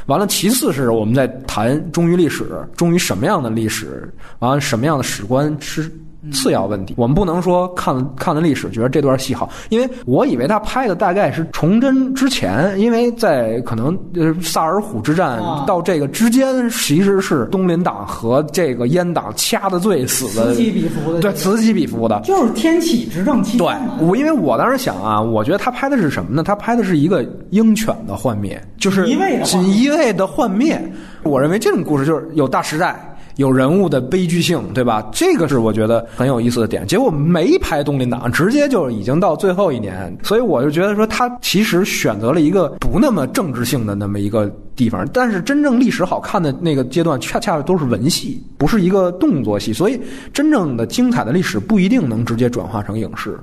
[0.08, 2.46] 完了，其次是我们在谈忠于历史，
[2.76, 5.92] 忠于什么样的历史，完了什么样的史观是。
[6.32, 23.60] 次要问题，我们不能说看看了历史觉得这段戏好，因为我以为他拍的大概是崇祯之前，因为在可能呃萨尔浒之战到这个之间，其实是东林党和这个阉党掐的最死的，此起彼伏的，对，此起彼伏的，就是天启执政期间。
[23.60, 26.44] 对，我因为我当时想啊，我觉得他拍的是什么呢？
[26.44, 29.06] 他拍的是一个鹰犬的幻灭，就是
[29.44, 30.80] 锦衣卫的幻灭。
[31.24, 33.06] 我认为这种故事就是有大时代。
[33.40, 35.02] 有人物的悲剧性，对吧？
[35.14, 36.86] 这个是我觉得很有意思的点。
[36.86, 45.08] 结果没拍东林党，直接就已经到最后一年，所以我就觉得说他其实选择了一个不那么政治性的那么一个地方。
[45.14, 49.72] 但是真正历史好看的那个阶段，恰恰都是文戏，不是一个动作戏。
[49.72, 49.98] 所以
[50.34, 53.40] 真正的精彩的历史不一定能直接转化成影视，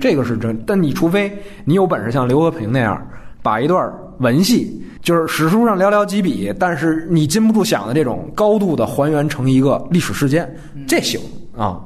[0.00, 0.56] 这个是真。
[0.64, 1.28] 但你除非
[1.64, 3.04] 你有本事像刘和平那样，
[3.42, 4.82] 把一段文戏。
[5.02, 10.46] 就是史书上寥寥几笔，但是你禁不住想的这种高度的还原成一个历史事件，
[10.86, 11.18] 这行。
[11.56, 11.80] 啊。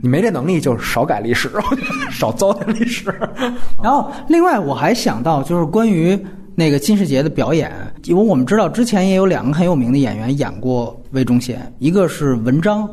[0.00, 1.50] 你没这能力，就少改历史，
[2.10, 3.12] 少糟蹋历史。
[3.82, 6.18] 然后，另外我还想到，就是关于
[6.54, 7.70] 那个金世杰的表演，
[8.04, 12.88] 因为我们知道之前也有两个很有名的演员演过魏忠贤，一个是文章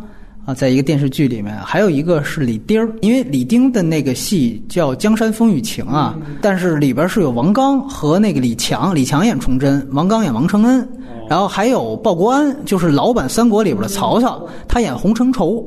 [0.52, 10.86] 啊，在一个电视剧里面，还有一个是李丁儿，因为李丁的那个戏叫《江山风雨情》啊，但是里边是有王刚和那个李强，李强演崇祯，王刚演王承恩，
[11.30, 15.66] 然后还有鲍国安，就是老版三国里边的曹操，他演洪承畴。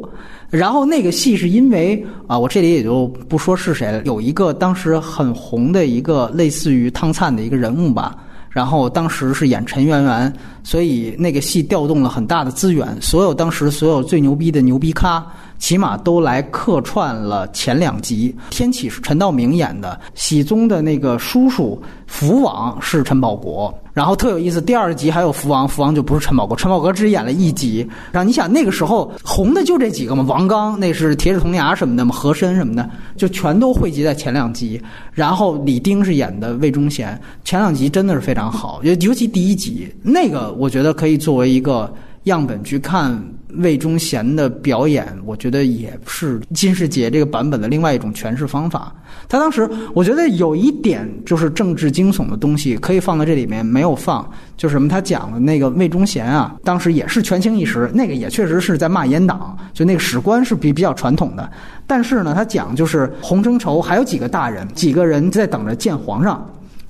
[0.51, 8.15] 然后那个戏是因为啊，我这里也就不说是谁了，有一个当时很红的一个类似于汤灿的一个人物吧。
[8.55, 10.33] 然后当时是演陈圆圆，
[10.63, 15.27] 所以那个戏调动了很大的资源，所有当时所有最牛逼的牛逼咖，
[15.59, 18.35] 起码都来客串了前两集。
[18.51, 23.73] 天启是陈道明演的，喜宗的那个叔叔福王是陈宝国。
[23.93, 27.89] 然后特有意思，第二集还有福王，福王就不是陈宝国，陈宝国只演了一集。
[28.11, 34.83] 然后你想那个时候红的就这几个嘛，王刚那是铁齿铜牙什么的嘛，和珅什么的，就全都汇集在前两集。
[35.13, 41.93] 然后李丁是演的魏忠贤，前两集真的是非常好，尤尤其第一集那个，我觉得可以作为一个
[42.25, 43.23] 样本去看。
[43.59, 48.93] 魏忠贤的表演，我觉得也是金世杰这个版本的另外一种诠释方法。
[49.29, 54.89] 他当时我觉得有一点就是政治惊悚的东西可以放在这里面，没有放，就是什么？
[54.89, 61.51] 他讲的那个魏忠贤啊，当时也是权倾一时，那个也确实是在骂阉党，就那个史官是比比较传统的。
[61.87, 66.45] 但是呢，他讲就是洪承畴还有几个大人，几个人在等着见皇上，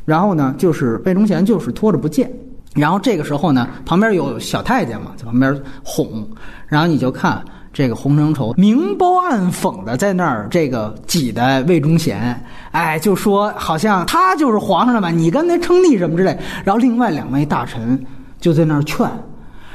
[0.05, 2.31] 然后呢，就是魏忠贤就是拖着不见。
[2.75, 6.29] 然后这个时候呢，旁边有小太监嘛，在旁边哄，
[6.67, 7.43] 然后你就看
[7.73, 12.41] 这个洪承畴明褒暗讽的在那儿这个挤的魏忠贤，
[12.73, 16.37] 哎，就说好像他就是皇上了嘛，你跟他称帝什么之类。
[16.65, 18.05] 然后另外两位大臣
[18.41, 19.09] 就在那儿劝，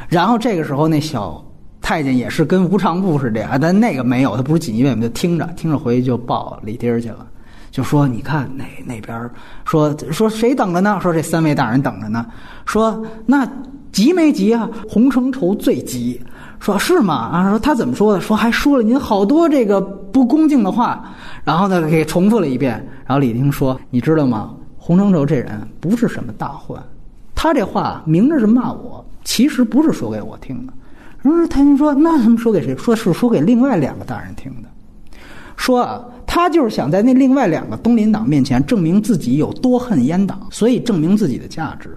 [0.07, 1.43] 然后这个时候那小
[1.81, 7.26] 太监也是跟无常部似的啊，但那个没有，他不是锦衣卫，就听着听着回去就报李丁去了。
[7.72, 9.30] 就说你看那那边
[9.66, 11.00] 说说谁等着呢？
[11.02, 12.26] 说这三位大人等着呢。
[12.66, 13.48] 说那
[13.91, 14.70] 急没急啊？
[14.88, 16.20] 洪承畴最急。
[16.60, 17.14] 说是吗？
[17.14, 18.20] 啊，说他怎么说的？
[18.20, 21.10] 说还说了您好多这个不恭敬的话。
[21.44, 22.74] 然后呢，给重复了一遍。
[23.06, 24.54] 然后李丁说：“你知道吗？
[24.78, 26.82] 洪承畴这人不是什么大患，
[27.34, 30.74] 他这话明着是骂我，其实不是说给我听的。”
[31.24, 32.76] 说太君说：“那他们说给谁？
[32.76, 34.70] 说是说给另外两个大人听的。”
[35.56, 41.89] 说啊，他就是想在那另外两个东林党面前证明自己有多恨阉党，所以证明自己的价值。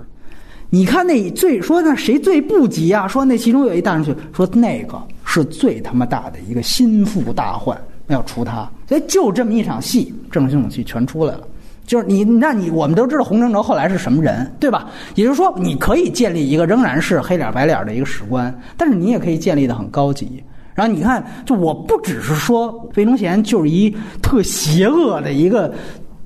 [0.71, 3.07] 你看那最说那谁最不急啊？
[3.07, 8.67] 说那其中有一大人去说那个是最他妈大的一个心腹大患，要除他。
[8.89, 11.47] 所以就这么一场戏，正性戏全出来了。
[11.87, 14.89] 就是你，那你我们都知道洪承畴后来是什么人，对吧？
[15.15, 20.43] 也就是说，你可以建立一个仍然是黑脸白脸的一个史官，但是你也可以建立的很高级。
[20.75, 25.73] 然后你看，就我不只是说魏忠贤就是一特邪恶的一个，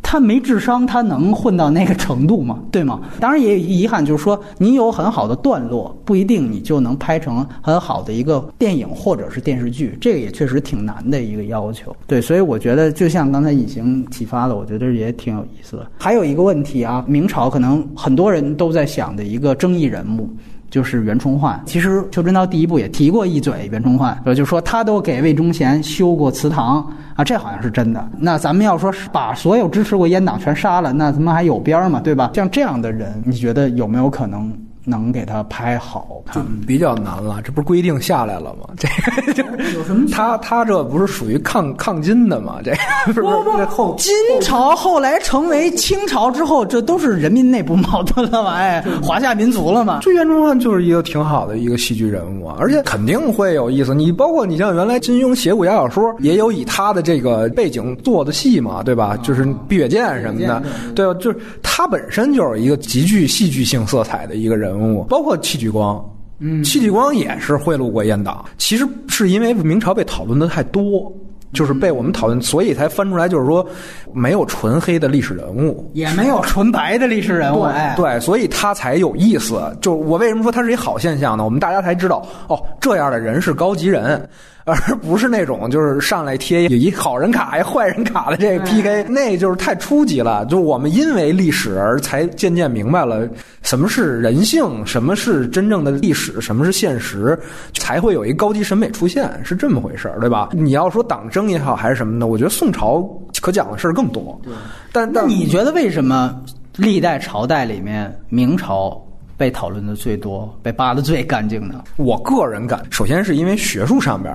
[0.02, 2.60] 他没智商，他能混到那个程度吗？
[2.70, 3.00] 对吗？
[3.18, 11.94] 当然也有遗憾，就是说你有很好的段落，不一定你就能拍成很好的一个电影或者是电视剧，这个也确实挺难的一个要求。
[12.06, 15.90] 对，所以我觉得就像刚才隐形启发的，我觉得也挺有意思的。
[15.98, 20.30] 还有一个问题啊，明朝可能很多人都在想的一个争议人物。
[20.70, 28.08] 就是袁崇焕，其实《求真道》第一部也提过一嘴袁崇焕，就说他都给魏忠贤修过祠堂啊，这好像是真的。
[28.18, 32.00] 那咱们要说把所有支持过阉党全杀了，那他妈还有边儿吗？
[32.02, 32.30] 对吧？
[32.34, 34.52] 像这样的人，你觉得有没有可能？
[34.88, 37.42] 能给他拍好，看比较难了。
[37.42, 38.68] 这不是规定下来了吗？
[38.78, 39.44] 这就
[39.76, 40.08] 有什么？
[40.12, 42.60] 他他这不是属于抗抗金的吗？
[42.64, 42.72] 这
[43.12, 48.54] 不不后金朝后来成为清朝之后，这都是人民内部矛盾了嘛？
[48.54, 49.98] 哎，华夏民族了嘛？
[50.02, 53.92] 这袁崇焕就是一个挺好的一个戏剧人物啊，而且肯定会有意思。
[53.92, 59.16] 你包括你像原来金庸写武侠小说，也有以他的这个背景做的戏嘛，对吧？
[59.22, 60.62] 就是碧血剑什么的，
[60.94, 61.18] 对吧？
[61.20, 64.75] 就是他本身就是一个极具戏剧性色彩的一个人。
[64.76, 66.04] 人物包括戚继光，
[66.38, 68.44] 嗯，戚继光也是贿赂过阉党。
[68.58, 71.12] 其实是因为明朝被讨论的太多，
[71.52, 73.66] 就是被我们讨论，所以才翻出来，就是说
[74.12, 79.60] 没有纯黑的历史人物，也没有纯白的历史人物，哎，对，所以他才有意思。
[79.80, 81.44] 就我为什么说他是一好现象呢？
[81.44, 84.28] 我们大家才知道，哦，这样的人是高级人。
[84.66, 90.44] 而不是那种就是上来贴一好人卡一坏人卡的这个 PK，那就是太初级了。
[90.46, 93.28] 就我们因为历史而才渐渐明白了
[93.62, 97.38] 什么是人性，什么是真正的历史，什么是现实，
[97.74, 100.48] 才会有一高级审美出现，是这么回事儿，对吧？
[100.52, 103.08] 你要说党争也好还是什么的，我觉得宋朝
[103.40, 104.36] 可讲的事儿更多。
[104.42, 104.52] 对，
[104.90, 106.42] 但那你觉得为什么
[106.74, 109.00] 历代朝代里面明朝？
[109.36, 111.84] 被讨论的最多，被扒的最干净的。
[111.96, 114.34] 我个人感，首先是因为学术上边，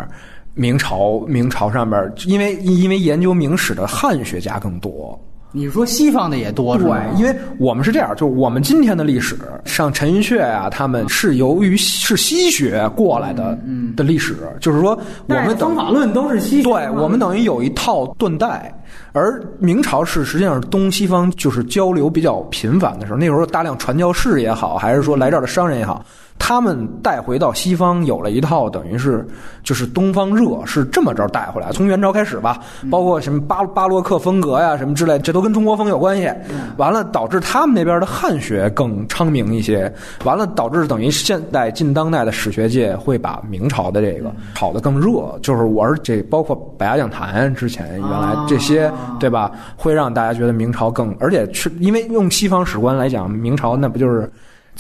[0.54, 5.20] 明朝明朝上边，因为因为研究明史的汉学家更多。
[5.52, 7.04] 你说西方的也多是吧？
[7.18, 14.98] 因为我们是这样，就是我们今天的历史，像陈寅恪啊，他们是由于是西学过来的，嗯的历史，就是说
[15.28, 18.74] 我们等方法论都是西对我们等于有一套断代，
[19.12, 26.06] 而明朝是实际上是东西方就是交流比较频繁的时候，那时候大量传教士也好，还是说来这儿的商人也好。
[26.44, 29.26] 他们带回到西方有了一套，等于是
[29.64, 31.72] 就是东方热是这么着带回来。
[31.72, 32.60] 从元朝开始吧，
[32.90, 36.28] 包括什么巴巴洛克风格呀，什么之类，这都跟中国风有关系。
[36.78, 39.94] 完了，导致他们那边的汉学更昌明一些。
[40.26, 45.38] 完了，导致等于现代近当代的史学界会把明朝的这个炒得更热。
[45.44, 54.30] 就是我是这包括百家讲坛之前原来这些对吧，会让大家觉得明朝更，而且是因为用西方史观来讲，明朝那不就是。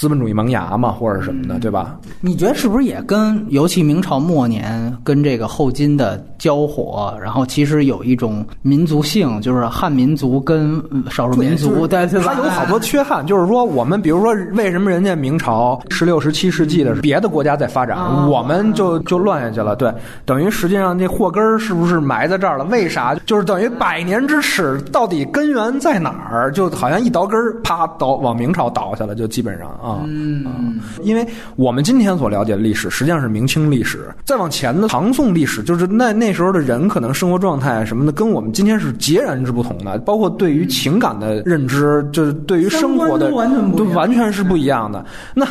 [0.01, 1.95] 资本主义萌芽嘛，或者什么的，对吧？
[2.21, 13.23] 你觉得是不是也跟尤其明朝末年跟这个后金的交火，然后其实有一种民族性，就是汉民族跟少数民族，对对它有好多缺憾。
[13.27, 17.95] 就是说，我们比如说，为什么人家明朝十六、十七世纪的别的国家在发展，
[18.27, 19.75] 我们就就乱下去了？
[19.75, 19.93] 对，
[20.25, 22.63] 等于实际上那祸根儿是不是埋在这儿了？
[22.65, 23.13] 为啥？
[23.27, 26.51] 就是等于百年之耻到底根源在哪儿？
[26.51, 29.69] 就好像一刀根儿，啪倒往明朝倒下了，就基本上。
[29.90, 34.09] 啊，嗯，因为我们今天所了解的历史，实际上是明清历史。
[34.25, 39.97] 再往前的唐宋历史，就是那那时候的人可能生活状态什么的，跟我们今天是截然之不同的。
[39.99, 43.31] 包括对于情感的认知，就是对于生活的，
[43.77, 45.03] 都完全是不一样的。
[45.33, 45.45] 那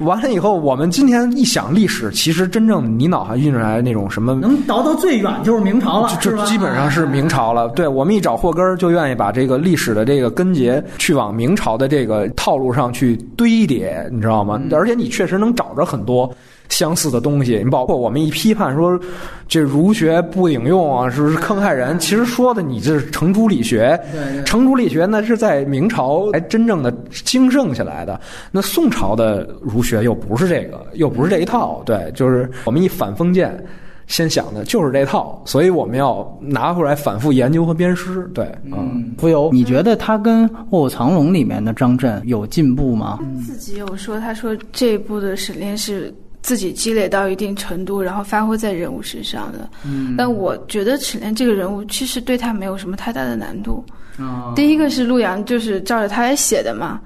[0.00, 7.68] 完了以后，我们今天一想历史，其实真正你脑海运出来那种什么，能倒到最远就是明朝了，就基本上是明朝了。
[7.74, 13.54] 对我们一找祸根儿，就愿意把这个历史的这个根结去往明朝的这个套路上去堆。
[13.66, 14.60] 点你知道吗？
[14.72, 16.32] 而且你确实能找着很多
[16.68, 17.60] 相似的东西。
[17.62, 18.98] 你包括我们一批判说
[19.46, 21.98] 这儒学不顶用啊，是不是坑害人？
[21.98, 23.98] 其实说的你这是程朱理学，
[24.44, 28.20] 程朱理学那是在明朝才真正的兴盛起来的。
[28.50, 31.82] 那宋朝的儒学又不是这个，又不是这一套。
[31.84, 33.62] 对，就是我们一反封建。
[34.06, 38.22] 先想的就是这套，所以我们要拿回来反复研究和鞭尸。
[38.34, 43.18] 对，嗯，浮游，你觉得他跟《卧虎藏龙》里面的张震有进步吗？
[43.46, 49.68] 自己有说，他说这一部的沈炼是自己积累到一定程度，然后发挥在人物身上的。
[49.84, 53.84] 嗯，但我觉得沈炼这个人物其实对他没有什么太大的难度。
[54.18, 57.00] 哦，第一个是陆阳，就是照着他来写的嘛。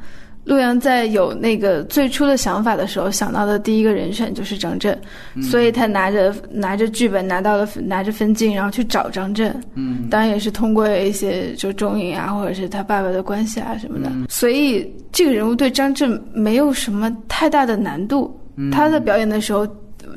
[0.48, 4.98] 陆阳在有那个最初的想法的时候，想到的第一个人选就是张震，
[5.42, 9.54] 所以他拿着拿着剧本，拿到了拿着分镜，然后去找张震。
[9.74, 14.10] 嗯，当然也是通过一些就中影啊，或者是他爸爸的关系啊什么的。
[14.30, 18.34] 所以这个人物对张震没有什么太大的难度。
[18.72, 19.68] 他在表演的时候，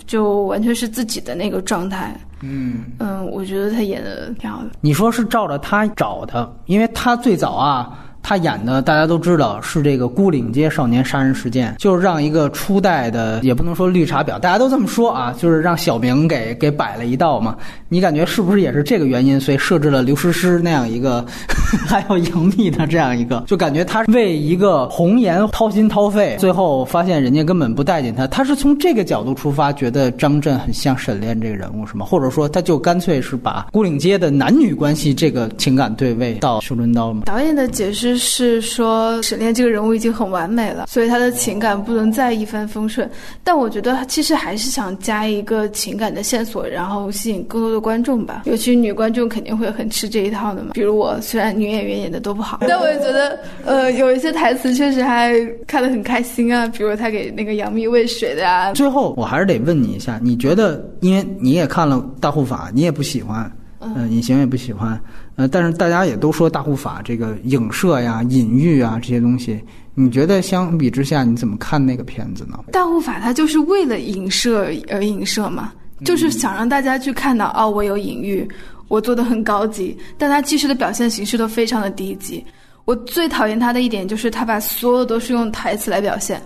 [0.07, 2.17] 就完全是自己的那个状态。
[2.41, 4.69] 嗯嗯，我觉得他演的挺好的。
[4.79, 8.07] 你说是照着他找的，因为他最早啊。
[8.23, 17.57] 他演的大家都知道是这个孤岭街少年杀人事件，就是让一个初代的也不能说绿茶婊，大家都这么说啊，就是让小明给给摆了一道嘛。
[17.89, 21.26] 你感觉是不是也是这个原因，所以设置了刘诗诗那样一个
[21.88, 32.06] 还要杨幂的这样一个，就感觉他为一个红颜掏心掏肺，最后发现人家根本不待见他，他是从这个角度出发，觉得张震很像沈炼这个人物是吗？
[32.06, 37.23] 或者说他就干脆是把孤岭街的男女关系这个情感对位到《绣春刀》吗？
[37.26, 38.10] 导演的解释。
[38.17, 43.09] 是说沈炼这个人物已经很完美了，所以他的情感不能再一帆风顺。
[43.43, 48.43] 但我觉得他其实还是想加一个情感的线索，然后吸引更多的观众吧。
[48.45, 50.71] 尤其女观众肯定会很吃这一套的嘛。
[50.73, 55.33] 比如我，虽然女演员演的都不好，但我也觉得， 呃，有一些台词确实还
[55.67, 56.67] 看得很开心啊。
[56.67, 58.73] 比如他给那个杨幂喂水的啊。
[58.73, 63.51] 最后，我还是得问你一下，你觉得，因为你也看了《大护法》，你也不喜欢。
[63.83, 65.01] 嗯，隐形也不喜欢，
[65.41, 69.59] 呃，但是大家也都说大护法这个影射呀、隐喻啊这些东西，
[69.95, 72.59] 你觉得相比之下你怎么看那个片子呢？
[72.72, 75.73] 大护法它就是为了影射而影射嘛，
[76.05, 78.47] 就是想让大家去看到哦，我有隐喻，
[78.88, 82.45] 我做的很高级，但它其实的表现形式都非常的低级。
[82.85, 86.41] 我最讨厌他的一点就是他把所有都是用台词来表现，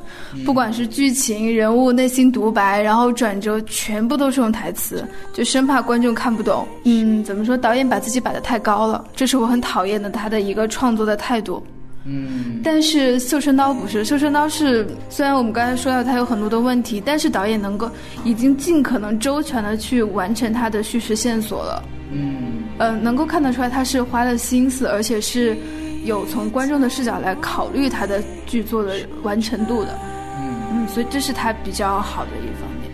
[0.45, 6.67] 不管是剧情、人物内心独白，然后转折，全部都是用台词，就生怕观众看不懂。
[6.83, 7.57] 嗯，怎么说？
[7.57, 11.65] 导演把自己摆得太高了，这是我很讨厌的他的一个创作的态度。
[12.03, 17.89] 嗯，但是《绣春刀》不是，《绣春刀》是虽然我们刚才说到它有很多的问题，但是导演能够
[18.25, 21.81] 已经尽可能周全的去完成他的叙事线索了。
[22.11, 25.57] 嗯，呃，能够看得出来他是花了心思，而且是。
[26.05, 29.99] 有从观众的视角来考虑他的剧作的完成度的，
[30.39, 30.55] 嗯。
[30.71, 32.91] 嗯，所以这是他比较好的一方面，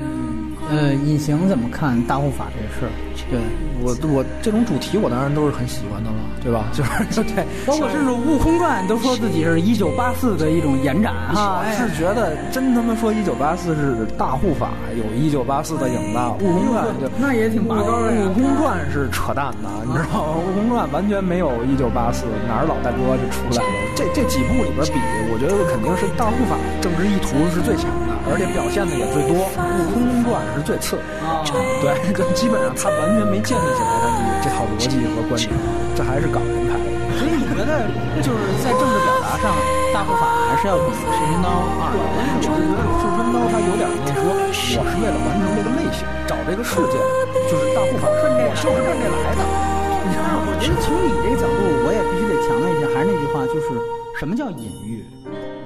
[0.00, 0.43] 嗯。
[0.70, 2.90] 呃，隐形怎么看大护法这事儿？
[3.30, 3.40] 对
[3.80, 6.66] 我我这种主题我当然都是很喜欢的了，对吧？
[6.72, 11.62] 就是 对，包括甚至《悟空传》都说自己是一九八四的一种延展哈。
[11.64, 18.12] 我是觉得真他妈说一九八四是大护法，有一九八四的影子，《悟空传》就那也挺拔高的。
[18.28, 20.36] 悟空传是扯淡的，你知道吗？
[20.36, 23.68] 悟空传完全没有一九八四，哪儿老大哥就出来了？
[23.96, 25.00] 这这几部里边比，
[25.32, 29.48] 我觉得肯定是大护法政治意图是最强的，而且表现的也最多。
[29.54, 31.44] 悟空传是最次啊，
[31.80, 31.92] 对，
[32.32, 34.08] 基本上他完全没建立起来他
[34.40, 35.52] 这套逻辑和观点，
[35.94, 36.86] 这还是港人拍的。
[37.14, 37.86] 所以你觉得
[38.24, 39.54] 就是在政治表达上，
[39.94, 41.48] 大护法还是要比《神刀
[41.78, 41.92] 二》？
[41.96, 42.64] 我是觉得
[42.98, 46.98] 《绣春刀》它有点那说，我是为了完成这个类型，找这个事件，
[47.46, 49.42] 就是大护法，我就是奔这来的。
[50.46, 53.78] 我觉得从你这个角度，我也必须得强调一下，还是那句话，就是
[54.18, 55.04] 什么叫隐喻？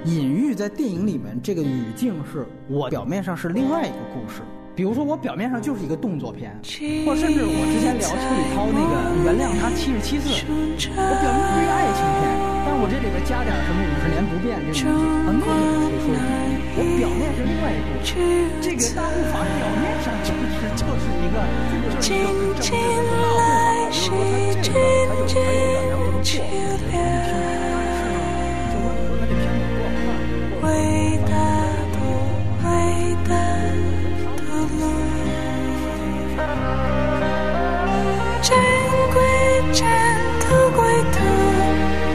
[0.04, 4.42] 隐喻在电影里面，这个语境是我表面上是另外一个故事。
[4.74, 6.54] 比如说，我表面上就是一个动作片，
[7.04, 12.30] 或甚至我之前聊邱礼涛那个《原谅他七十七次》，我表面是一个爱情片，
[12.62, 16.14] 但我这里边加点什么五十年不变这种东西，很可能可以说
[16.78, 18.14] 我表面是另外一个故事。
[18.62, 21.42] 这个大护法表面上就是就是一个
[21.90, 27.57] 就是一个政治的大护法，就是说他这个他有他有两条不能做，你听。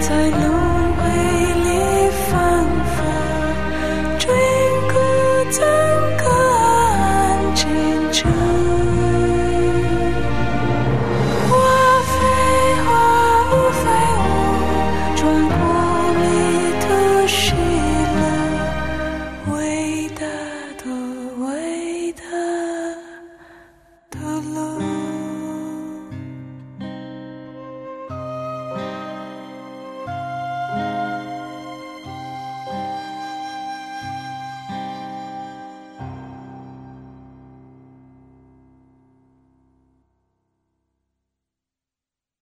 [0.04, 0.43] 在你